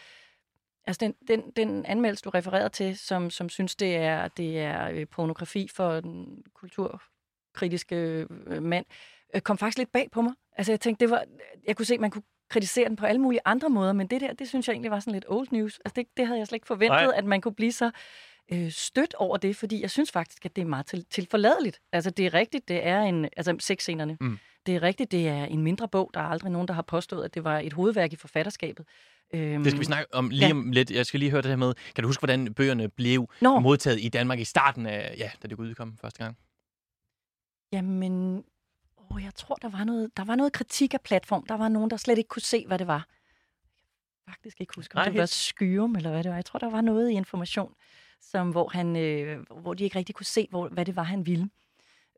altså, 0.85 1.01
den, 1.01 1.15
den, 1.29 1.51
den 1.57 1.87
anmeldelse, 1.87 2.25
du 2.25 2.31
refererede 2.31 2.69
til, 2.69 2.99
som, 2.99 3.31
som 3.31 3.49
synes, 3.49 3.77
det 3.77 3.97
er, 3.97 4.29
det 4.29 4.61
er 4.61 4.89
øh, 4.89 5.07
pornografi 5.07 5.69
for 5.69 6.01
den 6.01 6.45
kulturkritiske 6.55 7.97
øh, 7.97 8.63
mand, 8.63 8.87
øh, 8.91 9.18
kom 9.43 9.59
faktisk 9.59 9.79
lidt 9.79 9.93
bag 9.93 10.09
på 10.13 10.23
mig. 10.23 10.33
Altså, 10.57 10.73
jeg 10.73 10.81
tænkte, 10.81 11.05
det 11.05 11.11
var... 11.11 11.25
Jeg 11.67 11.77
kunne 11.77 11.87
se, 11.87 11.99
man 11.99 12.11
kunne 12.11 12.23
kritisere 12.51 12.89
den 12.89 12.97
på 12.97 13.07
alle 13.07 13.21
mulige 13.21 13.41
andre 13.45 13.69
måder, 13.69 13.93
men 13.93 14.07
det 14.07 14.21
der, 14.21 14.33
det 14.33 14.49
synes 14.49 14.69
jeg 14.69 14.73
egentlig 14.75 14.91
var 14.91 15.01
sådan 15.01 15.13
lidt 15.13 15.25
old 15.29 15.49
news. 15.51 15.79
Altså, 15.85 15.93
det, 15.97 16.07
det 16.17 16.27
havde 16.27 16.39
jeg 16.39 16.47
slet 16.47 16.57
ikke 16.57 16.67
forventet, 16.67 17.03
Nej. 17.03 17.13
at 17.17 17.25
man 17.25 17.41
kunne 17.41 17.55
blive 17.55 17.73
så 17.73 17.91
øh, 18.53 18.71
stødt 18.71 19.15
over 19.15 19.37
det, 19.37 19.57
fordi 19.57 19.83
jeg 19.83 19.91
synes 19.91 20.13
faktisk, 20.13 20.45
at 20.45 20.57
det 20.57 20.63
er 20.63 20.67
meget 20.67 20.87
til, 20.87 21.05
tilforladeligt. 21.11 21.81
Altså, 21.93 22.11
det 22.11 22.27
er 22.27 22.35
rigtigt, 22.35 22.69
det 22.69 22.87
er 22.87 23.01
en... 23.03 23.25
Altså, 23.37 23.57
sexscenerne. 23.61 24.17
Mm. 24.21 24.39
Det 24.67 24.77
er 24.77 24.83
rigtigt, 24.83 25.13
det 25.13 25.29
er 25.29 25.45
en 25.45 25.63
mindre 25.63 25.89
bog. 25.89 26.11
Der 26.15 26.21
er 26.21 26.25
aldrig 26.25 26.53
nogen, 26.53 26.69
der 26.69 26.75
har 26.75 26.83
påstået, 26.83 27.25
at 27.25 27.35
det 27.35 27.45
var 27.45 27.59
et 27.59 27.73
hovedværk 27.73 28.13
i 28.13 28.17
forfatterskabet. 28.17 28.87
Øhm, 29.35 29.63
det 29.63 29.73
skal 29.73 29.81
vi 29.81 29.85
snakke 29.85 30.15
om 30.15 30.31
lige 30.31 30.47
ja. 30.47 30.53
om 30.53 30.73
lidt. 30.73 30.91
Jeg 30.91 31.07
skal 31.07 31.21
lige 31.21 31.31
høre 31.31 31.43
det 31.43 31.49
her 31.49 31.57
med, 31.57 31.75
kan 31.95 32.03
du 32.03 32.09
huske, 32.09 32.21
hvordan 32.21 32.55
bøgerne 32.55 32.89
blev 32.89 33.31
Nå. 33.41 33.59
modtaget 33.59 34.01
i 34.01 34.09
Danmark 34.09 34.39
i 34.39 34.45
starten 34.45 34.87
af, 34.87 35.15
ja, 35.19 35.31
da 35.43 35.49
det 35.49 35.59
udkom 35.59 35.97
første 36.01 36.25
gang? 36.25 36.37
Jamen, 37.73 38.45
åh, 39.11 39.23
jeg 39.23 39.35
tror, 39.35 39.55
der 39.55 39.69
var, 39.69 39.85
noget, 39.85 40.17
der 40.17 40.25
var 40.25 40.35
noget 40.37 40.53
kritik 40.53 40.95
af 40.95 41.01
platform. 41.01 41.47
Der 41.47 41.57
var 41.57 41.69
nogen, 41.69 41.91
der 41.91 41.97
slet 41.97 42.19
ikke 42.19 42.29
kunne 42.29 42.43
se, 42.43 42.65
hvad 42.67 42.79
det 42.79 42.87
var. 42.87 43.09
Jeg 44.27 44.35
kan 44.35 44.35
faktisk 44.35 44.61
ikke 44.61 44.73
huske, 44.77 44.97
om 44.97 44.99
Nej, 44.99 45.09
det 45.09 45.21
var 45.21 45.27
Skyrum, 45.27 45.97
eller 45.97 46.11
hvad 46.11 46.23
det 46.23 46.31
var. 46.31 46.37
Jeg 46.37 46.45
tror, 46.45 46.59
der 46.59 46.71
var 46.71 46.81
noget 46.81 47.11
i 47.11 47.15
information, 47.15 47.75
som, 48.21 48.51
hvor, 48.51 48.69
han, 48.69 48.97
øh, 48.97 49.47
hvor 49.61 49.75
de 49.75 49.85
ikke 49.85 49.99
rigtig 49.99 50.15
kunne 50.15 50.27
se, 50.27 50.47
hvor, 50.51 50.69
hvad 50.69 50.85
det 50.85 50.97
var, 50.97 51.03
han 51.03 51.27
ville. 51.27 51.51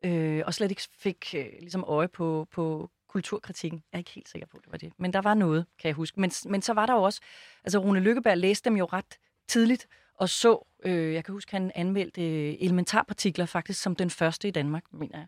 Øh, 0.03 0.43
og 0.45 0.53
slet 0.53 0.71
ikke 0.71 0.81
fik 0.97 1.35
øh, 1.37 1.45
ligesom 1.59 1.83
øje 1.87 2.07
på, 2.07 2.47
på 2.51 2.89
kulturkritikken. 3.07 3.83
Jeg 3.91 3.97
er 3.97 3.99
ikke 3.99 4.11
helt 4.11 4.29
sikker 4.29 4.47
på, 4.47 4.57
det 4.63 4.71
var 4.71 4.77
det. 4.77 4.93
Men 4.97 5.13
der 5.13 5.21
var 5.21 5.33
noget, 5.33 5.65
kan 5.79 5.87
jeg 5.87 5.95
huske. 5.95 6.19
Men, 6.19 6.31
men 6.45 6.61
så 6.61 6.73
var 6.73 6.85
der 6.85 6.93
jo 6.93 7.03
også... 7.03 7.21
Altså, 7.63 7.79
Rune 7.79 7.99
Lykkeberg 7.99 8.37
læste 8.37 8.69
dem 8.69 8.77
jo 8.77 8.85
ret 8.85 9.17
tidligt, 9.47 9.87
og 10.15 10.29
så... 10.29 10.67
Øh, 10.83 11.13
jeg 11.13 11.25
kan 11.25 11.33
huske, 11.33 11.51
han 11.51 11.71
anmeldte 11.75 12.21
øh, 12.21 12.55
elementarpartikler 12.59 13.45
faktisk 13.45 13.81
som 13.81 13.95
den 13.95 14.09
første 14.09 14.47
i 14.47 14.51
Danmark, 14.51 14.83
mener 14.91 15.17
jeg 15.17 15.27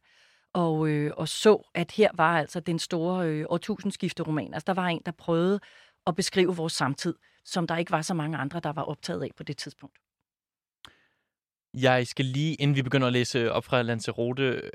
og, 0.53 0.87
øh, 0.87 1.11
og 1.17 1.27
så, 1.27 1.69
at 1.73 1.91
her 1.91 2.09
var 2.13 2.39
altså 2.39 2.59
den 2.59 2.79
store 2.79 3.27
øh, 3.27 3.45
årtusindskifte-roman. 3.49 4.53
Altså, 4.53 4.65
der 4.67 4.73
var 4.73 4.87
en, 4.87 5.01
der 5.05 5.11
prøvede 5.11 5.59
at 6.07 6.15
beskrive 6.15 6.55
vores 6.55 6.73
samtid, 6.73 7.15
som 7.45 7.67
der 7.67 7.77
ikke 7.77 7.91
var 7.91 8.01
så 8.01 8.13
mange 8.13 8.37
andre, 8.37 8.59
der 8.59 8.73
var 8.73 8.81
optaget 8.81 9.23
af 9.23 9.29
på 9.37 9.43
det 9.43 9.57
tidspunkt. 9.57 9.97
Jeg 11.73 12.07
skal 12.07 12.25
lige, 12.25 12.55
inden 12.55 12.75
vi 12.75 12.81
begynder 12.81 13.07
at 13.07 13.13
læse 13.13 13.51
op 13.51 13.65
fra 13.65 13.81
Lanzarote, 13.81 14.71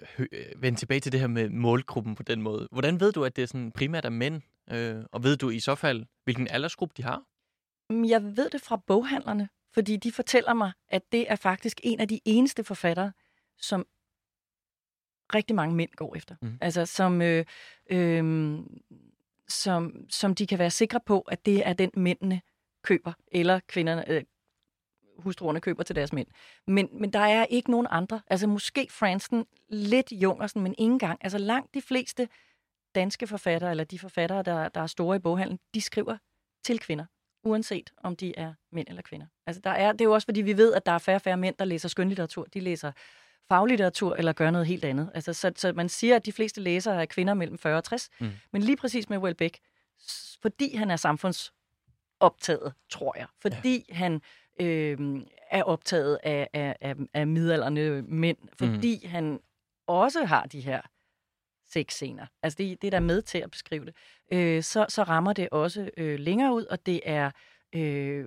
vende 0.57 0.79
tilbage 0.79 1.01
til 1.01 1.13
det 1.13 1.21
her 1.21 1.27
med 1.27 1.49
målgruppen 1.51 2.15
på 2.15 2.23
den 2.23 2.43
måde. 2.43 2.69
Hvordan 2.73 3.01
ved 3.01 3.13
du, 3.13 3.25
at 3.25 3.37
det 3.37 3.43
er 3.43 3.47
sådan 3.47 3.73
primært 3.73 4.05
er 4.05 4.11
mænd? 4.11 4.43
Øh, 4.71 5.05
og 5.13 5.23
ved 5.23 5.37
du 5.37 5.51
i 5.51 5.61
så 5.61 5.75
fald, 5.75 6.07
hvilken 6.25 6.49
aldersgruppe 6.51 6.95
de 6.97 7.03
har? 7.03 7.23
Mm, 7.91 8.05
jeg 8.05 8.23
ved 8.23 8.51
det 8.51 8.61
fra 8.61 8.77
boghandlerne, 8.87 9.49
fordi 9.75 9.97
de 9.97 10.13
fortæller 10.13 10.55
mig, 10.55 10.73
at 10.89 11.03
det 11.13 11.31
er 11.31 11.37
faktisk 11.37 11.81
en 11.83 12.01
af 12.01 12.09
de 12.09 12.21
eneste 12.25 12.65
forfattere, 12.65 13.13
som 13.59 13.87
rigtig 15.35 15.57
mange 15.57 15.75
mænd 15.75 15.91
går 15.97 16.17
efter. 16.17 16.35
Mm. 16.43 16.59
Altså, 16.61 16.87
som, 16.87 17.23
øh, 17.23 17.45
øh, 17.91 18.59
som, 19.49 20.05
som 20.09 20.35
de 20.35 20.47
kan 20.47 20.59
være 20.59 20.71
sikre 20.71 21.01
på, 21.07 21.21
at 21.21 21.47
det 21.47 21.69
er 21.69 21.73
den 21.73 21.91
mændene 21.97 22.41
køber, 22.83 23.13
eller 23.33 23.61
kvinderne, 23.69 24.11
øh, 24.11 24.23
hustruerne 25.19 25.61
køber 25.61 25.83
til 25.83 25.97
deres 25.97 26.13
mænd. 26.13 26.29
Men, 26.67 26.89
men 26.93 27.13
der 27.13 27.19
er 27.19 27.45
ikke 27.45 27.71
nogen 27.71 27.87
andre. 27.91 28.21
Altså 28.27 28.47
måske 28.47 28.87
Fransten, 28.91 29.47
lidt 29.69 30.13
Jungersen, 30.13 30.63
men 30.63 30.75
ingen 30.79 30.99
gang. 30.99 31.19
Altså 31.21 31.39
langt 31.39 31.75
de 31.75 31.83
fleste 31.83 32.29
danske 32.95 33.27
forfattere, 33.27 33.71
eller 33.71 33.85
de 33.85 33.99
forfattere, 33.99 34.43
der, 34.43 34.69
der 34.69 34.81
er 34.81 34.87
store 34.87 35.17
i 35.17 35.19
boghandlen, 35.19 35.59
de 35.75 35.81
skriver 35.81 36.17
til 36.65 36.79
kvinder, 36.79 37.05
uanset 37.45 37.93
om 37.97 38.17
de 38.17 38.39
er 38.39 38.55
mænd 38.73 38.89
eller 38.89 39.03
kvinder. 39.03 39.27
Altså 39.47 39.61
der 39.65 39.71
er, 39.71 39.93
det 39.93 40.01
er 40.01 40.05
jo 40.05 40.13
også, 40.13 40.27
fordi 40.27 40.41
vi 40.41 40.57
ved, 40.57 40.75
at 40.75 40.87
der 40.87 40.93
er 40.93 40.99
færre 40.99 41.17
og 41.17 41.23
færre 41.23 41.37
mænd, 41.37 41.55
der 41.59 41.65
læser 41.65 41.89
skønlitteratur. 41.89 42.45
De 42.45 42.61
læser 42.61 42.93
faglitteratur 43.49 44.15
eller 44.15 44.33
gør 44.33 44.51
noget 44.51 44.67
helt 44.67 44.85
andet. 44.85 45.11
Altså, 45.15 45.33
så, 45.33 45.53
så 45.57 45.73
man 45.73 45.89
siger, 45.89 46.17
at 46.17 46.27
de 46.27 46.33
fleste 46.33 46.61
læsere 46.61 47.03
er 47.03 47.07
kvinder 47.07 47.35
mellem 47.35 47.59
40 47.59 47.77
og 47.77 47.85
60, 47.85 48.09
mm. 48.21 48.31
men 48.53 48.63
lige 48.63 48.77
præcis 48.77 49.09
med 49.09 49.19
Welbeck, 49.19 49.59
fordi 50.43 50.77
han 50.77 50.91
er 50.91 50.97
samfundsoptaget, 50.97 52.73
tror 52.91 53.19
jeg, 53.19 53.27
fordi 53.43 53.85
ja. 53.89 53.95
han 53.95 54.23
øh, 54.61 55.21
er 55.51 55.63
optaget 55.63 56.19
af, 56.23 56.49
af, 56.53 56.77
af, 56.81 56.95
af 57.15 57.27
midalderne 57.27 58.03
mænd, 58.03 58.39
fordi 58.59 59.01
mm. 59.03 59.11
han 59.11 59.41
også 59.87 60.25
har 60.25 60.47
de 60.47 60.61
her 60.61 60.81
sexscener. 61.67 62.27
Altså 62.43 62.57
det, 62.57 62.83
det 62.83 62.93
der 62.93 62.99
er 62.99 63.03
med 63.03 63.23
til 63.23 63.39
at 63.39 63.51
beskrive 63.51 63.85
det. 63.85 63.95
Øh, 64.33 64.63
så, 64.63 64.87
så 64.89 65.03
rammer 65.03 65.33
det 65.33 65.49
også 65.53 65.91
øh, 65.97 66.19
længere 66.19 66.55
ud, 66.55 66.65
og 66.65 66.87
det 66.87 67.01
er 67.05 67.31
øh, 67.75 68.27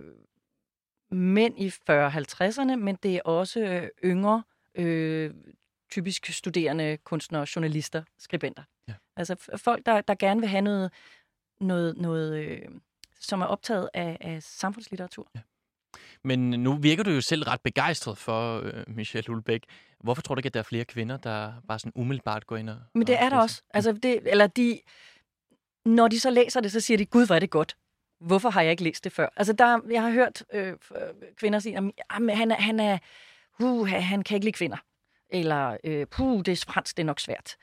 mænd 1.12 1.60
i 1.60 1.68
40-50'erne, 1.68 2.76
men 2.76 2.98
det 3.04 3.16
er 3.16 3.22
også 3.22 3.60
øh, 3.60 3.90
yngre 4.04 4.44
øh, 4.76 5.34
typisk 5.92 6.26
studerende 6.26 6.98
kunstnere, 6.98 7.48
journalister, 7.56 8.04
skribenter. 8.20 8.64
Ja. 8.88 8.94
Altså 9.16 9.36
folk, 9.58 9.86
der, 9.86 10.02
der 10.02 10.16
gerne 10.16 10.40
vil 10.40 10.50
have 10.50 10.62
noget, 10.62 10.92
noget, 11.60 11.98
noget 11.98 12.44
øh, 12.44 12.62
som 13.20 13.42
er 13.42 13.46
optaget 13.46 13.90
af, 13.94 14.18
af 14.22 14.44
samfundslitteratur. 14.44 15.32
Ja. 15.36 15.40
Men 16.24 16.50
nu 16.50 16.76
virker 16.78 17.04
du 17.04 17.12
jo 17.12 17.22
selv 17.22 17.44
ret 17.44 17.62
begejstret 17.62 18.18
for 18.18 18.62
øh, 18.64 18.84
Michelle 18.88 19.30
Ulbæk. 19.30 19.64
Hvorfor 20.00 20.22
tror 20.22 20.36
du 20.36 20.40
ikke, 20.40 20.48
at 20.48 20.54
der 20.54 20.60
er 20.60 20.64
flere 20.64 20.86
kvinder, 20.86 21.18
der 21.18 21.54
bare 21.68 21.80
sådan 21.80 21.92
umiddelbart 21.96 22.48
går 22.48 22.58
ind 22.58 22.70
og... 22.70 22.78
Men 22.94 23.08
det 23.08 23.18
og 23.18 23.26
er 23.26 23.30
der 23.30 23.38
også. 23.38 23.62
Altså, 23.70 23.92
det, 23.92 24.20
eller 24.26 24.48
de, 24.48 24.80
når 25.86 26.08
de 26.08 26.20
så 26.20 26.30
læser 26.30 26.62
det, 26.62 26.72
så 26.72 26.80
siger 26.80 26.98
de, 26.98 27.06
gud, 27.06 27.26
hvor 27.26 27.36
er 27.36 27.40
det 27.40 27.50
godt. 27.50 27.78
Hvorfor 28.20 28.50
har 28.50 28.62
jeg 28.62 28.72
ikke 28.72 28.84
læst 28.84 29.04
det 29.04 29.12
før? 29.12 29.28
Altså, 29.36 29.54
der, 29.54 29.80
jeg 29.90 30.02
har 30.02 30.12
hørt 30.12 30.44
øh, 30.54 30.74
kvinder 31.36 31.60
sige, 31.60 31.78
at 31.78 31.84
han 32.10 32.52
er, 32.52 32.56
han 32.56 32.80
er, 32.80 32.98
uh, 33.62 33.88
han 33.88 34.24
kan 34.24 34.36
ikke 34.36 34.46
lide 34.46 34.58
kvinder. 34.58 34.78
Eller, 35.30 35.78
øh, 35.84 36.08
puh, 36.08 36.42
det 36.46 36.52
er 36.52 36.66
fransk, 36.68 36.98
det 36.98 37.04
er 37.04 37.08
nok 37.08 37.20
svært. 37.20 37.56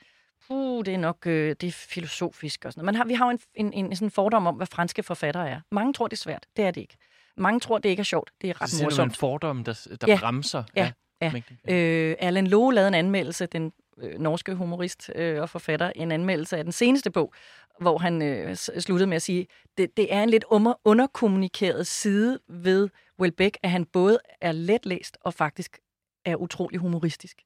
Puh, 0.47 0.85
det 0.85 0.93
er 0.93 0.97
nok 0.97 1.27
øh, 1.27 1.55
det 1.61 1.67
er 1.67 1.71
filosofisk 1.71 2.65
og 2.65 2.73
sådan 2.73 2.79
noget. 2.79 2.85
Man 2.85 2.95
har, 2.95 3.05
vi 3.05 3.13
har 3.13 3.31
jo 3.31 3.37
en, 3.55 3.73
en, 3.73 3.73
en 3.73 3.95
sådan 3.95 4.11
fordom 4.11 4.47
om, 4.47 4.55
hvad 4.55 4.67
franske 4.67 5.03
forfattere 5.03 5.49
er. 5.49 5.61
Mange 5.71 5.93
tror, 5.93 6.07
det 6.07 6.13
er 6.13 6.21
svært. 6.21 6.45
Det 6.57 6.65
er 6.65 6.71
det 6.71 6.81
ikke. 6.81 6.97
Mange 7.37 7.59
tror, 7.59 7.77
det 7.77 7.89
ikke 7.89 7.99
er 7.99 8.03
sjovt. 8.03 8.31
Det 8.41 8.49
er 8.49 8.61
ret 8.61 8.69
så 8.69 8.83
morsomt. 8.83 9.11
en 9.11 9.15
fordom, 9.15 9.63
der, 9.63 9.87
der 10.01 10.07
ja. 10.07 10.19
bremser. 10.19 10.63
Ja, 10.75 10.91
ja. 11.21 11.31
ja. 11.67 11.73
Øh, 11.73 12.15
Erlend 12.19 12.47
Loe 12.47 12.73
lavede 12.73 12.87
en 12.87 12.93
anmeldelse, 12.93 13.45
den 13.45 13.71
øh, 13.97 14.19
norske 14.19 14.55
humorist 14.55 15.11
øh, 15.15 15.41
og 15.41 15.49
forfatter, 15.49 15.91
en 15.95 16.11
anmeldelse 16.11 16.57
af 16.57 16.63
den 16.63 16.73
seneste 16.73 17.11
bog, 17.11 17.33
hvor 17.79 17.97
han 17.97 18.21
øh, 18.21 18.55
sluttede 18.55 19.07
med 19.07 19.15
at 19.15 19.21
sige, 19.21 19.47
det, 19.77 19.97
det 19.97 20.13
er 20.13 20.23
en 20.23 20.29
lidt 20.29 20.45
underkommunikeret 20.85 21.87
side 21.87 22.39
ved 22.47 22.89
Welbeck, 23.19 23.57
at 23.63 23.69
han 23.69 23.85
både 23.85 24.19
er 24.41 24.51
letlæst 24.51 25.17
og 25.21 25.33
faktisk 25.33 25.79
er 26.25 26.35
utrolig 26.35 26.79
humoristisk. 26.79 27.41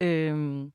Øhm, 0.00 0.72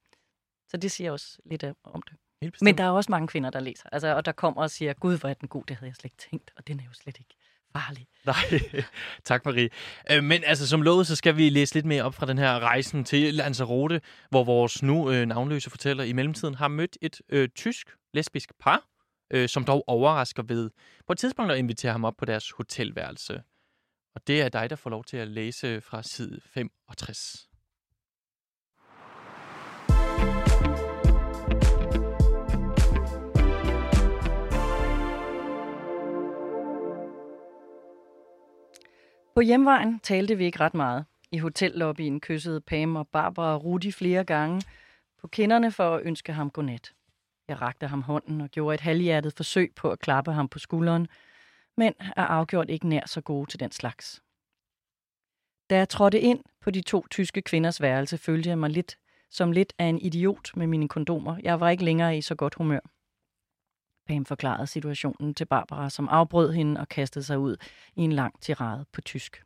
så 0.68 0.78
det 0.78 0.92
siger 0.92 1.12
også 1.12 1.38
lidt 1.46 1.64
om 1.84 2.02
det. 2.02 2.18
Men 2.62 2.78
der 2.78 2.84
er 2.84 2.90
også 2.90 3.12
mange 3.12 3.28
kvinder, 3.28 3.50
der 3.50 3.60
læser. 3.60 3.90
Altså, 3.92 4.16
og 4.16 4.26
der 4.26 4.32
kommer 4.32 4.62
og 4.62 4.72
siger, 4.72 4.94
gud, 4.94 5.18
hvor 5.18 5.30
er 5.30 5.34
den 5.34 5.48
god, 5.48 5.64
det 5.68 5.76
havde 5.76 5.88
jeg 5.88 5.96
slet 5.96 6.06
ikke 6.06 6.30
tænkt. 6.30 6.52
Og 6.58 6.68
den 6.68 6.80
er 6.80 6.84
jo 6.84 6.94
slet 6.94 7.18
ikke 7.20 7.36
farlig. 7.76 8.08
Nej, 8.26 8.84
tak 9.24 9.46
Marie. 9.46 9.70
Øh, 10.12 10.24
men 10.24 10.44
altså, 10.46 10.68
som 10.68 10.82
lovet, 10.82 11.08
så 11.08 11.16
skal 11.16 11.38
vi 11.38 11.50
læse 11.50 11.74
lidt 11.74 11.86
mere 11.86 12.04
op 12.04 12.14
fra 12.14 12.26
den 12.26 12.38
her 12.38 12.60
rejsen 12.60 13.04
til 13.04 13.34
Lanzarote, 13.34 14.02
hvor 14.30 14.44
vores 14.44 14.84
nu 14.84 15.12
øh, 15.12 15.26
navnløse 15.26 15.70
fortæller 15.70 16.04
i 16.04 16.14
mellemtiden 16.14 16.56
har 16.56 16.68
mødt 16.68 16.98
et 17.02 17.22
øh, 17.30 17.50
tysk 17.50 17.88
lesbisk 18.14 18.52
par, 18.60 18.88
øh, 19.34 19.50
som 19.50 19.66
dog 19.66 19.84
overrasker 19.88 20.44
ved 20.44 20.70
på 21.08 21.14
et 21.14 21.20
tidspunkt 21.20 21.52
at 21.52 21.58
invitere 21.58 21.92
ham 21.92 22.06
op 22.06 22.14
på 22.18 22.26
deres 22.26 22.52
hotelværelse. 22.52 23.42
Og 24.16 24.28
det 24.28 24.42
er 24.42 24.50
dig, 24.50 24.70
der 24.70 24.76
får 24.76 24.90
lov 24.90 25.04
til 25.04 25.18
at 25.18 25.28
læse 25.28 25.82
fra 25.82 26.04
side 26.04 26.42
65. 26.54 27.50
På 39.36 39.42
hjemvejen 39.42 40.00
talte 40.00 40.38
vi 40.38 40.46
ikke 40.46 40.60
ret 40.60 40.74
meget. 40.74 41.06
I 41.32 41.38
hotellobbyen 41.38 42.22
kyssede 42.22 42.62
Pam 42.62 42.96
og 42.96 43.08
Barbara 43.08 43.58
Rudi 43.58 43.92
flere 43.92 44.24
gange 44.24 44.62
på 45.22 45.28
kinderne 45.28 45.72
for 45.72 45.96
at 45.96 46.02
ønske 46.06 46.34
ham 46.34 46.50
godnat. 46.50 46.94
Jeg 47.48 47.62
rakte 47.62 47.88
ham 47.88 48.02
hånden 48.02 48.42
og 48.42 48.50
gjorde 48.50 48.74
et 48.74 48.82
halvhjertet 48.82 49.34
forsøg 49.34 49.72
på 49.76 49.92
at 49.92 50.00
klappe 50.00 50.32
ham 50.32 50.48
på 50.48 50.60
skulderen, 50.60 51.08
men 51.78 51.94
er 52.00 52.26
afgjort 52.26 52.70
ikke 52.70 52.88
nær 52.88 53.06
så 53.06 53.22
gode 53.22 53.50
til 53.50 53.60
den 53.60 53.72
slags. 53.72 54.24
Da 55.70 55.78
jeg 55.78 55.90
trådte 55.90 56.20
ind 56.20 56.44
på 56.62 56.72
de 56.72 56.82
to 56.82 57.08
tyske 57.08 57.42
kvinders 57.42 57.82
værelse, 57.82 58.18
følte 58.18 58.50
jeg 58.50 58.60
mig 58.60 58.70
lidt 58.70 58.98
som 59.30 59.52
lidt 59.52 59.74
af 59.78 59.86
en 59.86 60.00
idiot 60.00 60.58
med 60.58 60.68
mine 60.68 60.88
kondomer. 60.88 61.38
Jeg 61.44 61.60
var 61.60 61.70
ikke 61.70 61.86
længere 61.86 62.18
i 62.18 62.22
så 62.22 62.36
godt 62.36 62.56
humør. 62.56 62.80
Pam 64.08 64.26
forklarede 64.26 64.68
situationen 64.68 65.34
til 65.34 65.46
Barbara, 65.46 65.90
som 65.90 66.10
afbrød 66.10 66.52
hende 66.52 66.82
og 66.82 66.90
kastede 66.90 67.26
sig 67.26 67.40
ud 67.40 67.58
i 67.96 68.02
en 68.02 68.12
lang 68.12 68.42
tirade 68.42 68.86
på 68.94 69.02
tysk. 69.02 69.44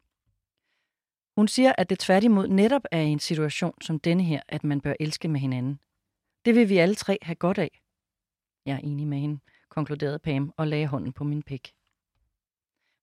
Hun 1.38 1.48
siger, 1.48 1.74
at 1.78 1.90
det 1.90 2.00
tværtimod 2.00 2.48
netop 2.48 2.82
er 2.92 3.02
i 3.02 3.08
en 3.08 3.20
situation 3.20 3.82
som 3.82 4.00
denne 4.00 4.24
her, 4.24 4.42
at 4.48 4.64
man 4.64 4.82
bør 4.82 4.94
elske 5.00 5.28
med 5.28 5.40
hinanden. 5.40 5.80
Det 6.46 6.56
vil 6.56 6.70
vi 6.70 6.78
alle 6.78 6.96
tre 6.96 7.18
have 7.22 7.36
godt 7.36 7.58
af. 7.58 7.82
Jeg 8.66 8.74
er 8.74 8.80
enig 8.80 9.08
med 9.08 9.18
hende, 9.18 9.40
konkluderede 9.70 10.20
Pam 10.20 10.54
og 10.58 10.68
lagde 10.68 10.88
hånden 10.88 11.14
på 11.14 11.24
min 11.24 11.44
pik. 11.44 11.77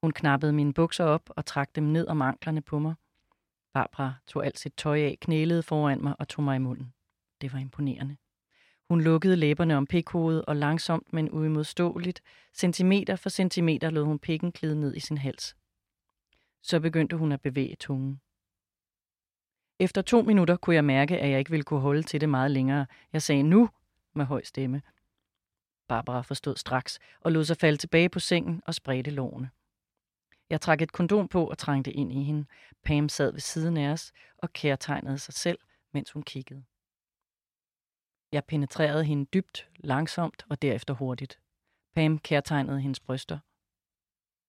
Hun 0.05 0.12
knappede 0.12 0.53
mine 0.53 0.75
bukser 0.75 1.05
op 1.05 1.31
og 1.31 1.47
trak 1.47 1.75
dem 1.75 1.85
ned 1.85 2.07
om 2.09 2.23
anklerne 2.23 2.62
på 2.62 2.79
mig. 2.79 2.95
Barbara 3.73 4.14
tog 4.27 4.47
alt 4.47 4.59
sit 4.59 4.73
tøj 4.77 5.01
af, 5.01 5.19
knælede 5.21 5.62
foran 5.62 6.03
mig 6.03 6.14
og 6.19 6.29
tog 6.29 6.45
mig 6.45 6.57
i 6.57 6.59
munden. 6.59 6.95
Det 7.40 7.53
var 7.53 7.59
imponerende. 7.59 8.17
Hun 8.88 9.01
lukkede 9.01 9.37
læberne 9.37 9.77
om 9.77 9.87
pikhovedet, 9.87 10.45
og 10.45 10.57
langsomt, 10.57 11.12
men 11.12 11.31
uimodståeligt, 11.31 12.23
centimeter 12.55 13.17
for 13.17 13.29
centimeter 13.29 13.90
lod 13.90 14.05
hun 14.05 14.19
pikken 14.19 14.53
glide 14.53 14.81
ned 14.81 14.97
i 14.97 15.01
sin 15.01 15.19
hals. 15.19 15.57
Så 16.62 16.81
begyndte 16.81 17.17
hun 17.17 17.33
at 17.33 17.40
bevæge 17.40 17.77
tungen. 17.77 18.21
Efter 19.79 20.03
to 20.03 20.23
minutter 20.23 20.57
kunne 20.57 20.77
jeg 20.77 20.85
mærke, 20.85 21.19
at 21.19 21.31
jeg 21.31 21.38
ikke 21.38 21.51
ville 21.51 21.64
kunne 21.64 21.81
holde 21.81 22.03
til 22.03 22.21
det 22.21 22.29
meget 22.29 22.51
længere. 22.51 22.87
Jeg 23.12 23.23
sagde 23.23 23.43
nu 23.43 23.71
med 24.14 24.25
høj 24.25 24.43
stemme. 24.43 24.83
Barbara 25.88 26.23
forstod 26.23 26.57
straks 26.57 26.99
og 27.21 27.33
lod 27.33 27.45
sig 27.45 27.57
falde 27.57 27.79
tilbage 27.79 28.09
på 28.09 28.19
sengen 28.19 28.62
og 28.67 28.75
spredte 28.75 29.11
lårene. 29.11 29.51
Jeg 30.55 30.61
trak 30.61 30.83
et 30.83 30.93
kondom 30.93 31.29
på 31.29 31.47
og 31.51 31.59
trængte 31.59 31.93
ind 31.93 32.12
i 32.12 32.23
hende. 32.23 32.47
Pam 32.85 33.09
sad 33.09 33.33
ved 33.33 33.40
siden 33.40 33.77
af 33.77 33.93
os 33.93 34.12
og 34.38 34.53
kærtegnede 34.53 35.19
sig 35.19 35.35
selv, 35.35 35.59
mens 35.93 36.11
hun 36.11 36.23
kiggede. 36.23 36.64
Jeg 38.33 38.45
penetrerede 38.45 39.05
hende 39.05 39.25
dybt, 39.25 39.71
langsomt 39.77 40.47
og 40.51 40.62
derefter 40.62 40.95
hurtigt. 40.95 41.40
Pam 41.95 42.19
kærtegnede 42.19 42.81
hendes 42.81 43.01
bryster. 43.01 43.38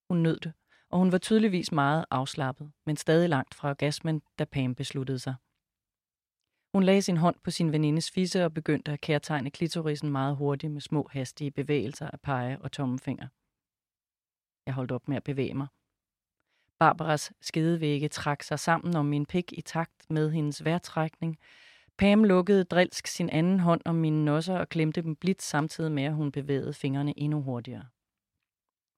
Hun 0.10 0.18
nød 0.18 0.40
det, 0.40 0.54
og 0.90 1.00
hun 1.00 1.12
var 1.12 1.18
tydeligvis 1.18 1.72
meget 1.72 2.06
afslappet, 2.12 2.72
men 2.86 2.98
stadig 2.98 3.30
langt 3.30 3.56
fra 3.56 3.70
orgasmen, 3.70 4.22
da 4.40 4.46
Pam 4.46 4.76
besluttede 4.76 5.20
sig. 5.20 5.36
Hun 6.74 6.84
lagde 6.84 7.02
sin 7.02 7.18
hånd 7.18 7.36
på 7.44 7.52
sin 7.52 7.72
venindes 7.72 8.12
fisse 8.12 8.46
og 8.46 8.54
begyndte 8.54 8.92
at 8.92 9.02
kærtegne 9.02 9.52
klitorisen 9.52 10.10
meget 10.10 10.36
hurtigt 10.36 10.74
med 10.74 10.82
små 10.82 11.08
hastige 11.12 11.52
bevægelser 11.52 12.10
af 12.10 12.22
pege 12.22 12.62
og 12.62 12.72
tommefinger. 12.72 13.28
Jeg 14.66 14.74
holdt 14.74 14.92
op 14.92 15.08
med 15.08 15.18
at 15.18 15.24
bevæge 15.24 15.54
mig. 15.54 15.68
Barbaras 16.80 17.32
skedevægge 17.42 18.08
trak 18.08 18.44
sig 18.44 18.60
sammen 18.60 18.96
om 18.96 19.06
min 19.06 19.26
pik 19.26 19.54
i 19.54 19.62
takt 19.62 20.10
med 20.10 20.32
hendes 20.32 20.66
vejrtrækning. 20.66 21.38
Pam 21.98 22.24
lukkede 22.24 22.64
drilsk 22.64 23.08
sin 23.08 23.30
anden 23.30 23.60
hånd 23.60 23.82
om 23.86 23.96
mine 23.96 24.26
nosser 24.26 24.58
og 24.58 24.70
klemte 24.70 25.02
dem 25.02 25.16
blidt 25.16 25.42
samtidig 25.42 25.92
med, 25.92 26.04
at 26.04 26.14
hun 26.14 26.32
bevægede 26.32 26.74
fingrene 26.74 27.20
endnu 27.20 27.42
hurtigere. 27.42 27.86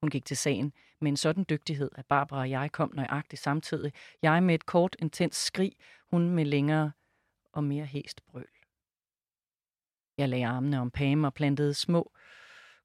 Hun 0.01 0.09
gik 0.09 0.25
til 0.25 0.37
sagen 0.37 0.73
med 1.01 1.11
en 1.11 1.17
sådan 1.17 1.45
dygtighed, 1.49 1.91
at 1.95 2.05
Barbara 2.05 2.39
og 2.39 2.49
jeg 2.49 2.71
kom 2.71 2.91
nøjagtigt 2.95 3.41
samtidig. 3.41 3.93
Jeg 4.21 4.43
med 4.43 4.55
et 4.55 4.65
kort, 4.65 4.95
intens 4.99 5.35
skrig, 5.35 5.71
hun 6.11 6.29
med 6.29 6.45
længere 6.45 6.91
og 7.53 7.63
mere 7.63 7.85
hæst 7.85 8.21
brøl. 8.25 8.47
Jeg 10.17 10.29
lagde 10.29 10.45
armene 10.45 10.79
om 10.79 10.91
Pam 10.91 11.23
og 11.23 11.33
plantede 11.33 11.73
små 11.73 12.11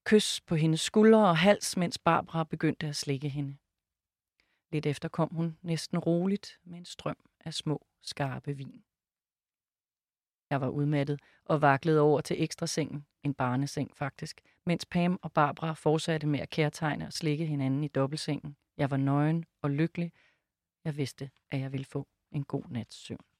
kys 0.04 0.40
på 0.40 0.54
hendes 0.54 0.80
skuldre 0.80 1.28
og 1.28 1.36
hals, 1.36 1.76
mens 1.76 1.98
Barbara 1.98 2.44
begyndte 2.44 2.86
at 2.86 2.96
slikke 2.96 3.28
hende. 3.28 3.56
Lidt 4.72 4.86
efter 4.86 5.08
kom 5.08 5.28
hun 5.34 5.58
næsten 5.62 5.98
roligt 5.98 6.60
med 6.64 6.78
en 6.78 6.84
strøm 6.84 7.16
af 7.44 7.54
små, 7.54 7.86
skarpe 8.02 8.56
vin. 8.56 8.84
Jeg 10.50 10.60
var 10.60 10.68
udmattet 10.68 11.20
og 11.44 11.62
vaklede 11.62 12.00
over 12.00 12.20
til 12.20 12.42
ekstra 12.42 12.66
sengen, 12.66 13.06
en 13.22 13.34
barneseng 13.34 13.96
faktisk, 13.96 14.40
mens 14.66 14.86
Pam 14.86 15.18
og 15.22 15.32
Barbara 15.32 15.72
fortsatte 15.72 16.26
med 16.26 16.40
at 16.40 16.50
kærtegne 16.50 17.06
og 17.06 17.12
slikke 17.12 17.46
hinanden 17.46 17.84
i 17.84 17.88
dobbeltsengen. 17.88 18.56
Jeg 18.76 18.90
var 18.90 18.96
nøgen 18.96 19.44
og 19.62 19.70
lykkelig. 19.70 20.12
Jeg 20.84 20.96
vidste, 20.96 21.30
at 21.50 21.60
jeg 21.60 21.72
ville 21.72 21.84
få 21.84 22.08
en 22.30 22.44
god 22.44 22.64
nats 22.68 22.96
søvn. 22.96 23.31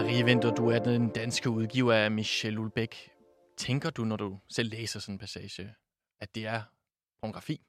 Marie 0.00 0.24
Vinter, 0.24 0.54
du 0.54 0.68
er 0.68 0.78
den 0.78 1.08
danske 1.08 1.50
udgiver 1.50 1.94
af 1.94 2.10
Michel 2.10 2.58
Ulbæk. 2.58 3.10
Tænker 3.56 3.90
du, 3.90 4.04
når 4.04 4.16
du 4.16 4.38
selv 4.48 4.70
læser 4.70 5.00
sådan 5.00 5.14
en 5.14 5.18
passage, 5.18 5.74
at 6.20 6.34
det 6.34 6.46
er 6.46 6.62
pornografi? 7.20 7.60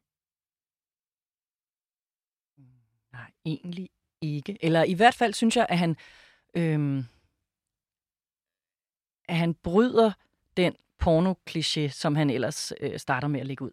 Nej, 3.12 3.32
egentlig 3.46 3.90
ikke. 4.22 4.58
Eller 4.62 4.84
i 4.84 4.94
hvert 4.94 5.16
fald 5.16 5.34
synes 5.34 5.58
jeg, 5.58 5.66
at 5.70 5.78
han, 5.78 5.96
øhm, 6.54 7.04
at 9.28 9.36
han 9.36 9.54
bryder 9.54 10.12
den 10.58 10.76
porno-kliché, 11.04 11.88
som 11.88 12.16
han 12.16 12.30
ellers 12.30 12.74
øh, 12.80 13.00
starter 13.00 13.28
med 13.28 13.40
at 13.40 13.48
lægge 13.48 13.66
ud 13.66 13.72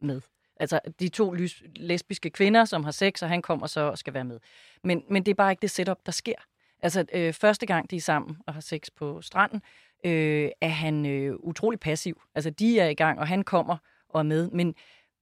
med. 0.00 0.20
Altså 0.56 0.80
de 1.00 1.08
to 1.08 1.34
lesbiske 1.76 2.30
kvinder, 2.30 2.64
som 2.64 2.84
har 2.84 2.90
sex, 2.90 3.22
og 3.22 3.28
han 3.28 3.42
kommer 3.42 3.66
så 3.66 3.80
og 3.80 3.98
skal 3.98 4.14
være 4.14 4.24
med. 4.24 4.40
Men, 4.84 5.04
men 5.10 5.26
det 5.26 5.30
er 5.30 5.34
bare 5.34 5.52
ikke 5.52 5.62
det 5.62 5.70
setup, 5.70 6.06
der 6.06 6.12
sker. 6.12 6.51
Altså 6.82 7.04
øh, 7.12 7.32
første 7.32 7.66
gang, 7.66 7.90
de 7.90 7.96
er 7.96 8.00
sammen 8.00 8.36
og 8.46 8.54
har 8.54 8.60
sex 8.60 8.88
på 8.96 9.22
stranden, 9.22 9.62
øh, 10.04 10.50
er 10.60 10.68
han 10.68 11.06
øh, 11.06 11.34
utrolig 11.36 11.80
passiv. 11.80 12.22
Altså 12.34 12.50
de 12.50 12.80
er 12.80 12.88
i 12.88 12.94
gang, 12.94 13.18
og 13.18 13.28
han 13.28 13.44
kommer 13.44 13.76
og 14.08 14.18
er 14.18 14.24
med. 14.24 14.50
Men, 14.50 14.74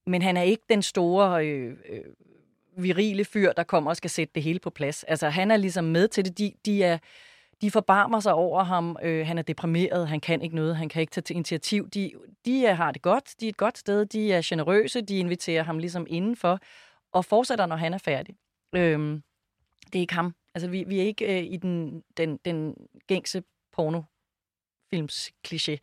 men 0.05 0.21
han 0.21 0.37
er 0.37 0.41
ikke 0.41 0.63
den 0.69 0.81
store... 0.81 1.47
Øh, 1.47 1.77
øh, 1.89 2.03
virile 2.77 3.25
fyr, 3.25 3.51
der 3.51 3.63
kommer 3.63 3.91
og 3.91 3.97
skal 3.97 4.09
sætte 4.09 4.31
det 4.35 4.43
hele 4.43 4.59
på 4.59 4.69
plads. 4.69 5.03
Altså, 5.03 5.29
han 5.29 5.51
er 5.51 5.57
ligesom 5.57 5.83
med 5.83 6.07
til 6.07 6.25
det. 6.25 6.37
De, 6.37 6.53
de, 6.65 6.83
er, 6.83 6.97
de 7.61 7.71
forbarmer 7.71 8.19
sig 8.19 8.33
over 8.33 8.63
ham. 8.63 8.97
Øh, 9.03 9.27
han 9.27 9.37
er 9.37 9.41
deprimeret. 9.41 10.07
Han 10.07 10.19
kan 10.19 10.41
ikke 10.41 10.55
noget. 10.55 10.77
Han 10.77 10.89
kan 10.89 11.01
ikke 11.01 11.11
tage 11.11 11.21
til 11.21 11.35
initiativ. 11.35 11.89
De, 11.89 12.11
de 12.45 12.65
er, 12.65 12.73
har 12.73 12.91
det 12.91 13.01
godt. 13.01 13.35
De 13.39 13.45
er 13.45 13.49
et 13.49 13.57
godt 13.57 13.77
sted. 13.77 14.05
De 14.05 14.33
er 14.33 14.41
generøse. 14.45 15.01
De 15.01 15.17
inviterer 15.17 15.63
ham 15.63 15.77
ligesom 15.77 16.05
indenfor 16.09 16.59
og 17.11 17.25
fortsætter, 17.25 17.65
når 17.65 17.75
han 17.75 17.93
er 17.93 17.97
færdig. 17.97 18.35
Øh, 18.75 18.99
det 19.85 19.95
er 19.95 19.99
ikke 19.99 20.13
ham. 20.13 20.33
Altså, 20.55 20.69
vi, 20.69 20.83
vi 20.87 20.99
er 20.99 21.03
ikke 21.03 21.39
øh, 21.39 21.43
i 21.43 21.57
den, 21.57 22.03
den, 22.17 22.39
den 22.45 22.75
gængse 23.07 23.43
pornofilms 23.71 25.31
kliché. 25.47 25.77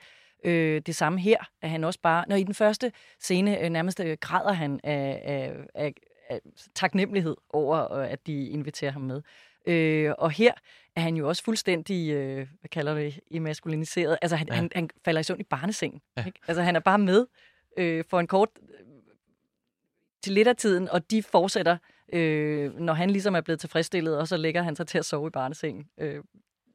Øh, 0.44 0.82
det 0.86 0.96
samme 0.96 1.20
her, 1.20 1.38
at 1.62 1.70
han 1.70 1.84
også 1.84 2.00
bare... 2.02 2.24
Når 2.28 2.36
i 2.36 2.42
den 2.42 2.54
første 2.54 2.92
scene 3.20 3.60
øh, 3.60 3.70
nærmest 3.70 4.00
øh, 4.00 4.16
græder 4.20 4.52
han 4.52 4.80
af, 4.84 5.22
af, 5.74 5.94
af, 6.30 6.40
taknemmelighed 6.74 7.36
over, 7.50 7.92
øh, 7.92 8.12
at 8.12 8.26
de 8.26 8.48
inviterer 8.48 8.90
ham 8.90 9.02
med. 9.02 9.22
Øh, 9.66 10.12
og 10.18 10.30
her 10.30 10.52
er 10.96 11.00
han 11.00 11.16
jo 11.16 11.28
også 11.28 11.44
fuldstændig, 11.44 12.10
øh, 12.10 12.48
hvad 12.60 12.68
kalder 12.68 12.94
det, 12.94 13.20
emaskuliniseret. 13.30 14.18
Altså, 14.22 14.36
han, 14.36 14.48
ja. 14.48 14.54
han, 14.54 14.70
han 14.74 14.90
falder 15.04 15.20
i 15.20 15.24
søvn 15.24 15.40
i 15.40 15.44
barnesengen. 15.44 16.00
Ja. 16.16 16.26
Ikke? 16.26 16.40
Altså, 16.48 16.62
han 16.62 16.76
er 16.76 16.80
bare 16.80 16.98
med 16.98 17.26
øh, 17.76 18.04
for 18.08 18.20
en 18.20 18.26
kort 18.26 18.48
til 20.22 20.32
lidt 20.32 20.48
af 20.48 20.56
tiden, 20.56 20.88
og 20.88 21.10
de 21.10 21.22
fortsætter, 21.22 21.76
øh, 22.12 22.80
når 22.80 22.92
han 22.92 23.10
ligesom 23.10 23.34
er 23.34 23.40
blevet 23.40 23.60
tilfredsstillet, 23.60 24.18
og 24.18 24.28
så 24.28 24.36
lægger 24.36 24.62
han 24.62 24.76
sig 24.76 24.86
til 24.86 24.98
at 24.98 25.04
sove 25.04 25.26
i 25.26 25.30
barnesengen. 25.30 25.86
Øh, 25.98 26.22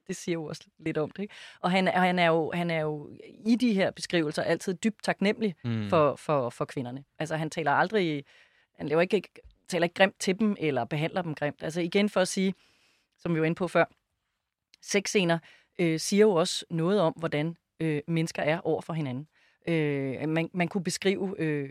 det 0.07 0.15
siger 0.15 0.33
jo 0.33 0.45
også 0.45 0.63
lidt 0.79 0.97
om 0.97 1.11
det. 1.11 1.21
Ikke? 1.21 1.33
Og 1.61 1.71
han, 1.71 1.87
han, 1.87 2.19
er 2.19 2.27
jo, 2.27 2.51
han 2.53 2.71
er 2.71 2.79
jo 2.79 3.09
i 3.45 3.55
de 3.55 3.73
her 3.73 3.91
beskrivelser 3.91 4.43
altid 4.43 4.73
dybt 4.73 5.03
taknemmelig 5.03 5.55
mm. 5.63 5.89
for, 5.89 6.15
for, 6.15 6.49
for 6.49 6.65
kvinderne. 6.65 7.03
Altså 7.19 7.35
han 7.35 7.49
taler 7.49 7.71
aldrig 7.71 8.25
han 8.73 8.87
laver 8.87 9.01
ikke, 9.01 9.23
taler 9.67 9.83
ikke 9.83 9.93
grimt 9.93 10.19
til 10.19 10.39
dem, 10.39 10.55
eller 10.59 10.85
behandler 10.85 11.21
dem 11.21 11.35
grimt. 11.35 11.63
Altså 11.63 11.81
igen 11.81 12.09
for 12.09 12.19
at 12.19 12.27
sige, 12.27 12.53
som 13.17 13.35
vi 13.35 13.39
var 13.39 13.45
inde 13.45 13.55
på 13.55 13.67
før, 13.67 13.85
sexscener 14.81 15.39
øh, 15.79 15.99
siger 15.99 16.21
jo 16.21 16.31
også 16.31 16.65
noget 16.69 17.01
om, 17.01 17.13
hvordan 17.13 17.57
øh, 17.79 18.01
mennesker 18.07 18.41
er 18.41 18.59
over 18.59 18.81
for 18.81 18.93
hinanden. 18.93 19.27
Øh, 19.67 20.29
man, 20.29 20.49
man 20.53 20.67
kunne 20.67 20.83
beskrive 20.83 21.35
øh, 21.39 21.69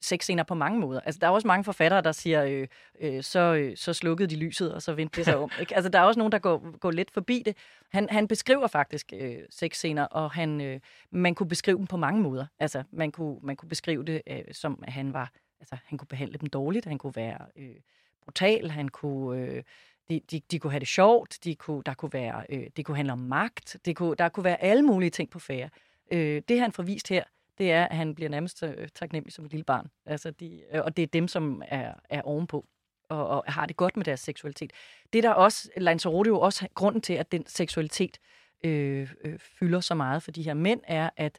sexscener 0.00 0.42
på 0.42 0.54
mange 0.54 0.80
måder. 0.80 1.00
Altså, 1.00 1.18
der 1.18 1.26
er 1.26 1.30
også 1.30 1.46
mange 1.46 1.64
forfattere, 1.64 2.00
der 2.00 2.12
siger, 2.12 2.44
øh, 2.44 2.68
øh, 3.00 3.22
så, 3.22 3.54
øh, 3.54 3.76
så 3.76 3.92
slukkede 3.92 4.28
de 4.28 4.36
lyset, 4.36 4.74
og 4.74 4.82
så 4.82 4.92
vendte 4.92 5.16
det 5.16 5.24
sig 5.24 5.36
om. 5.36 5.50
Ikke? 5.60 5.74
Altså, 5.74 5.88
der 5.88 5.98
er 5.98 6.02
også 6.02 6.20
nogen, 6.20 6.32
der 6.32 6.38
går, 6.38 6.78
går 6.78 6.90
lidt 6.90 7.10
forbi 7.10 7.42
det. 7.44 7.56
Han, 7.92 8.08
han 8.10 8.28
beskriver 8.28 8.66
faktisk 8.66 9.12
øh, 9.16 9.38
sexscener, 9.50 10.04
og 10.04 10.30
han, 10.30 10.60
øh, 10.60 10.80
man 11.10 11.34
kunne 11.34 11.48
beskrive 11.48 11.78
dem 11.78 11.86
på 11.86 11.96
mange 11.96 12.22
måder. 12.22 12.46
Altså, 12.58 12.82
man 12.92 13.12
kunne, 13.12 13.38
man 13.42 13.56
kunne 13.56 13.68
beskrive 13.68 14.04
det 14.04 14.22
øh, 14.26 14.42
som, 14.52 14.82
at 14.86 14.92
han 14.92 15.12
var 15.12 15.32
altså, 15.60 15.76
han 15.84 15.98
kunne 15.98 16.08
behandle 16.08 16.38
dem 16.38 16.48
dårligt, 16.48 16.86
han 16.86 16.98
kunne 16.98 17.16
være 17.16 17.38
øh, 17.56 17.76
brutal, 18.24 18.70
han 18.70 18.88
kunne, 18.88 19.40
øh, 19.40 19.62
de, 20.10 20.20
de, 20.30 20.40
de 20.50 20.58
kunne 20.58 20.70
have 20.70 20.80
det 20.80 20.88
sjovt, 20.88 21.38
de 21.44 21.54
kunne, 21.54 21.82
der 21.86 21.94
kunne 21.94 22.12
være, 22.12 22.44
øh, 22.48 22.66
det 22.76 22.84
kunne 22.84 22.96
handle 22.96 23.12
om 23.12 23.18
magt, 23.18 23.76
det 23.84 23.96
kunne, 23.96 24.16
der 24.16 24.28
kunne 24.28 24.44
være 24.44 24.62
alle 24.62 24.82
mulige 24.82 25.10
ting 25.10 25.30
på 25.30 25.38
færre. 25.38 25.68
Øh, 26.12 26.42
det 26.48 26.60
han 26.60 26.72
får 26.72 26.82
vist 26.82 27.08
her, 27.08 27.24
det 27.60 27.72
er, 27.72 27.84
at 27.84 27.96
han 27.96 28.14
bliver 28.14 28.28
nærmest 28.28 28.62
øh, 28.62 28.88
taknemmelig 28.94 29.32
som 29.32 29.44
et 29.44 29.50
lille 29.50 29.64
barn. 29.64 29.90
Altså 30.06 30.30
de, 30.30 30.62
øh, 30.72 30.80
og 30.84 30.96
det 30.96 31.02
er 31.02 31.06
dem, 31.06 31.28
som 31.28 31.62
er, 31.68 31.94
er 32.10 32.22
ovenpå 32.22 32.66
og, 33.08 33.28
og 33.28 33.44
har 33.46 33.66
det 33.66 33.76
godt 33.76 33.96
med 33.96 34.04
deres 34.04 34.20
seksualitet. 34.20 34.72
Det 35.12 35.22
der 35.22 35.30
også, 35.30 35.70
Lanzarote 35.76 36.28
jo 36.28 36.40
også 36.40 36.68
grunden 36.74 37.00
til, 37.00 37.12
at 37.12 37.32
den 37.32 37.46
seksualitet 37.46 38.18
øh, 38.64 39.12
øh, 39.24 39.38
fylder 39.38 39.80
så 39.80 39.94
meget 39.94 40.22
for 40.22 40.30
de 40.30 40.42
her 40.42 40.54
mænd, 40.54 40.80
er, 40.84 41.10
at 41.16 41.38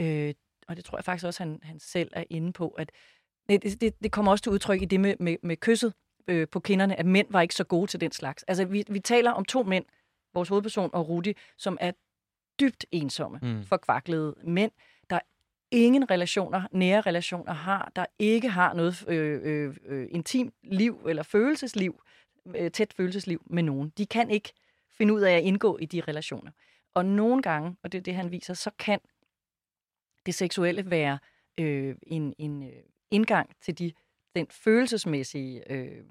øh, 0.00 0.34
og 0.68 0.76
det 0.76 0.84
tror 0.84 0.98
jeg 0.98 1.04
faktisk 1.04 1.26
også, 1.26 1.42
han, 1.42 1.60
han 1.62 1.80
selv 1.80 2.10
er 2.12 2.24
inde 2.30 2.52
på, 2.52 2.68
at 2.68 2.92
det, 3.48 3.80
det, 3.80 4.02
det 4.02 4.12
kommer 4.12 4.32
også 4.32 4.42
til 4.42 4.52
udtryk 4.52 4.82
i 4.82 4.84
det 4.84 5.00
med, 5.00 5.14
med, 5.20 5.36
med 5.42 5.56
kysset 5.56 5.94
øh, 6.28 6.48
på 6.48 6.60
kinderne, 6.60 6.98
at 6.98 7.06
mænd 7.06 7.26
var 7.30 7.40
ikke 7.40 7.54
så 7.54 7.64
gode 7.64 7.86
til 7.86 8.00
den 8.00 8.12
slags. 8.12 8.42
Altså, 8.42 8.64
vi, 8.64 8.84
vi 8.88 9.00
taler 9.00 9.30
om 9.30 9.44
to 9.44 9.62
mænd, 9.62 9.84
vores 10.34 10.48
hovedperson 10.48 10.90
og 10.92 11.08
Rudi, 11.08 11.34
som 11.58 11.78
er 11.80 11.92
dybt 12.60 12.86
ensomme, 12.90 13.38
mm. 13.42 13.64
forkvaklede 13.64 14.34
mænd, 14.44 14.72
ingen 15.70 16.10
relationer, 16.10 16.62
nære 16.72 17.00
relationer 17.00 17.52
har, 17.52 17.92
der 17.96 18.06
ikke 18.18 18.48
har 18.48 18.74
noget 18.74 19.04
øh, 19.08 19.40
øh, 19.42 19.76
øh, 19.86 20.08
intimt 20.10 20.54
liv 20.62 21.06
eller 21.08 21.22
følelsesliv, 21.22 22.02
øh, 22.56 22.70
tæt 22.70 22.92
følelsesliv 22.96 23.42
med 23.46 23.62
nogen. 23.62 23.92
De 23.98 24.06
kan 24.06 24.30
ikke 24.30 24.52
finde 24.90 25.14
ud 25.14 25.20
af 25.20 25.32
at 25.32 25.42
indgå 25.42 25.78
i 25.78 25.86
de 25.86 26.00
relationer. 26.00 26.50
Og 26.94 27.04
nogle 27.04 27.42
gange, 27.42 27.76
og 27.82 27.92
det 27.92 27.98
er 27.98 28.02
det, 28.02 28.14
han 28.14 28.30
viser, 28.30 28.54
så 28.54 28.70
kan 28.78 29.00
det 30.26 30.34
seksuelle 30.34 30.90
være 30.90 31.18
øh, 31.58 31.96
en, 32.02 32.34
en 32.38 32.62
øh, 32.62 32.82
indgang 33.10 33.50
til 33.62 33.78
de, 33.78 33.92
den 34.36 34.46
følelsesmæssige 34.50 35.72
øh, 35.72 36.04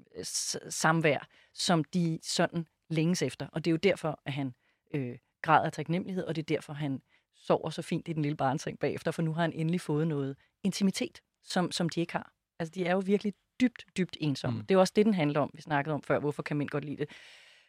samvær, 0.68 1.28
som 1.54 1.84
de 1.84 2.18
sådan 2.22 2.66
længes 2.88 3.22
efter. 3.22 3.46
Og 3.52 3.64
det 3.64 3.70
er 3.70 3.72
jo 3.72 3.76
derfor, 3.76 4.20
at 4.24 4.32
han 4.32 4.54
øh, 4.94 5.18
græder 5.42 5.64
af 5.64 5.72
taknemmelighed, 5.72 6.24
og 6.24 6.36
det 6.36 6.42
er 6.42 6.54
derfor, 6.54 6.72
han 6.72 7.02
sover 7.40 7.70
så 7.70 7.82
fint 7.82 8.08
i 8.08 8.12
den 8.12 8.22
lille 8.22 8.36
barnseng 8.36 8.78
bagefter, 8.78 9.10
for 9.10 9.22
nu 9.22 9.32
har 9.32 9.42
han 9.42 9.52
endelig 9.52 9.80
fået 9.80 10.08
noget 10.08 10.36
intimitet, 10.64 11.20
som, 11.44 11.72
som 11.72 11.88
de 11.88 12.00
ikke 12.00 12.12
har. 12.12 12.32
Altså, 12.58 12.72
de 12.74 12.84
er 12.86 12.92
jo 12.92 13.02
virkelig 13.06 13.32
dybt, 13.60 13.84
dybt 13.96 14.16
ensomme. 14.20 14.58
Mm. 14.58 14.66
Det 14.66 14.74
er 14.74 14.78
også 14.78 14.92
det, 14.96 15.06
den 15.06 15.14
handler 15.14 15.40
om. 15.40 15.50
Vi 15.54 15.62
snakkede 15.62 15.94
om 15.94 16.02
før, 16.02 16.18
hvorfor 16.18 16.42
kan 16.42 16.56
mænd 16.56 16.68
godt 16.68 16.84
lide 16.84 16.96
det. 16.96 17.08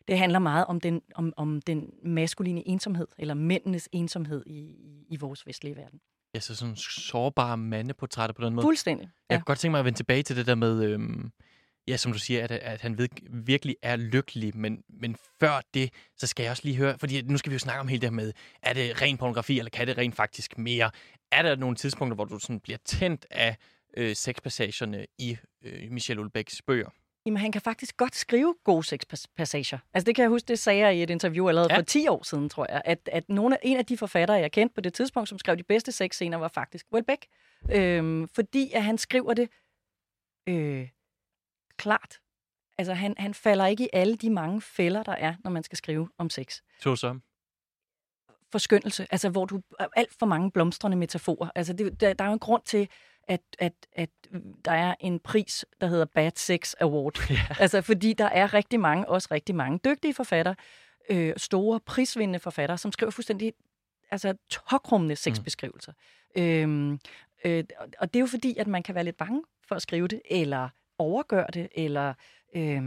Det 0.08 0.18
handler 0.18 0.40
meget 0.40 0.66
om 0.66 0.80
den, 0.80 1.02
om, 1.16 1.34
om 1.38 1.62
den 1.62 1.94
maskuline 2.04 2.68
ensomhed, 2.68 3.08
eller 3.18 3.34
mændenes 3.34 3.90
ensomhed 3.92 4.44
i, 4.46 4.60
i, 4.60 5.06
i 5.10 5.16
vores 5.16 5.48
vestlige 5.48 5.76
verden. 5.76 6.00
Ja, 6.36 6.40
så 6.40 6.56
sådan 6.56 6.76
sårbare 6.76 7.58
mandeportrætter 7.58 8.34
på 8.34 8.46
den 8.46 8.54
måde. 8.54 8.66
Fuldstændig. 8.66 9.06
Ja. 9.06 9.10
Jeg 9.30 9.40
kan 9.40 9.44
godt 9.46 9.60
tænke 9.60 9.72
mig 9.72 9.80
at 9.80 9.86
vende 9.86 9.98
tilbage 9.98 10.24
til 10.24 10.36
det 10.36 10.48
der 10.48 10.56
med, 10.56 10.84
øhm, 10.84 11.32
ja, 11.88 11.98
som 11.98 12.12
du 12.12 12.20
siger, 12.20 12.44
at, 12.44 12.52
at 12.52 12.82
han 12.82 12.98
ved, 12.98 13.10
virkelig 13.30 13.76
er 13.82 13.96
lykkelig, 13.96 14.58
men, 14.58 14.84
men 14.90 15.16
før 15.40 15.62
det, 15.74 15.94
så 16.18 16.28
skal 16.28 16.44
jeg 16.44 16.52
også 16.52 16.64
lige 16.66 16.78
høre, 16.78 16.98
fordi 17.00 17.22
nu 17.22 17.38
skal 17.38 17.50
vi 17.50 17.56
jo 17.56 17.60
snakke 17.60 17.80
om 17.80 17.88
hele 17.88 18.02
det 18.02 18.10
her 18.10 18.16
med, 18.16 18.34
er 18.62 18.74
det 18.74 19.02
ren 19.02 19.18
pornografi, 19.18 19.58
eller 19.58 19.70
kan 19.70 19.88
det 19.88 19.98
rent 19.98 20.16
faktisk 20.16 20.58
mere? 20.58 20.92
Er 21.32 21.42
der 21.42 21.56
nogle 21.56 21.76
tidspunkter, 21.76 22.16
hvor 22.16 22.26
du 22.26 22.40
sådan 22.40 22.60
bliver 22.60 22.78
tændt 22.86 23.26
af 23.32 23.56
øh, 23.98 24.16
sexpassagerne 24.16 25.06
i 25.18 25.38
øh, 25.64 25.92
Michel 25.92 26.20
Ulbæks 26.20 26.62
bøger? 26.62 26.90
Jamen, 27.26 27.38
han 27.38 27.52
kan 27.52 27.62
faktisk 27.62 27.98
godt 27.98 28.16
skrive 28.16 28.56
gode 28.64 28.84
sexpassager. 28.84 29.78
Altså, 29.94 30.06
det 30.06 30.16
kan 30.16 30.24
jeg 30.24 30.30
huske, 30.30 30.48
det 30.48 30.60
sagde 30.60 30.80
jeg 30.80 30.96
i 30.96 31.04
et 31.04 31.10
interview 31.10 31.48
allerede 31.48 31.74
ja. 31.74 31.78
for 31.78 31.84
10 31.84 32.08
år 32.08 32.24
siden, 32.24 32.50
tror 32.50 32.66
jeg, 32.70 32.82
at, 32.86 33.10
at 33.12 33.30
nogle 33.30 33.56
af, 33.56 33.60
en 33.64 33.78
af 33.78 33.86
de 33.86 33.98
forfattere, 33.98 34.38
jeg 34.38 34.52
kendte 34.52 34.76
på 34.76 34.82
det 34.82 34.94
tidspunkt, 34.94 35.30
som 35.30 35.40
skrev 35.40 35.58
de 35.58 35.64
bedste 35.64 35.92
sexscener, 35.92 36.38
var 36.38 36.48
faktisk 36.48 36.86
Welbeck. 36.94 37.26
Øhm, 37.72 38.28
fordi 38.28 38.72
at 38.74 38.84
han 38.84 38.98
skriver 38.98 39.34
det 39.34 39.50
øh, 40.50 40.88
klart. 41.82 42.20
Altså, 42.78 42.94
han, 42.94 43.16
han 43.18 43.34
falder 43.34 43.66
ikke 43.66 43.84
i 43.84 43.90
alle 43.94 44.16
de 44.16 44.30
mange 44.30 44.62
fælder, 44.62 45.04
der 45.04 45.12
er, 45.12 45.36
når 45.44 45.52
man 45.52 45.64
skal 45.64 45.78
skrive 45.78 46.10
om 46.18 46.30
sex. 46.30 46.62
Så 46.80 46.96
som? 46.96 47.22
Forskyndelse, 48.52 49.08
altså 49.12 49.30
hvor 49.30 49.46
du 49.46 49.62
alt 49.96 50.14
for 50.20 50.26
mange 50.26 50.52
blomstrende 50.52 50.98
metaforer. 50.98 51.50
Altså, 51.56 51.74
det, 51.74 52.02
der, 52.02 52.14
der 52.14 52.26
er 52.26 52.28
jo 52.28 52.34
en 52.34 52.40
grund 52.40 52.62
til, 52.66 52.90
at, 53.28 53.42
at, 53.60 53.74
at 53.94 54.10
der 54.66 54.72
er 54.72 54.96
en 55.00 55.20
pris, 55.20 55.66
der 55.82 55.88
hedder 55.88 56.06
Bad 56.06 56.32
Sex 56.36 56.74
Award. 56.80 57.20
Ja. 57.30 57.56
Altså, 57.60 57.82
fordi 57.82 58.14
der 58.14 58.26
er 58.26 58.54
rigtig 58.54 58.80
mange, 58.80 59.10
også 59.10 59.28
rigtig 59.32 59.56
mange 59.56 59.80
dygtige 59.86 60.14
forfattere, 60.14 60.56
øh, 61.10 61.34
store 61.38 61.80
prisvindende 61.80 62.40
forfattere, 62.40 62.78
som 62.78 62.92
skriver 62.92 63.12
fuldstændig 63.12 63.54
altså, 64.12 64.34
tokrummende 64.50 65.16
sexbeskrivelser. 65.16 65.94
Mm. 66.36 66.42
Øhm, 66.42 67.00
øh, 67.46 67.64
og 68.00 68.14
det 68.14 68.20
er 68.20 68.22
jo 68.22 68.28
fordi, 68.28 68.58
at 68.58 68.68
man 68.68 68.84
kan 68.84 68.96
være 68.96 69.04
lidt 69.04 69.18
bange 69.18 69.44
for 69.68 69.76
at 69.76 69.82
skrive 69.82 70.08
det, 70.08 70.22
eller 70.26 70.70
overgør 71.02 71.46
det, 71.46 71.68
eller... 71.76 72.14
Øh, 72.56 72.84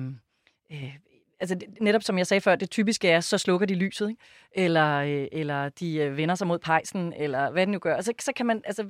øh, 0.72 0.94
altså 1.40 1.58
netop 1.80 2.02
som 2.02 2.18
jeg 2.18 2.26
sagde 2.26 2.40
før, 2.40 2.56
det 2.56 2.70
typiske 2.70 3.08
er, 3.08 3.20
så 3.20 3.38
slukker 3.38 3.66
de 3.66 3.74
lyset, 3.74 4.08
ikke? 4.10 4.22
Eller, 4.52 4.96
øh, 4.96 5.28
eller 5.32 5.68
de 5.68 5.96
øh, 5.96 6.16
vender 6.16 6.34
sig 6.34 6.46
mod 6.46 6.58
pejsen, 6.58 7.12
eller 7.12 7.50
hvad 7.50 7.66
den 7.66 7.72
nu 7.72 7.78
gør. 7.78 7.96
Altså, 7.96 8.12
så, 8.18 8.24
så 8.24 8.32
kan 8.32 8.46
man, 8.46 8.62
altså, 8.64 8.88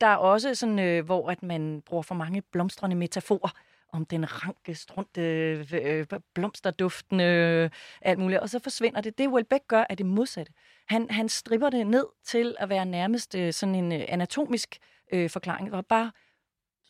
der 0.00 0.06
er 0.06 0.16
også 0.16 0.54
sådan, 0.54 0.78
øh, 0.78 1.04
hvor 1.04 1.30
at 1.30 1.42
man 1.42 1.82
bruger 1.86 2.02
for 2.02 2.14
mange 2.14 2.42
blomstrende 2.52 2.96
metaforer 2.96 3.50
om 3.92 4.06
den 4.06 4.44
ranke, 4.44 4.74
strunte, 4.74 5.22
øh, 5.22 5.66
øh, 5.72 6.06
øh, 6.12 6.20
blomsterduftende, 6.34 7.24
øh, 7.24 7.70
alt 8.02 8.18
muligt. 8.18 8.40
Og 8.40 8.48
så 8.48 8.58
forsvinder 8.58 9.00
det. 9.00 9.18
Det 9.18 9.28
Welbeck 9.28 9.68
gør, 9.68 9.84
er 9.90 9.94
det 9.94 10.06
modsatte. 10.06 10.52
Han, 10.88 11.10
han 11.10 11.28
stripper 11.28 11.70
det 11.70 11.86
ned 11.86 12.06
til 12.24 12.56
at 12.58 12.68
være 12.68 12.86
nærmest 12.86 13.34
øh, 13.34 13.52
sådan 13.52 13.74
en 13.74 13.92
øh, 13.92 14.04
anatomisk 14.08 14.78
øh, 15.12 15.30
forklaring, 15.30 15.74
og 15.74 15.86
bare 15.86 16.12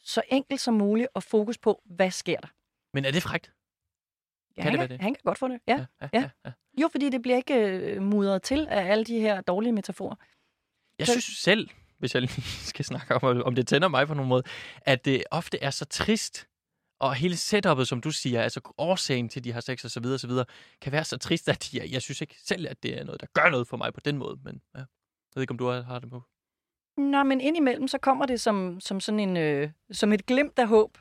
så 0.08 0.22
enkelt 0.28 0.60
som 0.60 0.74
muligt 0.74 1.08
og 1.14 1.22
fokus 1.22 1.58
på, 1.58 1.82
hvad 1.84 2.10
sker 2.10 2.40
der. 2.40 2.48
Men 2.94 3.04
er 3.04 3.10
det 3.10 3.22
frægt? 3.22 3.52
Ja, 4.56 4.62
kan 4.62 4.70
han, 4.70 4.80
det 4.80 4.88
kan, 4.88 4.90
det? 4.90 5.00
han 5.00 5.14
kan 5.14 5.20
godt 5.24 5.38
få 5.38 5.48
det. 5.48 5.60
Ja. 5.68 5.86
Ja, 6.00 6.08
ja, 6.12 6.20
ja. 6.20 6.30
ja. 6.44 6.52
Jo, 6.80 6.88
fordi 6.88 7.10
det 7.10 7.22
bliver 7.22 7.36
ikke 7.36 7.54
øh, 7.54 8.02
mudret 8.02 8.42
til 8.42 8.66
af 8.70 8.90
alle 8.90 9.04
de 9.04 9.20
her 9.20 9.40
dårlige 9.40 9.72
metaforer. 9.72 10.16
Jeg 10.98 11.06
så... 11.06 11.12
synes 11.12 11.24
selv, 11.24 11.68
hvis 11.98 12.14
jeg 12.14 12.22
lige 12.22 12.42
skal 12.72 12.84
snakke 12.84 13.14
om, 13.14 13.42
om 13.42 13.54
det 13.54 13.66
tænder 13.66 13.88
mig 13.88 14.06
på 14.06 14.14
nogen 14.14 14.28
måde, 14.28 14.42
at 14.82 15.04
det 15.04 15.24
ofte 15.30 15.62
er 15.62 15.70
så 15.70 15.84
trist, 15.84 16.48
og 17.00 17.14
hele 17.14 17.34
setup'et, 17.34 17.84
som 17.84 18.00
du 18.00 18.10
siger, 18.10 18.42
altså 18.42 18.60
årsagen 18.78 19.28
til, 19.28 19.44
de 19.44 19.52
har 19.52 19.60
sex 19.60 19.84
og 19.84 19.90
så 19.90 20.00
videre, 20.00 20.18
så 20.18 20.26
videre, 20.26 20.44
kan 20.80 20.92
være 20.92 21.04
så 21.04 21.18
trist, 21.18 21.48
at 21.48 21.74
jeg, 21.74 21.92
jeg 21.92 22.02
synes 22.02 22.20
ikke 22.20 22.36
selv, 22.44 22.66
at 22.68 22.82
det 22.82 22.98
er 22.98 23.04
noget, 23.04 23.20
der 23.20 23.26
gør 23.34 23.50
noget 23.50 23.68
for 23.68 23.76
mig 23.76 23.94
på 23.94 24.00
den 24.00 24.18
måde. 24.18 24.38
Men 24.44 24.62
ja. 24.74 24.78
jeg 24.78 24.86
ved 25.34 25.42
ikke, 25.42 25.50
om 25.50 25.58
du 25.58 25.66
har 25.66 25.98
det 25.98 26.10
på. 26.10 26.22
Nå, 26.98 27.22
men 27.22 27.40
indimellem, 27.40 27.88
så 27.88 27.98
kommer 27.98 28.26
det 28.26 28.40
som, 28.40 28.80
som 28.80 29.00
sådan 29.00 29.20
en, 29.20 29.36
øh, 29.36 29.70
som 29.92 30.12
et 30.12 30.26
glimt 30.26 30.58
af 30.58 30.68
håb. 30.68 30.98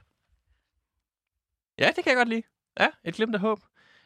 Ja, 1.79 1.87
det 1.95 2.03
kan 2.03 2.07
jeg 2.07 2.15
godt 2.15 2.29
lide. 2.29 2.43
Ja, 2.79 2.87
et 3.03 3.15
glimt 3.15 3.35
af 3.35 3.41
håb. 3.41 3.59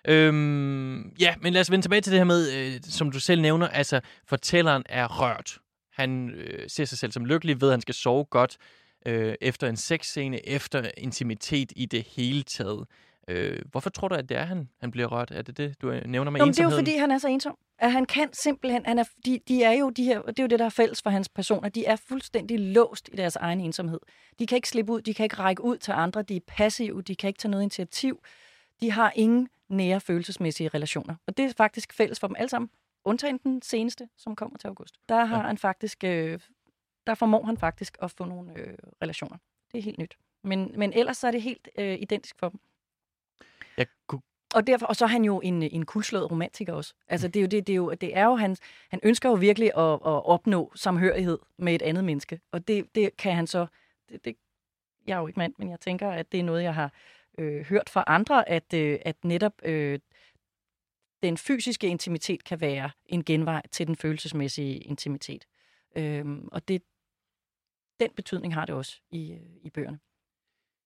Øhm, 0.08 1.10
ja, 1.10 1.36
men 1.42 1.54
lad 1.54 1.62
os 1.62 1.72
vende 1.72 1.86
tilbage 1.86 2.02
til 2.02 2.12
det 2.12 2.20
her 2.20 2.26
med, 2.26 2.54
øh, 2.54 2.80
som 2.84 3.12
du 3.12 3.20
selv 3.20 3.42
nævner, 3.42 3.68
altså 3.68 4.02
fortælleren 4.26 4.84
er 4.90 5.22
rørt. 5.22 5.58
Han 5.94 6.30
øh, 6.30 6.70
ser 6.70 6.86
sig 6.86 6.98
selv 6.98 7.12
som 7.12 7.26
lykkelig 7.26 7.62
ved, 7.62 7.70
at 7.70 7.74
han 7.74 7.82
skal 7.82 7.96
sove 7.96 8.26
godt 8.26 8.58
øh, 9.06 9.36
efter 9.42 9.70
en 9.70 9.78
sexscene, 9.78 10.48
efter 10.48 10.92
intimitet 10.98 11.74
i 11.76 11.86
det 11.86 12.08
hele 12.16 12.44
taget. 12.44 12.88
Øh, 13.28 13.60
hvorfor 13.72 13.90
tror 13.90 14.08
du, 14.08 14.16
at 14.16 14.30
det 14.30 14.38
er, 14.38 14.44
han, 14.44 14.70
han 14.80 14.92
bliver 14.92 15.08
rørt? 15.08 15.32
Er 15.32 15.42
det 15.42 15.58
det, 15.58 15.82
du 15.82 15.92
nævner 16.06 16.32
med 16.32 16.40
Nå, 16.40 16.46
ensomheden? 16.46 16.54
Det 16.56 16.60
er 16.60 16.64
jo, 16.64 16.70
fordi 16.70 16.98
han 16.98 17.12
er 17.12 17.18
så 17.18 17.28
ensom. 17.28 17.58
At 17.78 17.92
han 17.92 18.06
kan 18.06 18.34
simpelthen... 18.34 18.86
Han 18.86 19.00
er, 19.00 19.04
de, 19.26 19.40
de 19.48 19.64
er 19.64 19.72
jo 19.72 19.90
de 19.90 20.04
her, 20.04 20.22
det 20.22 20.40
er 20.40 20.44
jo 20.44 20.48
det, 20.48 20.60
der 20.60 20.66
er 20.66 20.70
fælles 20.70 21.02
for 21.02 21.10
hans 21.10 21.30
personer. 21.30 21.70
De 21.70 21.86
er 21.86 21.96
fuldstændig 21.96 22.60
låst 22.60 23.10
i 23.14 23.16
deres 23.16 23.36
egen 23.36 23.62
ensomhed. 23.62 24.00
De 24.40 24.48
kan 24.48 24.56
ikke 24.56 24.70
slippe 24.70 24.92
ud, 24.94 25.02
de 25.02 25.14
kan 25.14 25.24
ikke 25.24 25.36
række 25.36 25.64
ud 25.64 25.78
til 25.78 25.92
andre, 25.92 26.22
de 26.22 26.36
er 26.36 26.40
passive, 26.48 27.02
de 27.02 27.16
kan 27.16 27.28
ikke 27.28 27.38
tage 27.38 27.52
noget 27.52 27.64
initiativ. 27.64 28.24
De 28.82 28.92
har 28.92 29.12
ingen 29.16 29.50
nære 29.70 30.00
følelsesmæssige 30.00 30.70
relationer. 30.70 31.16
Og 31.28 31.38
det 31.38 31.46
er 31.46 31.54
faktisk 31.58 31.94
fælles 31.94 32.20
for 32.20 32.28
dem 32.28 32.36
alle 32.40 32.50
sammen. 32.50 32.70
Undtagen 33.06 33.38
den 33.38 33.62
seneste, 33.62 34.10
som 34.18 34.36
kommer 34.36 34.58
til 34.58 34.68
august. 34.68 34.96
Der 35.10 35.26
har 35.26 35.38
ja. 35.38 35.48
han 35.48 35.58
faktisk... 35.58 36.04
Øh, 36.04 36.40
der 37.08 37.16
formår 37.16 37.46
han 37.46 37.58
faktisk 37.58 37.98
at 38.02 38.12
få 38.12 38.26
nogle 38.26 38.58
øh, 38.58 38.74
relationer. 39.02 39.38
Det 39.72 39.78
er 39.78 39.84
helt 39.84 39.98
nyt. 39.98 40.18
Men, 40.44 40.74
men 40.78 40.94
ellers 40.94 41.18
så 41.18 41.28
er 41.28 41.32
det 41.32 41.42
helt 41.42 41.70
øh, 41.78 41.98
identisk 42.02 42.36
for 42.40 42.50
dem. 42.50 42.60
Jeg 43.78 43.88
kunne 44.08 44.22
og, 44.54 44.68
derfor, 44.68 44.86
og 44.86 44.96
så 44.96 45.06
er 45.06 45.10
han 45.10 45.26
jo 45.26 45.40
en, 45.40 45.64
en 45.64 45.86
kulslået 45.86 46.32
romantiker 46.32 46.74
også. 46.74 46.94
Altså, 47.08 47.28
det 47.28 47.36
er 47.36 47.42
jo, 47.42 47.48
det, 47.48 47.68
det 47.68 47.74
er 47.74 47.78
jo, 47.78 47.94
det 47.94 48.18
er 48.18 48.26
jo 48.26 48.36
han, 48.36 48.58
han 48.90 49.00
ønsker 49.04 49.30
jo 49.30 49.36
virkelig 49.36 49.68
at, 49.78 49.94
at 49.94 50.26
opnå 50.26 50.72
samhørighed 50.76 51.40
med 51.58 51.76
et 51.76 51.82
andet 51.82 52.04
menneske. 52.04 52.40
Og 52.52 52.68
det, 52.68 52.96
det 52.96 53.18
kan 53.18 53.36
han 53.36 53.48
så... 53.48 53.68
Det, 54.10 54.26
det, 54.26 54.36
jeg 55.08 55.16
er 55.16 55.20
jo 55.20 55.28
ikke 55.28 55.40
mand, 55.40 55.54
men 55.58 55.70
jeg 55.70 55.80
tænker, 55.80 56.10
at 56.10 56.32
det 56.32 56.40
er 56.40 56.44
noget, 56.44 56.64
jeg 56.64 56.76
har 56.76 56.94
øh, 57.38 57.66
hørt 57.66 57.90
fra 57.90 58.04
andre, 58.08 58.50
at, 58.50 58.74
øh, 58.74 59.00
at 59.06 59.16
netop 59.24 59.54
øh, 59.64 60.00
den 61.24 61.38
fysiske 61.38 61.88
intimitet 61.88 62.44
kan 62.44 62.62
være 62.62 62.92
en 63.06 63.24
genvej 63.24 63.62
til 63.72 63.88
den 63.88 63.96
følelsesmæssige 63.96 64.78
intimitet. 64.78 65.46
Øh, 65.96 66.26
og 66.52 66.68
det, 66.68 66.82
den 68.00 68.10
betydning 68.16 68.54
har 68.54 68.66
det 68.66 68.76
også 68.76 69.00
i, 69.12 69.32
øh, 69.32 69.40
i 69.64 69.70
bøgerne. 69.70 70.00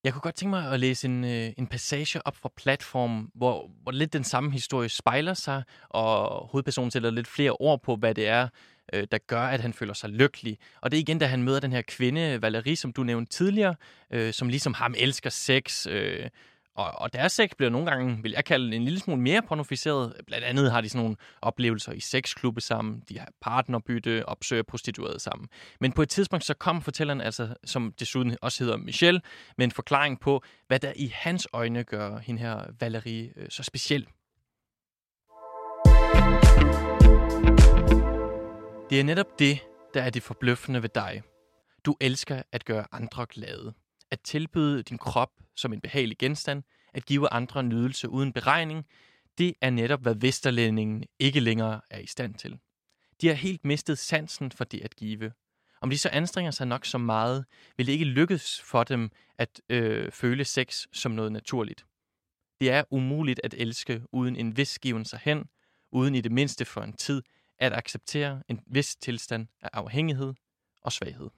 Jeg 0.06 0.14
kunne 0.14 0.22
godt 0.22 0.36
tænke 0.36 0.50
mig 0.50 0.72
at 0.72 0.80
læse 0.80 1.08
en, 1.08 1.24
øh, 1.24 1.52
en 1.58 1.68
passage 1.68 2.28
op 2.28 2.36
fra 2.36 2.50
platform, 2.58 3.32
hvor, 3.36 3.72
hvor 3.84 3.92
lidt 3.92 4.14
den 4.14 4.24
samme 4.24 4.52
historie 4.52 4.90
spejler 4.90 5.34
sig, 5.34 5.64
og 5.90 6.48
hovedpersonen 6.48 6.92
sætter 6.92 7.12
lidt 7.12 7.28
flere 7.28 7.52
ord 7.52 7.82
på, 7.82 7.96
hvad 7.96 8.16
det 8.16 8.28
er, 8.28 8.48
øh, 8.94 9.08
der 9.12 9.18
gør, 9.18 9.42
at 9.42 9.62
han 9.62 9.74
føler 9.74 9.94
sig 9.94 10.10
lykkelig. 10.10 10.58
Og 10.82 10.92
det 10.92 10.98
er 10.98 11.02
igen, 11.02 11.20
da 11.20 11.26
han 11.26 11.44
møder 11.44 11.60
den 11.60 11.72
her 11.72 11.82
kvinde, 11.82 12.42
Valerie, 12.42 12.76
som 12.76 12.94
du 12.94 13.04
nævnte 13.04 13.32
tidligere, 13.32 13.76
øh, 14.12 14.34
som 14.34 14.50
ligesom 14.50 14.74
ham 14.74 14.94
elsker 14.98 15.30
sex, 15.30 15.88
øh, 15.88 16.30
og, 16.76 16.92
og 17.02 17.14
deres 17.14 17.32
sex 17.32 17.50
bliver 17.58 17.70
nogle 17.70 17.92
gange, 17.92 18.20
vil 18.24 18.32
jeg 18.32 18.46
kalde 18.46 18.76
en 18.76 18.84
lille 18.84 19.00
smule 19.00 19.22
mere 19.22 19.42
pornoficeret. 19.42 20.14
Blandt 20.28 20.46
andet 20.46 20.72
har 20.72 20.82
de 20.82 20.90
sådan 20.90 21.02
nogle 21.02 21.16
oplevelser 21.42 21.92
i 21.92 22.00
sexklubbe 22.00 22.62
sammen, 22.62 23.04
de 23.10 23.20
har 23.20 23.30
partnerbytte, 23.42 24.30
opsøger 24.30 24.64
prostituerede 24.64 25.20
sammen. 25.20 25.48
Men 25.80 25.92
på 25.92 26.02
et 26.02 26.10
tidspunkt 26.10 26.46
så 26.46 26.54
kom 26.54 26.82
fortælleren, 26.82 27.22
altså, 27.22 27.56
som 27.66 27.94
desuden 28.00 28.38
også 28.42 28.64
hedder 28.64 28.78
Michel, 28.78 29.22
med 29.58 29.66
en 29.66 29.72
forklaring 29.72 30.20
på, 30.20 30.44
hvad 30.68 30.80
der 30.80 30.94
i 30.96 31.12
hans 31.14 31.48
øjne 31.54 31.84
gør 31.84 32.18
hende 32.18 32.42
her 32.42 32.66
Valerie 32.80 33.32
øh, 33.36 33.46
så 33.50 33.64
speciel. 33.64 34.08
Det 38.90 39.00
er 39.00 39.04
netop 39.04 39.40
det, 39.40 39.60
der 39.94 40.02
er 40.02 40.10
det 40.10 40.24
forbløffende 40.24 40.82
ved 40.82 40.90
dig. 40.96 41.22
Du 41.86 41.96
elsker 42.02 42.42
at 42.52 42.66
gøre 42.66 42.86
andre 42.92 43.26
glade. 43.26 43.74
At 44.12 44.20
tilbyde 44.20 44.84
din 44.84 44.98
krop 44.98 45.30
som 45.56 45.74
en 45.74 45.82
behagelig 45.82 46.18
genstand. 46.18 46.64
At 46.94 47.06
give 47.06 47.34
andre 47.34 47.64
nydelse 47.64 48.10
uden 48.10 48.34
beregning. 48.34 48.86
Det 49.38 49.54
er 49.62 49.70
netop, 49.70 50.02
hvad 50.02 50.16
Vesterlændingen 50.16 51.04
ikke 51.20 51.40
længere 51.40 51.82
er 51.90 52.00
i 52.00 52.08
stand 52.08 52.34
til. 52.34 52.60
De 53.22 53.28
har 53.28 53.36
helt 53.36 53.66
mistet 53.66 53.98
sansen 53.98 54.52
for 54.52 54.64
det 54.64 54.82
at 54.82 54.96
give. 54.96 55.32
Om 55.82 55.90
de 55.90 55.98
så 55.98 56.10
anstrenger 56.10 56.52
sig 56.52 56.68
nok 56.68 56.86
så 56.86 56.98
meget, 56.98 57.46
vil 57.78 57.88
det 57.88 57.94
ikke 57.94 58.06
lykkes 58.06 58.62
for 58.62 58.84
dem 58.84 59.12
at 59.38 59.62
øh, 59.70 60.12
føle 60.12 60.46
sex 60.46 60.86
som 60.94 61.12
noget 61.12 61.32
naturligt. 61.32 61.86
Det 62.60 62.72
er 62.72 62.84
umuligt 62.90 63.42
at 63.44 63.54
elske 63.58 64.02
uden 64.12 64.36
en 64.36 64.58
vis 64.58 64.80
given 64.80 65.06
sig 65.06 65.20
hen, 65.24 65.44
uden 65.92 66.16
i 66.16 66.22
det 66.22 66.32
mindste 66.32 66.66
for 66.66 66.82
en 66.82 66.94
tid 66.94 67.22
at 67.60 67.74
acceptere 67.74 68.44
en 68.48 68.60
vis 68.68 68.96
tilstand 68.96 69.48
af 69.62 69.70
afhængighed 69.74 70.34
og 70.82 70.92
svaghed. 70.92 71.30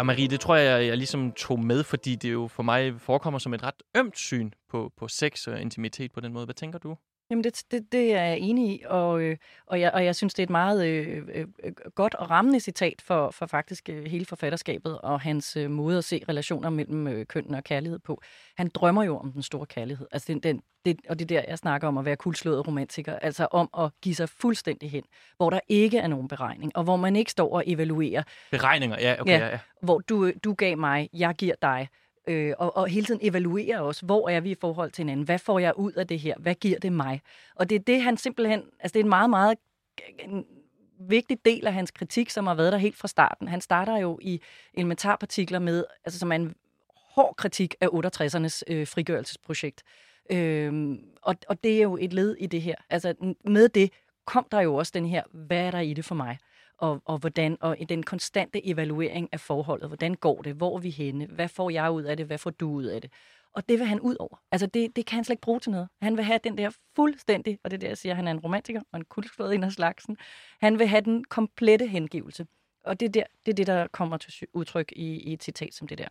Ja, 0.00 0.04
Marie, 0.04 0.28
det 0.28 0.40
tror 0.40 0.56
jeg, 0.56 0.86
jeg 0.86 0.96
ligesom 0.96 1.32
tog 1.32 1.60
med, 1.60 1.84
fordi 1.84 2.14
det 2.16 2.32
jo 2.32 2.48
for 2.48 2.62
mig 2.62 3.00
forekommer 3.00 3.38
som 3.38 3.54
et 3.54 3.62
ret 3.62 3.82
ømt 3.96 4.18
syn 4.18 4.50
på, 4.70 4.92
på 4.96 5.08
sex 5.08 5.46
og 5.46 5.60
intimitet 5.60 6.12
på 6.12 6.20
den 6.20 6.32
måde. 6.32 6.44
Hvad 6.44 6.54
tænker 6.54 6.78
du? 6.78 6.96
Jamen, 7.30 7.44
det, 7.44 7.62
det, 7.70 7.92
det 7.92 8.14
er 8.14 8.24
jeg 8.24 8.38
enig 8.38 8.68
i, 8.68 8.82
og, 8.86 9.20
øh, 9.20 9.36
og, 9.66 9.80
jeg, 9.80 9.90
og 9.94 10.04
jeg 10.04 10.16
synes, 10.16 10.34
det 10.34 10.42
er 10.42 10.46
et 10.46 10.50
meget 10.50 10.86
øh, 10.86 11.22
øh, 11.34 11.46
øh, 11.64 11.72
godt 11.94 12.14
og 12.14 12.30
rammende 12.30 12.60
citat 12.60 13.02
for, 13.02 13.30
for 13.30 13.46
faktisk 13.46 13.88
øh, 13.88 14.04
hele 14.04 14.26
forfatterskabet 14.26 14.98
og 14.98 15.20
hans 15.20 15.56
øh, 15.56 15.70
måde 15.70 15.98
at 15.98 16.04
se 16.04 16.24
relationer 16.28 16.70
mellem 16.70 17.06
øh, 17.06 17.26
kønnene 17.26 17.56
og 17.56 17.64
kærlighed 17.64 17.98
på. 17.98 18.22
Han 18.56 18.68
drømmer 18.68 19.04
jo 19.04 19.18
om 19.18 19.32
den 19.32 19.42
store 19.42 19.66
kærlighed, 19.66 20.06
altså 20.12 20.32
den, 20.32 20.40
den, 20.40 20.62
det, 20.84 21.00
og 21.08 21.18
det 21.18 21.24
er 21.30 21.40
der, 21.40 21.44
jeg 21.48 21.58
snakker 21.58 21.88
om 21.88 21.98
at 21.98 22.04
være 22.04 22.16
kuldslået 22.16 22.66
romantiker, 22.66 23.16
altså 23.18 23.48
om 23.50 23.68
at 23.78 23.90
give 24.02 24.14
sig 24.14 24.28
fuldstændig 24.28 24.90
hen, 24.90 25.02
hvor 25.36 25.50
der 25.50 25.60
ikke 25.68 25.98
er 25.98 26.06
nogen 26.06 26.28
beregning, 26.28 26.76
og 26.76 26.84
hvor 26.84 26.96
man 26.96 27.16
ikke 27.16 27.30
står 27.30 27.54
og 27.54 27.62
evaluerer. 27.66 28.22
Beregninger, 28.50 28.96
ja, 29.00 29.16
okay, 29.20 29.40
ja, 29.40 29.48
ja. 29.48 29.58
Hvor 29.82 29.98
du, 29.98 30.30
du 30.44 30.54
gav 30.54 30.78
mig, 30.78 31.08
jeg 31.12 31.34
giver 31.34 31.54
dig, 31.62 31.88
øh, 32.26 32.54
og, 32.58 32.76
og 32.76 32.88
hele 32.88 33.06
tiden 33.06 33.20
evaluere 33.22 33.80
os. 33.80 34.00
Hvor 34.00 34.28
er 34.28 34.40
vi 34.40 34.50
i 34.50 34.56
forhold 34.60 34.90
til 34.90 35.02
hinanden? 35.02 35.24
Hvad 35.24 35.38
får 35.38 35.58
jeg 35.58 35.78
ud 35.78 35.92
af 35.92 36.06
det 36.06 36.18
her? 36.18 36.34
Hvad 36.38 36.54
giver 36.54 36.78
det 36.78 36.92
mig? 36.92 37.20
Og 37.54 37.70
det 37.70 37.74
er 37.74 37.80
det, 37.80 38.02
han 38.02 38.16
simpelthen... 38.16 38.62
Altså, 38.80 38.92
det 38.92 39.00
er 39.00 39.04
en 39.04 39.08
meget, 39.08 39.30
meget 39.30 39.58
en 40.18 40.44
vigtig 41.00 41.44
del 41.44 41.66
af 41.66 41.72
hans 41.72 41.90
kritik, 41.90 42.30
som 42.30 42.46
har 42.46 42.54
været 42.54 42.72
der 42.72 42.78
helt 42.78 42.96
fra 42.96 43.08
starten. 43.08 43.48
Han 43.48 43.60
starter 43.60 43.96
jo 43.96 44.18
i 44.22 44.40
elementarpartikler 44.74 45.58
med, 45.58 45.84
altså 46.04 46.18
som 46.18 46.32
er 46.32 46.36
en 46.36 46.54
hård 46.94 47.34
kritik 47.36 47.74
af 47.80 47.86
68'ernes 47.86 48.62
øh, 48.66 48.86
frigørelsesprojekt. 48.86 49.82
Øhm, 50.30 51.00
og, 51.22 51.36
og 51.48 51.64
det 51.64 51.78
er 51.78 51.82
jo 51.82 51.98
et 52.00 52.12
led 52.12 52.36
i 52.38 52.46
det 52.46 52.62
her. 52.62 52.74
Altså 52.90 53.34
med 53.44 53.68
det 53.68 53.92
kom 54.24 54.46
der 54.50 54.60
jo 54.60 54.74
også 54.74 54.92
den 54.94 55.06
her, 55.06 55.22
hvad 55.32 55.58
er 55.58 55.70
der 55.70 55.80
i 55.80 55.94
det 55.94 56.04
for 56.04 56.14
mig? 56.14 56.38
Og, 56.80 57.02
og, 57.04 57.18
hvordan, 57.18 57.56
og 57.60 57.80
i 57.80 57.84
den 57.84 58.02
konstante 58.02 58.66
evaluering 58.66 59.28
af 59.32 59.40
forholdet. 59.40 59.88
Hvordan 59.88 60.14
går 60.14 60.42
det? 60.42 60.54
Hvor 60.54 60.76
er 60.76 60.80
vi 60.80 60.90
henne? 60.90 61.26
Hvad 61.26 61.48
får 61.48 61.70
jeg 61.70 61.90
ud 61.90 62.02
af 62.02 62.16
det? 62.16 62.26
Hvad 62.26 62.38
får 62.38 62.50
du 62.50 62.70
ud 62.70 62.84
af 62.84 63.00
det? 63.00 63.12
Og 63.52 63.68
det 63.68 63.78
vil 63.78 63.86
han 63.86 64.00
ud 64.00 64.16
over. 64.18 64.42
Altså, 64.50 64.66
det, 64.66 64.96
det 64.96 65.06
kan 65.06 65.16
han 65.16 65.24
slet 65.24 65.34
ikke 65.34 65.40
bruge 65.40 65.60
til 65.60 65.70
noget. 65.70 65.88
Han 66.02 66.16
vil 66.16 66.24
have 66.24 66.40
den 66.44 66.58
der 66.58 66.70
fuldstændig, 66.96 67.58
og 67.64 67.70
det 67.70 67.76
er 67.76 67.80
der, 67.80 67.88
jeg 67.88 67.98
siger, 67.98 68.12
at 68.12 68.16
han 68.16 68.26
er 68.26 68.30
en 68.30 68.38
romantiker 68.38 68.80
og 68.92 68.98
en 68.98 69.04
kultslået 69.04 69.54
en 69.54 69.64
af 69.64 69.72
slagsen. 69.72 70.16
Han 70.60 70.78
vil 70.78 70.86
have 70.86 71.00
den 71.00 71.24
komplette 71.24 71.86
hengivelse. 71.86 72.46
Og 72.84 73.00
det 73.00 73.06
er, 73.06 73.12
der, 73.12 73.24
det, 73.46 73.52
er 73.52 73.56
det, 73.56 73.66
der 73.66 73.86
kommer 73.86 74.16
til 74.16 74.48
udtryk 74.52 74.92
i, 74.96 75.20
i 75.20 75.32
et 75.32 75.44
citat 75.44 75.74
som 75.74 75.88
det 75.88 75.98
der. 75.98 76.08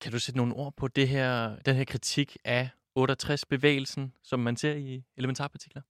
Kan 0.00 0.12
du 0.12 0.18
sætte 0.18 0.38
nogle 0.38 0.54
ord 0.54 0.74
på 0.76 0.88
det 0.88 1.08
her, 1.08 1.56
den 1.56 1.76
her 1.76 1.84
kritik 1.84 2.36
af 2.44 2.68
68-bevægelsen, 2.98 4.12
som 4.22 4.40
man 4.40 4.56
ser 4.56 4.74
i 4.74 5.04
elementarpartikler? 5.16 5.82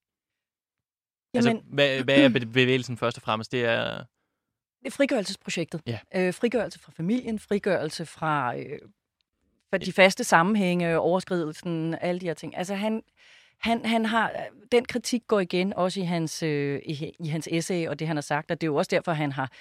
Altså, 1.34 1.50
Jamen, 1.50 1.62
altså, 1.62 1.74
hvad, 1.74 2.04
hvad 2.04 2.18
er 2.18 2.46
bevægelsen 2.52 2.96
først 2.96 3.16
og 3.16 3.22
fremmest? 3.22 3.52
Det 3.52 3.64
er... 3.64 4.04
Det 4.84 4.92
frigørelsesprojektet. 4.92 5.80
Ja. 5.86 5.98
Øh, 6.14 6.34
frigørelse 6.34 6.78
fra 6.78 6.92
familien, 6.96 7.38
frigørelse 7.38 8.06
fra, 8.06 8.58
øh, 8.58 8.78
fra 9.70 9.78
de 9.78 9.92
faste 9.92 10.24
sammenhænge, 10.24 10.98
overskridelsen, 10.98 11.94
alle 12.00 12.20
de 12.20 12.26
her 12.26 12.34
ting. 12.34 12.56
Altså 12.56 12.74
han, 12.74 13.02
han, 13.58 13.84
han 13.84 14.06
har, 14.06 14.32
den 14.72 14.84
kritik 14.84 15.22
går 15.26 15.40
igen 15.40 15.74
også 15.74 16.00
i 16.00 16.02
hans, 16.02 16.42
øh, 16.42 16.80
i, 16.84 17.12
i 17.20 17.28
hans 17.28 17.48
essay 17.50 17.88
og 17.88 17.98
det, 17.98 18.06
han 18.06 18.16
har 18.16 18.20
sagt, 18.22 18.50
og 18.50 18.60
det 18.60 18.66
er 18.66 18.70
jo 18.70 18.76
også 18.76 18.88
derfor, 18.90 19.12
han 19.12 19.32
har 19.32 19.52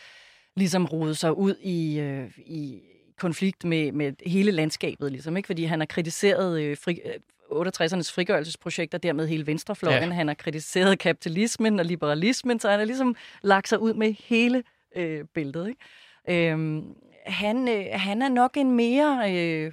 ligesom 0.55 0.85
rodet 0.85 1.17
sig 1.17 1.37
ud 1.37 1.55
i, 1.61 1.99
øh, 1.99 2.31
i 2.37 2.81
konflikt 3.17 3.63
med, 3.63 3.91
med 3.91 4.13
hele 4.25 4.51
landskabet, 4.51 5.11
ligesom, 5.11 5.37
ikke? 5.37 5.47
fordi 5.47 5.63
han 5.63 5.79
har 5.79 5.85
kritiseret 5.85 6.61
øh, 6.61 6.77
fri, 6.77 6.99
68'ernes 7.51 8.13
frigørelsesprojekt, 8.13 8.93
og 8.93 9.03
dermed 9.03 9.27
hele 9.27 9.47
venstrefløjen. 9.47 10.09
Ja. 10.09 10.15
Han 10.15 10.27
har 10.27 10.35
kritiseret 10.35 10.99
kapitalismen 10.99 11.79
og 11.79 11.85
liberalismen, 11.85 12.59
så 12.59 12.69
han 12.69 12.79
har 12.79 12.85
ligesom 12.85 13.15
lagt 13.41 13.67
sig 13.67 13.79
ud 13.79 13.93
med 13.93 14.13
hele 14.13 14.63
øh, 14.95 15.25
billedet. 15.33 15.67
Ikke? 15.67 16.51
Øhm, 16.51 16.95
han, 17.25 17.67
øh, 17.67 17.85
han 17.91 18.21
er 18.21 18.29
nok 18.29 18.57
en 18.57 18.71
mere... 18.71 19.33
Øh, 19.33 19.71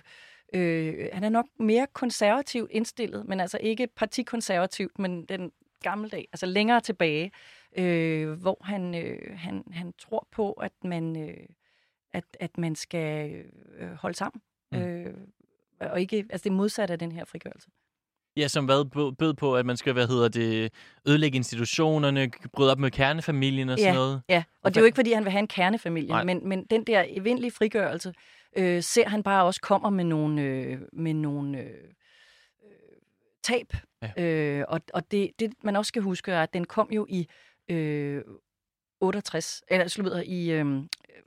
øh, 0.54 1.08
han 1.12 1.24
er 1.24 1.28
nok 1.28 1.46
mere 1.58 1.86
konservativt 1.92 2.70
indstillet, 2.70 3.24
men 3.28 3.40
altså 3.40 3.58
ikke 3.60 3.88
partikonservativt, 3.96 4.98
men 4.98 5.24
den 5.24 5.52
gamle 5.82 6.08
dag, 6.08 6.28
altså 6.32 6.46
længere 6.46 6.80
tilbage, 6.80 7.30
øh, 7.78 8.30
hvor 8.30 8.58
han, 8.64 8.94
øh, 8.94 9.38
han, 9.38 9.64
han 9.72 9.92
tror 9.98 10.28
på, 10.32 10.52
at 10.52 10.72
man, 10.84 11.28
øh, 11.28 11.46
at, 12.12 12.24
at 12.40 12.58
man 12.58 12.74
skal 12.74 13.44
øh, 13.78 13.90
holde 13.90 14.16
sammen. 14.16 14.42
Mm. 14.72 14.78
Øh, 14.78 15.14
og 15.80 16.00
ikke, 16.00 16.16
altså 16.16 16.44
det 16.44 16.50
er 16.50 16.54
modsat 16.54 16.90
af 16.90 16.98
den 16.98 17.12
her 17.12 17.24
frigørelse. 17.24 17.68
Ja, 18.36 18.48
som 18.48 18.64
hvad 18.64 19.12
bød 19.14 19.34
på, 19.34 19.56
at 19.56 19.66
man 19.66 19.76
skal, 19.76 19.92
hvad 19.92 20.08
hedder 20.08 20.28
det, 20.28 20.72
ødelægge 21.08 21.36
institutionerne, 21.36 22.30
bryde 22.52 22.72
op 22.72 22.78
med 22.78 22.90
kernefamilien 22.90 23.68
og 23.68 23.78
ja, 23.78 23.82
sådan 23.82 23.94
noget. 23.94 24.22
Ja, 24.28 24.44
og 24.62 24.70
det 24.70 24.76
er 24.76 24.80
jo 24.80 24.86
ikke, 24.86 24.96
fordi 24.96 25.12
han 25.12 25.24
vil 25.24 25.32
have 25.32 25.40
en 25.40 25.48
kernefamilie, 25.48 26.24
men, 26.24 26.48
men 26.48 26.64
den 26.64 26.84
der 26.84 27.04
evindelige 27.08 27.50
frigørelse, 27.50 28.14
øh, 28.56 28.82
ser 28.82 29.08
han 29.08 29.22
bare 29.22 29.44
også 29.44 29.60
kommer 29.60 29.90
med 29.90 30.04
nogle, 30.04 30.42
øh, 30.42 30.80
med 30.92 31.14
nogle 31.14 31.58
øh, 31.58 31.66
øh 31.66 31.70
tab. 33.42 33.72
Ja. 34.02 34.22
Øh, 34.24 34.64
og 34.68 34.80
og 34.94 35.10
det, 35.10 35.30
det, 35.38 35.52
man 35.62 35.76
også 35.76 35.88
skal 35.88 36.02
huske, 36.02 36.32
er, 36.32 36.42
at 36.42 36.54
den 36.54 36.64
kom 36.64 36.88
jo 36.92 37.06
i 37.08 37.28
øh, 37.70 38.22
68, 39.04 39.62
eller 39.68 39.82
altså, 39.82 39.94
slutter 39.94 40.22
i 40.26 40.50
øh, 40.50 40.82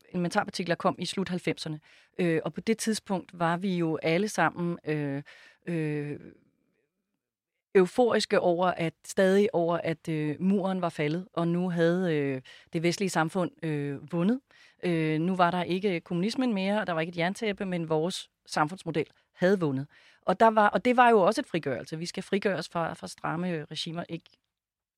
elementarpartikler 0.10 0.76
kom 0.76 0.96
i 1.00 1.06
slut 1.06 1.30
90'erne. 1.30 1.78
Øh, 2.20 2.42
og 2.46 2.54
på 2.54 2.62
det 2.62 2.78
tidspunkt 2.78 3.40
var 3.40 3.58
vi 3.58 3.78
jo 3.78 4.00
alle 4.04 4.28
sammen 4.28 4.78
øh, 4.86 5.24
øh, 5.68 6.20
euforiske 7.76 8.40
over, 8.40 8.68
at 8.68 8.94
stadig 9.06 9.50
over, 9.54 9.78
at 9.78 10.10
øh, 10.10 10.36
muren 10.40 10.82
var 10.82 10.90
faldet, 10.90 11.28
og 11.34 11.48
nu 11.48 11.70
havde 11.70 12.16
øh, 12.16 12.42
det 12.74 12.84
vestlige 12.84 13.10
samfund 13.10 13.66
øh, 13.66 14.12
vundet. 14.12 14.40
Øh, 14.84 15.20
nu 15.20 15.36
var 15.36 15.52
der 15.52 15.64
ikke 15.64 16.00
kommunismen 16.00 16.54
mere, 16.54 16.82
og 16.82 16.88
der 16.88 16.94
var 16.94 17.02
ikke 17.02 17.12
et 17.12 17.18
jerntæppe, 17.18 17.66
men 17.66 17.90
vores 17.90 18.30
samfundsmodel 18.46 19.06
havde 19.34 19.60
vundet. 19.60 19.88
Og, 20.22 20.40
der 20.40 20.48
var, 20.48 20.68
og 20.68 20.86
det 20.86 20.98
var 20.98 21.10
jo 21.10 21.22
også 21.22 21.42
et 21.42 21.48
frigørelse. 21.48 21.98
Vi 21.98 22.06
skal 22.06 22.24
frigøres 22.24 22.70
fra, 22.70 22.94
fra 22.94 23.08
stramme 23.08 23.66
regimer, 23.72 24.04
ikke 24.10 24.26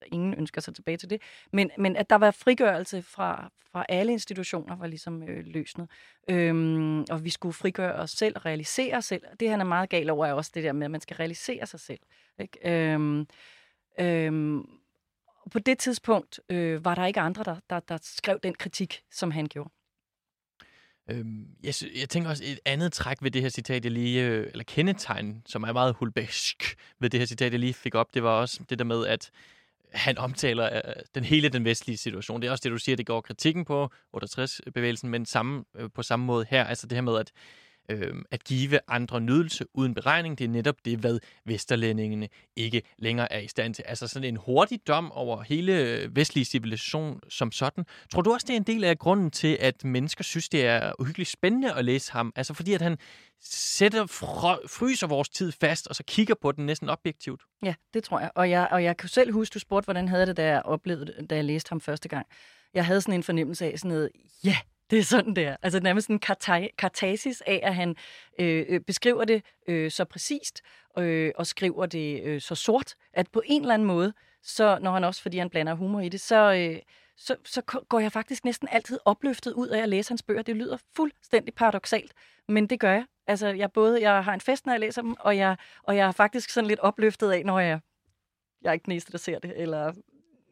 ingen 0.07 0.33
ønsker 0.33 0.61
sig 0.61 0.75
tilbage 0.75 0.97
til 0.97 1.09
det, 1.09 1.21
men, 1.53 1.71
men 1.77 1.95
at 1.95 2.09
der 2.09 2.15
var 2.15 2.31
frigørelse 2.31 3.01
fra, 3.01 3.51
fra 3.71 3.85
alle 3.89 4.11
institutioner, 4.11 4.75
var 4.75 4.87
ligesom 4.87 5.23
øh, 5.23 5.45
løsnet. 5.45 5.89
Øhm, 6.29 7.01
og 7.01 7.23
vi 7.23 7.29
skulle 7.29 7.53
frigøre 7.53 7.93
os 7.93 8.11
selv 8.11 8.35
og 8.35 8.45
realisere 8.45 8.97
os 8.97 9.05
selv. 9.05 9.23
Det, 9.39 9.49
han 9.49 9.59
er 9.59 9.65
meget 9.65 9.89
gal 9.89 10.09
over, 10.09 10.25
er 10.25 10.33
også 10.33 10.51
det 10.53 10.63
der 10.63 10.71
med, 10.71 10.85
at 10.85 10.91
man 10.91 11.01
skal 11.01 11.15
realisere 11.15 11.65
sig 11.65 11.79
selv. 11.79 11.99
Ikke? 12.39 12.91
Øhm, 12.93 13.27
øhm, 13.99 14.65
på 15.51 15.59
det 15.59 15.77
tidspunkt 15.77 16.39
øh, 16.49 16.85
var 16.85 16.95
der 16.95 17.05
ikke 17.05 17.19
andre, 17.19 17.43
der, 17.43 17.55
der, 17.69 17.79
der 17.79 17.97
skrev 18.01 18.39
den 18.43 18.53
kritik, 18.53 19.03
som 19.11 19.31
han 19.31 19.45
gjorde. 19.45 19.69
Øhm, 21.11 21.47
jeg, 21.63 21.73
jeg 21.99 22.09
tænker 22.09 22.29
også 22.29 22.43
et 22.45 22.59
andet 22.65 22.93
træk 22.93 23.17
ved 23.21 23.31
det 23.31 23.41
her 23.41 23.49
citat, 23.49 23.83
jeg 23.83 23.91
lige, 23.91 24.25
øh, 24.25 24.47
eller 24.51 24.63
kendetegn, 24.63 25.41
som 25.45 25.63
er 25.63 25.73
meget 25.73 25.93
hulbæsk 25.93 26.77
ved 26.99 27.09
det 27.09 27.19
her 27.19 27.27
citat, 27.27 27.51
jeg 27.51 27.59
lige 27.59 27.73
fik 27.73 27.95
op, 27.95 28.13
det 28.13 28.23
var 28.23 28.29
også 28.29 28.63
det 28.69 28.79
der 28.79 28.85
med, 28.85 29.07
at 29.07 29.31
han 29.91 30.17
omtaler 30.17 30.75
øh, 30.75 30.93
den 31.15 31.23
hele 31.23 31.49
den 31.49 31.65
vestlige 31.65 31.97
situation. 31.97 32.41
Det 32.41 32.47
er 32.47 32.51
også 32.51 32.61
det, 32.63 32.71
du 32.71 32.77
siger, 32.77 32.95
det 32.95 33.05
går 33.05 33.21
kritikken 33.21 33.65
på 33.65 33.89
68-bevægelsen, 34.17 35.09
men 35.09 35.25
samme, 35.25 35.63
øh, 35.75 35.89
på 35.95 36.03
samme 36.03 36.25
måde 36.25 36.45
her. 36.49 36.63
Altså 36.63 36.87
det 36.87 36.95
her 36.95 37.01
med, 37.01 37.17
at 37.17 37.31
øh, 37.89 38.13
at 38.31 38.43
give 38.43 38.79
andre 38.87 39.21
nydelse 39.21 39.65
uden 39.73 39.93
beregning, 39.93 40.37
det 40.37 40.43
er 40.43 40.49
netop 40.49 40.75
det, 40.85 40.99
hvad 40.99 41.19
vesterlændingene 41.45 42.29
ikke 42.55 42.81
længere 42.97 43.33
er 43.33 43.39
i 43.39 43.47
stand 43.47 43.73
til. 43.73 43.85
Altså 43.87 44.07
sådan 44.07 44.27
en 44.27 44.35
hurtig 44.35 44.87
dom 44.87 45.11
over 45.11 45.41
hele 45.41 46.07
vestlige 46.11 46.45
civilisation 46.45 47.21
som 47.29 47.51
sådan. 47.51 47.85
Tror 48.11 48.21
du 48.21 48.33
også, 48.33 48.45
det 48.47 48.53
er 48.53 48.57
en 48.57 48.63
del 48.63 48.83
af 48.83 48.97
grunden 48.97 49.31
til, 49.31 49.57
at 49.59 49.83
mennesker 49.83 50.23
synes, 50.23 50.49
det 50.49 50.65
er 50.65 50.91
uhyggeligt 50.99 51.29
spændende 51.29 51.73
at 51.73 51.85
læse 51.85 52.11
ham? 52.11 52.33
Altså 52.35 52.53
fordi, 52.53 52.73
at 52.73 52.81
han 52.81 52.97
sætter, 53.41 54.05
fryser 54.67 55.07
vores 55.07 55.29
tid 55.29 55.51
fast, 55.51 55.87
og 55.87 55.95
så 55.95 56.03
kigger 56.03 56.35
på 56.41 56.51
den 56.51 56.65
næsten 56.65 56.89
objektivt. 56.89 57.41
Ja, 57.63 57.73
det 57.93 58.03
tror 58.03 58.19
jeg. 58.19 58.31
Og 58.35 58.49
jeg, 58.49 58.67
og 58.71 58.83
jeg 58.83 58.97
kan 58.97 59.09
selv 59.09 59.33
huske, 59.33 59.53
du 59.53 59.59
spurgte, 59.59 59.85
hvordan 59.85 60.07
havde 60.07 60.25
det, 60.25 60.37
da 60.37 60.45
jeg 60.45 60.61
oplevede 60.65 61.27
da 61.29 61.35
jeg 61.35 61.45
læste 61.45 61.69
ham 61.69 61.81
første 61.81 62.09
gang. 62.09 62.27
Jeg 62.73 62.85
havde 62.85 63.01
sådan 63.01 63.13
en 63.13 63.23
fornemmelse 63.23 63.65
af 63.65 63.79
sådan 63.79 63.89
noget, 63.89 64.09
ja, 64.43 64.57
det 64.89 64.99
er 64.99 65.03
sådan, 65.03 65.35
der. 65.35 65.55
Altså 65.61 65.79
nærmest 65.79 66.09
en 66.09 66.19
kartasis 66.77 67.41
af, 67.41 67.59
at 67.63 67.75
han 67.75 67.95
øh, 68.39 68.65
øh, 68.69 68.79
beskriver 68.79 69.25
det 69.25 69.43
øh, 69.67 69.91
så 69.91 70.05
præcist 70.05 70.61
øh, 70.97 71.31
og 71.35 71.47
skriver 71.47 71.85
det 71.85 72.23
øh, 72.23 72.41
så 72.41 72.55
sort, 72.55 72.95
at 73.13 73.27
på 73.31 73.41
en 73.45 73.61
eller 73.61 73.73
anden 73.73 73.87
måde, 73.87 74.13
så 74.43 74.79
når 74.81 74.91
han 74.91 75.03
også, 75.03 75.21
fordi 75.21 75.37
han 75.37 75.49
blander 75.49 75.73
humor 75.73 76.01
i 76.01 76.09
det, 76.09 76.21
så, 76.21 76.53
øh, 76.53 76.81
så, 77.17 77.35
så 77.45 77.61
går 77.61 77.99
jeg 77.99 78.11
faktisk 78.11 78.45
næsten 78.45 78.67
altid 78.71 78.99
opløftet 79.05 79.53
ud 79.53 79.67
af 79.67 79.81
at 79.81 79.89
læse 79.89 80.09
hans 80.09 80.23
bøger. 80.23 80.41
Det 80.41 80.55
lyder 80.55 80.77
fuldstændig 80.95 81.53
paradoxalt, 81.53 82.13
men 82.47 82.67
det 82.67 82.79
gør 82.79 82.91
jeg. 82.91 83.05
Altså, 83.27 83.47
jeg 83.47 83.71
både 83.71 84.01
jeg 84.01 84.23
har 84.23 84.33
en 84.33 84.41
fest, 84.41 84.65
når 84.65 84.73
jeg 84.73 84.79
læser 84.79 85.01
dem, 85.01 85.15
og 85.19 85.37
jeg, 85.37 85.57
og 85.83 85.95
jeg 85.95 86.07
er 86.07 86.11
faktisk 86.11 86.49
sådan 86.49 86.67
lidt 86.67 86.79
opløftet 86.79 87.31
af, 87.31 87.45
når 87.45 87.59
jeg, 87.59 87.79
jeg 88.61 88.69
er 88.69 88.73
ikke 88.73 88.85
den 88.85 88.91
eneste, 88.91 89.11
der 89.11 89.17
ser 89.17 89.39
det, 89.39 89.53
eller 89.55 89.93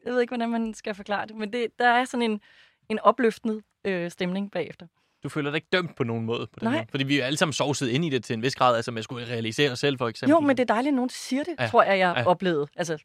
jeg 0.04 0.12
ved 0.12 0.20
ikke, 0.20 0.30
hvordan 0.30 0.50
man 0.50 0.74
skal 0.74 0.94
forklare 0.94 1.26
det, 1.26 1.36
men 1.36 1.52
det, 1.52 1.78
der 1.78 1.88
er 1.88 2.04
sådan 2.04 2.30
en, 2.30 2.40
en 2.88 2.98
opløftende 2.98 3.62
øh, 3.84 4.10
stemning 4.10 4.50
bagefter. 4.50 4.86
Du 5.22 5.28
føler 5.28 5.50
dig 5.50 5.56
ikke 5.56 5.68
dømt 5.72 5.96
på 5.96 6.04
nogen 6.04 6.24
måde? 6.24 6.46
På 6.46 6.60
den 6.60 6.66
Nej. 6.68 6.76
måde. 6.76 6.86
Fordi 6.90 7.04
vi 7.04 7.20
er 7.20 7.26
alle 7.26 7.36
sammen 7.36 7.52
sovset 7.52 7.88
ind 7.88 8.04
i 8.04 8.08
det 8.08 8.24
til 8.24 8.34
en 8.34 8.42
vis 8.42 8.54
grad, 8.56 8.76
altså 8.76 8.90
man 8.90 9.02
skulle 9.02 9.26
realisere 9.26 9.70
os 9.70 9.78
selv 9.78 9.98
for 9.98 10.08
eksempel. 10.08 10.30
Jo, 10.30 10.40
men 10.40 10.56
det 10.56 10.62
er 10.70 10.74
dejligt, 10.74 10.92
at 10.92 10.94
nogen 10.96 11.10
siger 11.10 11.44
det, 11.44 11.54
Ja. 11.58 11.66
tror 11.66 11.82
jeg, 11.82 11.98
jeg 11.98 12.14
Ja. 12.16 12.26
oplevede. 12.26 12.66
Altså, 12.76 12.98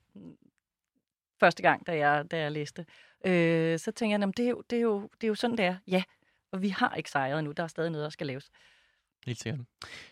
første 1.40 1.62
gang, 1.62 1.88
da 1.88 1.98
jeg, 1.98 2.26
da 2.32 2.38
jeg 2.40 2.52
læste. 2.52 2.86
Øh, 3.26 3.80
så 3.80 3.92
tænker 3.92 4.14
jeg, 4.16 4.20
jamen, 4.22 4.34
det, 4.38 4.46
er 4.46 4.50
jo, 4.50 4.64
det, 4.70 4.78
er 4.78 4.82
jo, 4.82 5.02
det 5.02 5.24
er 5.24 5.28
jo 5.28 5.36
sådan, 5.36 5.58
det 5.58 5.66
er. 5.66 5.76
Ja, 5.88 6.04
og 6.52 6.62
vi 6.62 6.70
har 6.70 6.96
ikke 6.96 7.10
sejret 7.10 7.40
endnu. 7.40 7.52
Der 7.52 7.64
er 7.64 7.68
stadig 7.68 7.92
noget, 7.92 8.04
der 8.04 8.10
skal 8.10 8.28
laves. 8.28 8.50
Helt 9.26 9.40
sikkert. 9.40 9.62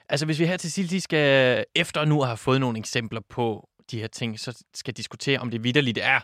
Altså, 0.09 0.25
hvis 0.25 0.39
vi 0.39 0.45
her 0.45 0.57
til 0.57 0.71
sidst 0.71 1.03
skal, 1.03 1.65
efter 1.75 2.05
nu 2.05 2.21
at 2.21 2.27
have 2.27 2.37
fået 2.37 2.59
nogle 2.59 2.79
eksempler 2.79 3.21
på 3.29 3.69
de 3.91 3.99
her 3.99 4.07
ting, 4.07 4.39
så 4.39 4.63
skal 4.73 4.93
diskutere, 4.93 5.39
om 5.39 5.51
det 5.51 5.63
vidderligt 5.63 5.99
er 6.01 6.19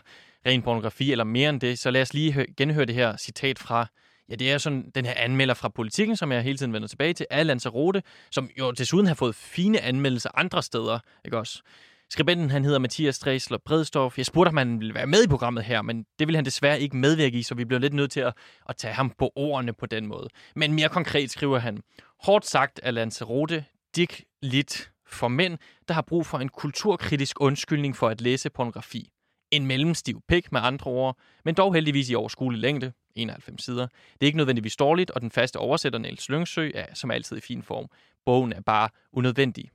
ren 0.46 0.62
pornografi 0.62 1.12
eller 1.12 1.24
mere 1.24 1.50
end 1.50 1.60
det, 1.60 1.78
så 1.78 1.90
lad 1.90 2.02
os 2.02 2.14
lige 2.14 2.46
genhøre 2.56 2.84
det 2.84 2.94
her 2.94 3.16
citat 3.16 3.58
fra, 3.58 3.86
ja, 4.28 4.34
det 4.34 4.52
er 4.52 4.58
sådan 4.58 4.90
den 4.94 5.06
her 5.06 5.14
anmelder 5.16 5.54
fra 5.54 5.68
politikken, 5.68 6.16
som 6.16 6.32
jeg 6.32 6.42
hele 6.42 6.58
tiden 6.58 6.72
vender 6.72 6.88
tilbage 6.88 7.12
til, 7.12 7.26
af 7.30 7.46
Lanzarote, 7.46 8.02
som 8.30 8.50
jo 8.58 8.70
desuden 8.70 9.06
har 9.06 9.14
fået 9.14 9.34
fine 9.34 9.80
anmeldelser 9.80 10.30
andre 10.34 10.62
steder, 10.62 10.98
ikke 11.24 11.38
også? 11.38 11.62
Skribenten, 12.10 12.50
han 12.50 12.64
hedder 12.64 12.78
Mathias 12.78 13.18
Dresler 13.18 13.58
Bredstorff. 13.64 14.18
Jeg 14.18 14.26
spurgte, 14.26 14.48
om 14.48 14.56
han 14.56 14.80
ville 14.80 14.94
være 14.94 15.06
med 15.06 15.24
i 15.24 15.28
programmet 15.28 15.64
her, 15.64 15.82
men 15.82 16.04
det 16.18 16.28
ville 16.28 16.36
han 16.36 16.44
desværre 16.44 16.80
ikke 16.80 16.96
medvirke 16.96 17.38
i, 17.38 17.42
så 17.42 17.54
vi 17.54 17.64
blev 17.64 17.80
lidt 17.80 17.94
nødt 17.94 18.10
til 18.10 18.20
at, 18.20 18.34
at 18.68 18.76
tage 18.76 18.94
ham 18.94 19.12
på 19.18 19.32
ordene 19.36 19.72
på 19.72 19.86
den 19.86 20.06
måde. 20.06 20.28
Men 20.56 20.74
mere 20.74 20.88
konkret 20.88 21.30
skriver 21.30 21.58
han, 21.58 21.82
Hårdt 22.22 22.46
sagt 22.46 22.80
er 22.82 22.90
Lanzarote 22.90 23.64
dik 23.96 24.24
lidt 24.42 24.90
for 25.06 25.28
mænd, 25.28 25.58
der 25.88 25.94
har 25.94 26.02
brug 26.02 26.26
for 26.26 26.38
en 26.38 26.48
kulturkritisk 26.48 27.40
undskyldning 27.40 27.96
for 27.96 28.08
at 28.08 28.20
læse 28.20 28.50
pornografi. 28.50 29.10
En 29.50 29.66
mellemstiv 29.66 30.22
pik 30.28 30.52
med 30.52 30.60
andre 30.60 30.90
ord, 30.90 31.16
men 31.44 31.54
dog 31.54 31.74
heldigvis 31.74 32.10
i 32.10 32.14
overskuelig 32.14 32.60
længde, 32.60 32.92
91 33.14 33.64
sider. 33.64 33.86
Det 33.86 34.20
er 34.20 34.26
ikke 34.26 34.36
nødvendigvis 34.36 34.76
dårligt, 34.76 35.10
og 35.10 35.20
den 35.20 35.30
faste 35.30 35.56
oversætter 35.56 35.98
Niels 35.98 36.28
Lyngsø 36.28 36.70
er 36.74 36.94
som 36.94 37.10
altid 37.10 37.36
i 37.36 37.40
fin 37.40 37.62
form. 37.62 37.86
Bogen 38.24 38.52
er 38.52 38.60
bare 38.60 38.88
unødvendig. 39.12 39.70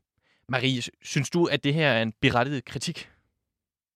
Marie, 0.50 0.82
synes 1.02 1.30
du, 1.30 1.46
at 1.46 1.64
det 1.64 1.74
her 1.74 1.90
er 1.90 2.02
en 2.02 2.14
berettiget 2.22 2.66
kritik? 2.66 3.10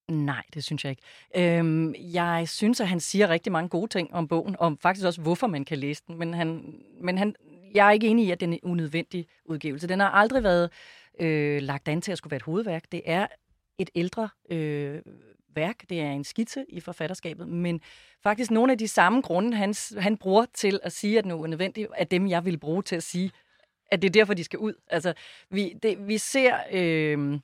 Nej, 0.07 0.43
det 0.53 0.63
synes 0.63 0.85
jeg 0.85 0.89
ikke. 0.89 1.57
Øhm, 1.57 1.95
jeg 1.95 2.49
synes, 2.49 2.81
at 2.81 2.87
han 2.87 2.99
siger 2.99 3.29
rigtig 3.29 3.51
mange 3.51 3.69
gode 3.69 3.87
ting 3.87 4.13
om 4.13 4.27
bogen, 4.27 4.55
og 4.59 4.77
faktisk 4.81 5.05
også, 5.05 5.21
hvorfor 5.21 5.47
man 5.47 5.65
kan 5.65 5.77
læse 5.77 6.03
den. 6.07 6.17
Men, 6.17 6.33
han, 6.33 6.75
men 7.01 7.17
han, 7.17 7.35
jeg 7.73 7.87
er 7.87 7.91
ikke 7.91 8.07
enig 8.07 8.25
i, 8.25 8.31
at 8.31 8.39
den 8.39 8.53
er 8.53 8.57
en 8.63 8.71
unødvendig 8.71 9.27
udgivelse. 9.45 9.87
Den 9.87 9.99
har 9.99 10.09
aldrig 10.09 10.43
været 10.43 10.69
øh, 11.19 11.61
lagt 11.61 11.87
an 11.87 12.01
til 12.01 12.11
at 12.11 12.17
skulle 12.17 12.31
være 12.31 12.37
et 12.37 12.43
hovedværk. 12.43 12.83
Det 12.91 13.01
er 13.05 13.27
et 13.77 13.89
ældre 13.95 14.29
øh, 14.49 15.01
værk. 15.57 15.89
Det 15.89 16.01
er 16.01 16.11
en 16.11 16.23
skitse 16.23 16.65
i 16.69 16.79
forfatterskabet, 16.79 17.47
men 17.47 17.81
faktisk 18.23 18.51
nogle 18.51 18.71
af 18.71 18.77
de 18.77 18.87
samme 18.87 19.21
grunde, 19.21 19.57
han, 19.57 19.75
han 19.97 20.17
bruger 20.17 20.45
til 20.53 20.79
at 20.83 20.91
sige, 20.91 21.17
at 21.17 21.23
den 21.23 21.31
er 21.31 21.35
unødvendig, 21.35 21.87
er 21.95 22.03
dem, 22.05 22.27
jeg 22.27 22.45
vil 22.45 22.57
bruge 22.57 22.83
til 22.83 22.95
at 22.95 23.03
sige, 23.03 23.31
at 23.91 24.01
det 24.01 24.07
er 24.07 24.11
derfor, 24.11 24.33
de 24.33 24.43
skal 24.43 24.59
ud. 24.59 24.73
Altså, 24.89 25.13
vi, 25.49 25.73
det, 25.83 26.07
vi 26.07 26.17
ser 26.17 26.55
øh, 26.71 27.39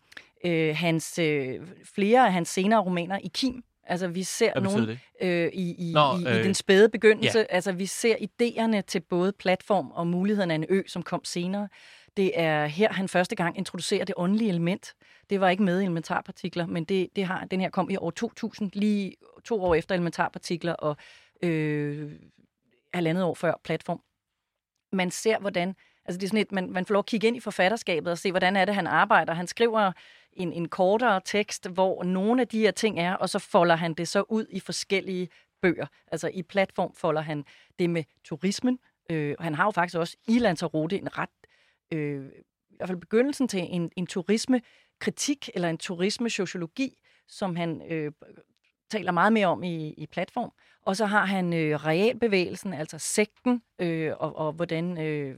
øh, 0.45 0.76
hans, 0.76 1.20
øh, 1.20 1.59
flere 1.95 2.26
af 2.26 2.34
hans 2.34 2.49
senere 2.49 2.80
romaner 2.82 3.18
i 3.24 3.32
Kim. 3.34 3.64
Altså, 3.86 4.07
vi 4.07 4.24
ser 4.24 4.59
nogle 4.59 4.99
øh, 5.22 5.49
i, 5.53 5.89
i, 5.89 5.93
Nå, 5.93 6.18
i, 6.20 6.28
øh, 6.28 6.39
i 6.39 6.43
den 6.43 6.53
spæde 6.53 6.89
begyndelse. 6.89 7.39
Ja. 7.39 7.45
Altså, 7.49 7.72
vi 7.72 7.86
ser 7.86 8.16
idéerne 8.16 8.82
til 8.82 8.99
både 8.99 9.32
platform 9.32 9.91
og 9.91 10.07
muligheden 10.07 10.51
af 10.51 10.55
en 10.55 10.66
ø, 10.70 10.82
som 10.88 11.03
kom 11.03 11.24
senere. 11.24 11.68
Det 12.18 12.39
er 12.39 12.66
her, 12.66 12.93
han 12.93 13.07
første 13.07 13.36
gang 13.36 13.57
introducerer 13.57 14.05
det 14.05 14.16
åndelige 14.18 14.49
element. 14.49 14.93
Det 15.30 15.41
var 15.41 15.49
ikke 15.49 15.64
med 15.64 15.80
i 15.80 15.84
elementarpartikler, 15.84 16.66
men 16.66 16.84
det, 16.84 17.09
det 17.16 17.26
har, 17.26 17.45
den 17.45 17.61
her 17.61 17.70
kom 17.70 17.89
i 17.89 17.97
år 17.97 18.11
2000, 18.11 18.72
lige 18.74 19.16
to 19.45 19.64
år 19.64 19.76
efter 19.76 19.95
elementarpartikler 19.95 20.74
og 20.74 20.97
øh, 21.43 22.11
halvandet 22.93 23.24
år 23.24 23.34
før 23.34 23.53
platform. 23.64 24.01
Man 24.91 25.11
ser, 25.11 25.39
hvordan... 25.39 25.76
Altså 26.05 26.20
det 26.20 26.24
er 26.24 26.28
sådan 26.28 26.41
et, 26.41 26.51
man, 26.51 26.72
man 26.72 26.86
får 26.86 26.93
lov 26.93 26.99
at 26.99 27.05
kigge 27.05 27.28
ind 27.28 27.38
i 27.38 27.39
forfatterskabet 27.39 28.11
og 28.11 28.18
se, 28.18 28.32
hvordan 28.32 28.55
er 28.55 28.66
det, 28.66 28.76
han 28.76 28.88
arbejder. 28.88 29.34
Han 29.34 29.47
skriver 29.47 29.91
en, 30.34 30.53
en 30.53 30.68
kortere 30.68 31.22
tekst, 31.26 31.70
hvor 31.70 32.03
nogle 32.03 32.41
af 32.41 32.47
de 32.47 32.59
her 32.59 32.72
ting 32.72 32.99
er, 32.99 33.14
og 33.14 33.30
så 33.30 33.39
folder 33.39 33.76
han 33.76 33.93
det 33.93 34.07
så 34.07 34.24
ud 34.30 34.45
i 34.49 34.59
forskellige 34.59 35.30
bøger. 35.61 35.86
Altså 36.11 36.32
i 36.34 36.43
platform 36.43 36.93
folder 36.95 37.22
han 37.22 37.45
det 37.80 37.89
med 37.89 38.03
turismen. 38.24 38.80
Øh, 39.09 39.36
og 39.38 39.43
han 39.43 39.55
har 39.55 39.66
jo 39.66 39.72
faktisk 39.72 39.97
også 39.97 40.18
i 40.28 40.39
Lanzarote 40.39 40.97
en 40.97 41.18
ret, 41.18 41.30
øh, 41.94 42.26
i 42.70 42.76
hvert 42.78 42.89
fald 42.89 43.00
begyndelsen 43.00 43.48
til 43.48 43.60
en, 43.70 43.91
en 43.96 44.08
turismekritik 44.08 45.50
eller 45.54 45.70
en 45.70 45.78
turismesociologi, 45.78 46.98
som 47.28 47.56
han 47.56 47.82
øh, 47.89 48.12
taler 48.89 49.12
meget 49.12 49.34
mere 49.34 49.48
om 49.48 49.64
i, 49.64 49.94
i 49.94 50.08
platform. 50.08 50.52
Og 50.86 50.96
så 50.96 51.06
har 51.06 51.26
han 51.26 51.54
øh, 51.54 51.86
realbevægelsen, 51.86 52.74
altså 52.74 52.98
sekten, 53.00 53.62
øh, 53.80 54.12
og, 54.20 54.36
og 54.36 54.54
hvordan 54.54 55.02
øh, 55.02 55.38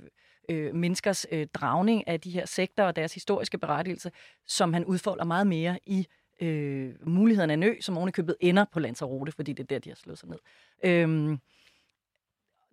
øh, 0.50 0.76
menneskers 0.76 1.26
øh, 1.32 1.48
dragning 1.54 2.08
af 2.08 2.22
de 2.22 2.32
her 2.32 2.46
sekter 2.46 2.84
og 2.84 2.96
deres 2.96 3.14
historiske 3.14 3.58
berettigelse, 3.58 4.12
som 4.48 4.74
han 4.74 4.86
udfolder 4.86 5.24
meget 5.24 5.48
mere 5.48 5.80
i 5.86 6.08
øh, 6.42 6.94
mulighederne 7.08 7.54
af 7.54 7.58
en 7.58 7.64
ø, 7.64 7.82
som 7.82 7.98
ovenikøbet 7.98 8.36
ender 8.40 8.66
på 8.74 8.80
Lanzarote, 8.80 9.32
fordi 9.32 9.54
det 9.54 9.64
er 9.64 9.68
der, 9.68 9.80
de 9.80 9.90
har 9.90 9.96
slået 9.96 10.20
sig 10.20 10.30
ned. 10.30 10.40
Øh, 10.84 11.38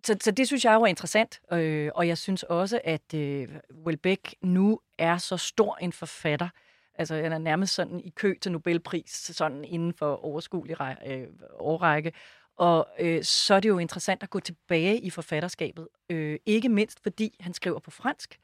så, 0.05 0.17
så 0.21 0.31
det 0.31 0.47
synes 0.47 0.65
jeg 0.65 0.73
jo 0.73 0.81
er 0.81 0.87
interessant, 0.87 1.41
øh, 1.51 1.91
og 1.95 2.07
jeg 2.07 2.17
synes 2.17 2.43
også, 2.43 2.81
at 2.83 3.13
øh, 3.13 3.47
Welbeck 3.85 4.35
nu 4.41 4.79
er 4.97 5.17
så 5.17 5.37
stor 5.37 5.77
en 5.77 5.93
forfatter, 5.93 6.49
altså 6.95 7.15
han 7.15 7.33
er 7.33 7.37
nærmest 7.37 7.73
sådan 7.73 7.99
i 7.99 8.09
kø 8.09 8.35
til 8.41 8.51
Nobelpris, 8.51 9.11
sådan 9.11 9.65
inden 9.65 9.93
for 9.93 10.25
overskuelig 10.25 10.77
øh, 11.05 11.27
årrække, 11.59 12.13
og 12.55 12.87
øh, 12.99 13.23
så 13.23 13.53
er 13.53 13.59
det 13.59 13.69
jo 13.69 13.77
interessant 13.77 14.23
at 14.23 14.29
gå 14.29 14.39
tilbage 14.39 14.99
i 14.99 15.09
forfatterskabet. 15.09 15.87
Øh, 16.09 16.39
ikke 16.45 16.69
mindst 16.69 16.99
fordi 17.03 17.35
han 17.39 17.53
skriver 17.53 17.79
på 17.79 17.91
fransk. 17.91 18.39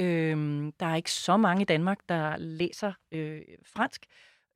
Øh, 0.00 0.36
der 0.80 0.86
er 0.86 0.96
ikke 0.96 1.12
så 1.12 1.36
mange 1.36 1.62
i 1.62 1.64
Danmark, 1.64 1.98
der 2.08 2.36
læser 2.36 2.92
øh, 3.12 3.42
fransk. 3.66 4.06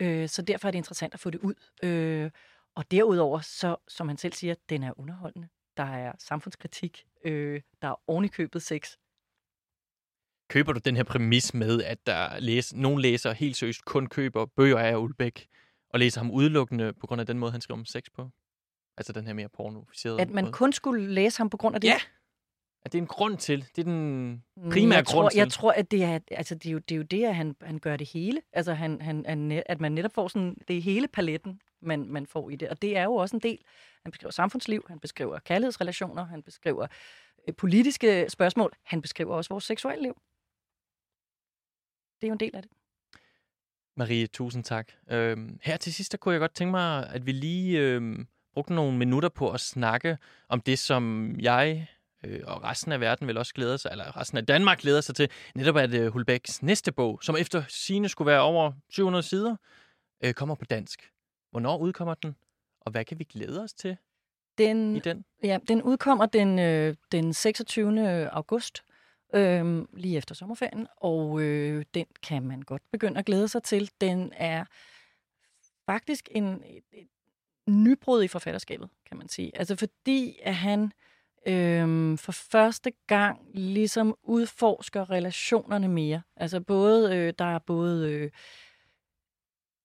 Øh, 0.01 0.29
så 0.29 0.43
derfor 0.43 0.69
er 0.69 0.71
det 0.71 0.79
interessant 0.79 1.15
at 1.15 1.21
få 1.21 1.31
det 1.31 1.41
ud. 1.41 1.55
Øh, 1.83 2.31
og 2.75 2.91
derudover, 2.91 3.41
så, 3.41 3.77
som 3.89 4.09
han 4.09 4.19
selv 4.19 4.33
siger, 4.33 4.55
den 4.69 4.83
er 4.83 5.01
underholdende. 5.01 5.49
Der 5.79 5.85
er 5.85 6.13
samfundskritik. 6.19 7.07
Øh, 7.25 7.61
der 7.83 7.89
er 7.89 7.95
ovenikøbet 8.07 8.63
sex. 8.63 8.97
Køber 10.49 10.73
du 10.73 10.81
den 10.85 10.97
her 10.97 11.03
præmis 11.05 11.55
med, 11.55 11.83
at 11.83 12.07
der 12.07 12.39
læs, 12.41 12.75
nogle 12.75 13.03
læsere 13.03 13.35
helt 13.35 13.57
seriøst 13.57 13.85
kun 13.85 14.07
køber 14.07 14.47
bøger 14.47 14.79
af 14.79 14.97
Ulbæk, 14.97 15.47
og 15.91 15.99
læser 15.99 16.21
ham 16.21 16.31
udelukkende 16.31 16.93
på 16.93 17.07
grund 17.07 17.21
af 17.21 17.27
den 17.27 17.39
måde, 17.39 17.53
han 17.53 17.61
skriver 17.61 17.79
om 17.79 17.85
sex 17.85 18.03
på? 18.17 18.29
Altså 18.97 19.13
den 19.13 19.27
her 19.27 19.33
mere 19.33 19.49
pornoficerede 19.49 20.21
At 20.21 20.31
man 20.31 20.45
måde. 20.45 20.53
kun 20.53 20.73
skulle 20.73 21.15
læse 21.15 21.39
ham 21.39 21.51
på 21.51 21.57
grund 21.57 21.75
af 21.75 21.81
det? 21.81 21.89
Ja! 21.89 21.99
At 22.83 22.93
det 22.93 22.99
er 22.99 23.03
en 23.03 23.07
grund 23.09 23.37
til. 23.37 23.67
Det 23.77 23.79
er 23.79 23.85
den 23.85 24.31
Mm, 24.57 24.71
primære 24.71 24.97
jeg 24.97 25.05
grund 25.07 25.25
tror, 25.25 25.29
til. 25.29 25.39
Jeg 25.39 25.51
tror, 25.53 25.73
at 25.73 25.91
det 25.91 26.05
er, 26.05 26.19
altså, 26.31 26.55
det 26.55 26.67
er, 26.67 26.73
jo, 26.73 26.79
det 26.79 26.93
er 26.95 26.97
jo 26.97 27.03
det, 27.03 27.25
at 27.25 27.37
han, 27.37 27.57
han 27.63 27.79
gør 27.79 27.97
det 27.97 28.09
hele. 28.09 28.41
Altså, 28.53 28.75
han, 28.75 29.01
han, 29.01 29.25
han, 29.29 29.63
at 29.67 29.81
man 29.81 29.93
netop 29.93 30.15
får 30.15 30.29
sådan, 30.29 30.57
det 30.69 30.83
hele 30.83 31.09
paletten, 31.09 31.61
man, 31.81 32.09
man 32.09 32.27
får 32.27 32.51
i 32.51 32.57
det. 32.57 32.69
Og 32.69 32.83
det 32.83 32.97
er 32.97 33.03
jo 33.05 33.15
også 33.15 33.37
en 33.37 33.43
del. 33.43 33.59
Han 34.03 34.13
beskriver 34.13 34.31
samfundsliv, 34.31 34.85
han 34.89 35.01
beskriver 35.01 35.39
kærlighedsrelationer, 35.39 36.25
han 36.25 36.43
beskriver 36.43 36.87
øh, 37.49 37.55
politiske 37.55 38.27
spørgsmål, 38.29 38.73
han 38.83 39.03
beskriver 39.03 39.35
også 39.35 39.49
vores 39.49 39.65
seksuelle 39.65 40.03
liv. 40.03 40.15
Det 42.21 42.27
er 42.27 42.29
jo 42.29 42.33
en 42.33 42.41
del 42.41 42.57
af 42.57 42.63
det. 42.63 42.71
Marie, 43.97 44.27
tusind 44.27 44.65
tak. 44.65 44.93
Øhm, 45.11 45.59
her 45.63 45.77
til 45.77 45.95
sidst, 45.95 46.13
der 46.13 46.19
kunne 46.19 46.33
jeg 46.33 46.41
godt 46.41 46.55
tænke 46.55 46.71
mig, 46.71 47.11
at 47.11 47.27
vi 47.27 47.33
lige 47.33 47.81
øhm, 47.81 48.27
brugte 48.53 48.75
nogle 48.75 48.99
minutter 48.99 49.29
på 49.29 49.51
at 49.51 49.61
snakke 49.61 50.19
om 50.49 50.61
det, 50.61 50.79
som 50.79 51.35
jeg 51.41 51.89
øh, 52.25 52.41
og 52.47 52.65
resten 52.65 52.93
af 52.93 53.01
verden 53.01 53.27
vel 53.27 53.39
også 53.39 53.55
glæder 53.55 53.77
sig, 53.77 53.91
eller 53.91 54.17
resten 54.17 54.39
af 54.39 54.47
Danmark 54.47 54.79
glæder 54.79 55.01
sig 55.01 55.15
til, 55.15 55.31
netop 55.55 55.77
at 55.77 55.95
øh, 55.95 56.13
Hulbæks 56.13 56.63
næste 56.63 56.93
bog, 56.93 57.19
som 57.23 57.37
efter 57.37 57.63
sine 57.69 58.09
skulle 58.09 58.27
være 58.27 58.41
over 58.41 58.73
700 58.91 59.23
sider, 59.23 59.57
øh, 60.25 60.35
kommer 60.35 60.55
på 60.55 60.65
dansk. 60.65 61.11
Hvornår 61.51 61.79
udkommer 61.79 62.15
den, 62.15 62.37
og 62.81 62.91
hvad 62.91 63.05
kan 63.05 63.19
vi 63.19 63.25
glæde 63.25 63.63
os 63.63 63.73
til 63.73 63.97
Den, 64.59 64.97
i 64.97 65.01
den? 65.01 65.25
ja, 65.43 65.59
den 65.69 65.83
udkommer 65.83 66.27
den, 66.27 66.59
øh, 66.59 66.97
den 67.13 67.33
26. 67.33 68.31
august, 68.31 68.83
øh, 69.35 69.85
lige 69.93 70.17
efter 70.17 70.35
sommerferien, 70.35 70.87
og 70.97 71.41
øh, 71.41 71.85
den 71.95 72.07
kan 72.23 72.43
man 72.43 72.63
godt 72.63 72.83
begynde 72.93 73.19
at 73.19 73.27
glæde 73.27 73.49
sig 73.49 73.63
til. 73.63 73.91
Den 74.01 74.33
er 74.37 74.65
faktisk 75.87 76.29
en, 76.31 76.45
et, 76.45 76.85
et 76.93 77.09
nybrud 77.69 78.23
i 78.23 78.29
forfatterskabet, 78.29 78.89
kan 79.07 79.17
man 79.17 79.29
sige. 79.29 79.59
Altså 79.59 79.77
fordi, 79.77 80.39
at 80.43 80.55
han 80.55 80.93
øh, 81.47 82.19
for 82.19 82.33
første 82.33 82.93
gang 83.07 83.41
ligesom 83.55 84.17
udforsker 84.23 85.11
relationerne 85.11 85.89
mere. 85.89 86.23
Altså 86.37 86.61
både, 86.61 87.17
øh, 87.17 87.33
der 87.39 87.45
er 87.55 87.59
både... 87.59 88.13
Øh, 88.13 88.31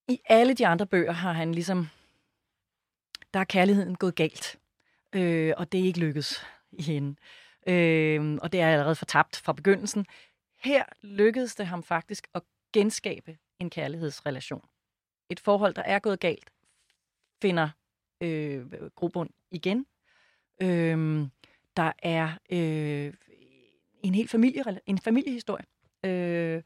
i 0.08 0.20
alle 0.26 0.54
de 0.54 0.68
andre 0.68 0.86
bøger 0.86 1.12
har 1.12 1.34
han 1.34 1.54
ligesom... 1.54 1.88
Der 3.34 3.39
er 3.39 3.43
kærligheden 3.43 3.95
gået 3.95 4.16
galt. 4.16 4.60
øh, 5.14 5.54
og 5.58 5.72
det 5.72 5.80
er 5.80 5.84
ikke 5.84 5.99
lykkedes 5.99 6.45
i 6.72 6.84
hende. 6.84 7.16
Øh, 7.68 8.38
og 8.41 8.51
det 8.51 8.62
er 8.62 8.70
allerede 8.70 8.95
fortabt 8.95 9.38
fra 9.38 9.54
begyndelsen. 9.54 10.06
Her 10.64 10.84
lykkedes 11.01 11.56
det 11.56 11.68
ham 11.68 11.84
faktisk 11.84 12.28
at 12.34 12.41
genskabe 12.74 13.38
en 13.60 13.70
kærlighedsrelation. 13.70 14.66
Et 15.30 15.39
forhold, 15.39 15.74
der 15.74 15.82
er 15.82 15.99
gået 15.99 16.20
galt, 16.20 16.51
finder 17.41 17.70
øh, 18.22 18.72
grobund 18.95 19.30
igen. 19.51 19.86
Øh, 20.62 21.28
der 21.78 21.91
er 22.04 22.32
øh, 22.49 23.14
en 24.04 24.16
helt 24.16 24.30
familie, 24.30 24.64
en 24.86 24.97
familiehistorie. 24.97 25.66
Øh, 26.06 26.64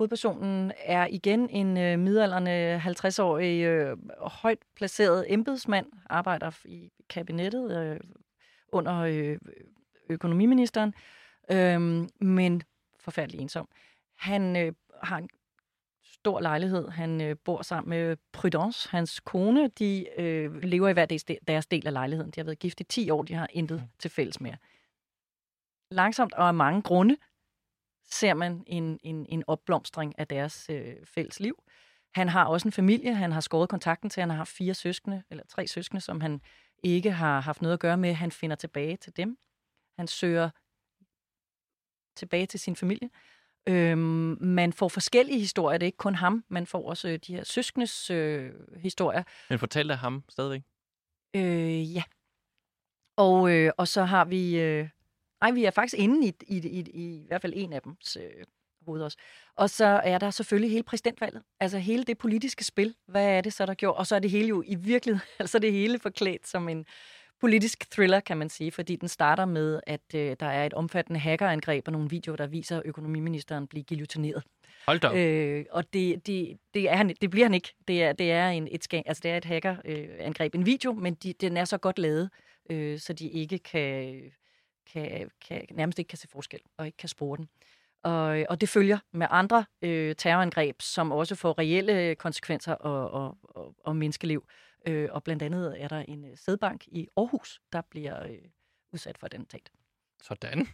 hovedpersonen 0.00 0.72
er 0.76 1.06
igen 1.06 1.50
en 1.50 1.76
øh, 1.78 1.98
midalderne 1.98 2.76
50-årig, 2.78 3.64
øh, 3.64 3.96
højt 4.20 4.58
placeret 4.76 5.24
embedsmand, 5.28 5.86
arbejder 6.10 6.50
i 6.64 6.90
kabinettet 7.08 7.78
øh, 7.78 8.00
under 8.72 8.96
øh, 8.98 9.38
økonomiministeren, 10.08 10.94
øh, 11.50 11.80
men 12.20 12.62
forfærdelig 13.00 13.40
ensom. 13.40 13.68
Han 14.16 14.56
øh, 14.56 14.72
har 15.02 15.18
en 15.18 15.28
stor 16.04 16.40
lejlighed. 16.40 16.88
Han 16.88 17.20
øh, 17.20 17.36
bor 17.44 17.62
sammen 17.62 17.90
med 17.90 18.16
Prudence, 18.32 18.90
hans 18.90 19.20
kone. 19.20 19.68
De 19.68 20.06
øh, 20.18 20.62
lever 20.62 20.88
i 20.88 20.92
hver 20.92 21.06
deres, 21.48 21.66
del 21.66 21.86
af 21.86 21.92
lejligheden. 21.92 22.30
De 22.30 22.40
har 22.40 22.44
været 22.44 22.58
gift 22.58 22.80
i 22.80 22.84
10 22.84 23.10
år. 23.10 23.22
De 23.22 23.34
har 23.34 23.48
intet 23.50 23.80
mm. 23.80 23.88
til 23.98 24.10
fælles 24.10 24.40
mere. 24.40 24.56
Langsomt 25.90 26.34
og 26.34 26.48
af 26.48 26.54
mange 26.54 26.82
grunde 26.82 27.16
ser 28.04 28.34
man 28.34 28.64
en, 28.66 28.98
en, 29.02 29.26
en 29.28 29.44
opblomstring 29.46 30.18
af 30.18 30.28
deres 30.28 30.66
øh, 30.70 30.94
fælles 31.04 31.40
liv. 31.40 31.62
Han 32.14 32.28
har 32.28 32.44
også 32.44 32.68
en 32.68 32.72
familie, 32.72 33.14
han 33.14 33.32
har 33.32 33.40
skåret 33.40 33.68
kontakten 33.68 34.10
til. 34.10 34.20
Han 34.20 34.30
har 34.30 34.44
fire 34.44 34.74
søskende, 34.74 35.22
eller 35.30 35.44
tre 35.48 35.66
søskende, 35.66 36.00
som 36.00 36.20
han 36.20 36.40
ikke 36.82 37.12
har 37.12 37.40
haft 37.40 37.62
noget 37.62 37.72
at 37.72 37.80
gøre 37.80 37.96
med. 37.96 38.14
Han 38.14 38.30
finder 38.30 38.56
tilbage 38.56 38.96
til 38.96 39.16
dem. 39.16 39.38
Han 39.98 40.06
søger 40.06 40.50
tilbage 42.16 42.46
til 42.46 42.60
sin 42.60 42.76
familie. 42.76 43.10
Øhm, 43.66 44.36
man 44.40 44.72
får 44.72 44.88
forskellige 44.88 45.38
historier, 45.38 45.78
det 45.78 45.84
er 45.84 45.88
ikke 45.88 45.98
kun 45.98 46.14
ham, 46.14 46.44
man 46.48 46.66
får 46.66 46.88
også 46.88 47.08
øh, 47.08 47.18
de 47.26 47.34
her 47.34 47.44
søskendes 47.44 48.10
øh, 48.10 48.52
historier. 48.76 49.22
Men 49.50 49.58
fortæl 49.58 49.90
af 49.90 49.98
ham 49.98 50.24
stadigvæk. 50.28 50.62
Øh, 51.36 51.94
ja. 51.94 52.02
Og, 53.16 53.50
øh, 53.50 53.72
og 53.76 53.88
så 53.88 54.04
har 54.04 54.24
vi... 54.24 54.60
Øh, 54.60 54.88
ej, 55.42 55.50
vi 55.50 55.64
er 55.64 55.70
faktisk 55.70 56.02
inde 56.02 56.26
i, 56.26 56.32
i, 56.46 56.56
i, 56.56 56.80
i, 56.80 57.16
i 57.16 57.24
hvert 57.26 57.42
fald 57.42 57.52
en 57.56 57.72
af 57.72 57.82
dem 57.82 57.96
øh, 58.18 58.44
hoved 58.86 59.02
også. 59.02 59.18
Og 59.56 59.70
så 59.70 59.84
er 60.04 60.18
der 60.18 60.30
selvfølgelig 60.30 60.70
hele 60.70 60.82
præsidentvalget. 60.82 61.42
Altså 61.60 61.78
hele 61.78 62.04
det 62.04 62.18
politiske 62.18 62.64
spil. 62.64 62.94
Hvad 63.08 63.26
er 63.26 63.40
det 63.40 63.52
så, 63.52 63.66
der 63.66 63.74
gjort? 63.74 63.96
Og 63.96 64.06
så 64.06 64.14
er 64.14 64.18
det 64.18 64.30
hele 64.30 64.48
jo 64.48 64.62
i 64.66 64.74
virkeligheden, 64.74 65.26
altså 65.38 65.58
det 65.58 65.72
hele 65.72 65.98
forklædt 65.98 66.48
som 66.48 66.68
en 66.68 66.86
politisk 67.40 67.90
thriller, 67.90 68.20
kan 68.20 68.36
man 68.36 68.48
sige, 68.48 68.72
fordi 68.72 68.96
den 68.96 69.08
starter 69.08 69.44
med, 69.44 69.80
at 69.86 70.14
øh, 70.14 70.36
der 70.40 70.46
er 70.46 70.66
et 70.66 70.74
omfattende 70.74 71.20
hackerangreb 71.20 71.88
og 71.88 71.92
nogle 71.92 72.10
videoer, 72.10 72.36
der 72.36 72.46
viser 72.46 72.82
økonomiministeren 72.84 73.66
blive 73.66 73.84
guillotineret. 73.88 74.42
Hold 74.86 75.00
da 75.00 75.08
øh, 75.14 75.64
Og 75.70 75.92
det, 75.92 76.26
det, 76.26 76.58
det, 76.74 76.90
er 76.90 76.96
han, 76.96 77.14
det 77.20 77.30
bliver 77.30 77.44
han 77.44 77.54
ikke. 77.54 77.74
Det 77.88 78.02
er, 78.02 78.12
det 78.12 78.32
er, 78.32 78.48
en, 78.48 78.68
et, 78.70 78.86
altså 79.06 79.20
det 79.22 79.30
er 79.30 79.36
et 79.36 79.44
hackerangreb. 79.44 80.54
En 80.54 80.66
video, 80.66 80.92
men 80.92 81.14
de, 81.14 81.32
den 81.32 81.56
er 81.56 81.64
så 81.64 81.78
godt 81.78 81.98
lavet, 81.98 82.30
øh, 82.70 82.98
så 82.98 83.12
de 83.12 83.28
ikke 83.28 83.58
kan, 83.58 84.20
kan, 84.86 85.30
kan, 85.46 85.66
nærmest 85.70 85.98
ikke 85.98 86.08
kan 86.08 86.18
se 86.18 86.28
forskel 86.28 86.60
og 86.76 86.86
ikke 86.86 86.96
kan 86.96 87.08
spore 87.08 87.36
den. 87.36 87.48
Og, 88.02 88.46
og 88.48 88.60
det 88.60 88.68
følger 88.68 88.98
med 89.12 89.26
andre 89.30 89.64
øh, 89.82 90.14
terrorangreb, 90.18 90.82
som 90.82 91.12
også 91.12 91.34
får 91.34 91.58
reelle 91.58 92.14
konsekvenser 92.14 92.74
og, 92.74 93.10
og, 93.10 93.38
og, 93.42 93.74
og 93.84 93.96
menneskeliv. 93.96 94.46
Øh, 94.86 95.08
og 95.12 95.22
blandt 95.22 95.42
andet 95.42 95.82
er 95.82 95.88
der 95.88 95.98
en 95.98 96.24
øh, 96.24 96.36
sædbank 96.36 96.86
i 96.86 97.08
Aarhus, 97.16 97.60
der 97.72 97.82
bliver 97.90 98.26
øh, 98.26 98.38
udsat 98.92 99.18
for 99.18 99.28
den 99.28 99.46
tat. 99.46 99.70
Sådan. 100.22 100.66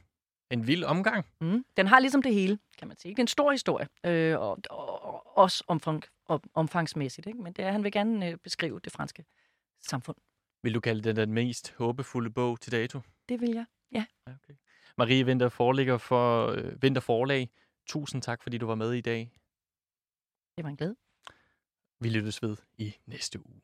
En 0.50 0.66
vild 0.66 0.84
omgang. 0.84 1.26
Mm. 1.40 1.64
Den 1.76 1.86
har 1.86 2.00
ligesom 2.00 2.22
det 2.22 2.34
hele, 2.34 2.58
kan 2.78 2.88
man 2.88 2.96
sige. 2.96 3.10
Det 3.10 3.18
er 3.18 3.22
en 3.22 3.28
stor 3.28 3.52
historie, 3.52 3.88
øh, 4.04 4.38
og, 4.38 4.58
og, 4.70 5.04
og 5.04 5.36
også 5.38 5.64
omfang, 5.66 6.02
om, 6.26 6.40
omfangsmæssigt. 6.54 7.26
Ikke? 7.26 7.42
Men 7.42 7.52
det 7.52 7.64
er, 7.64 7.72
han 7.72 7.84
vil 7.84 7.92
gerne 7.92 8.30
øh, 8.30 8.36
beskrive 8.36 8.80
det 8.84 8.92
franske 8.92 9.24
samfund. 9.88 10.16
Vil 10.62 10.74
du 10.74 10.80
kalde 10.80 11.02
det 11.02 11.16
den 11.16 11.32
mest 11.32 11.74
håbefulde 11.78 12.30
bog 12.30 12.60
til 12.60 12.72
dato? 12.72 13.00
Det 13.28 13.40
vil 13.40 13.50
jeg, 13.50 13.66
ja. 13.92 14.06
Okay. 14.26 14.54
Marie 14.98 15.26
Vinter 15.26 15.48
foreligger 15.48 15.98
for 15.98 16.46
øh, 16.46 16.82
Vinter 16.82 17.00
Forlag. 17.00 17.50
Tusind 17.86 18.22
tak, 18.22 18.42
fordi 18.42 18.58
du 18.58 18.66
var 18.66 18.74
med 18.74 18.92
i 18.92 19.00
dag. 19.00 19.30
Det 20.56 20.64
var 20.64 20.68
en 20.68 20.76
glæde. 20.76 20.96
Vi 22.00 22.08
lyttes 22.08 22.42
ved 22.42 22.56
i 22.78 22.94
næste 23.06 23.46
uge. 23.46 23.60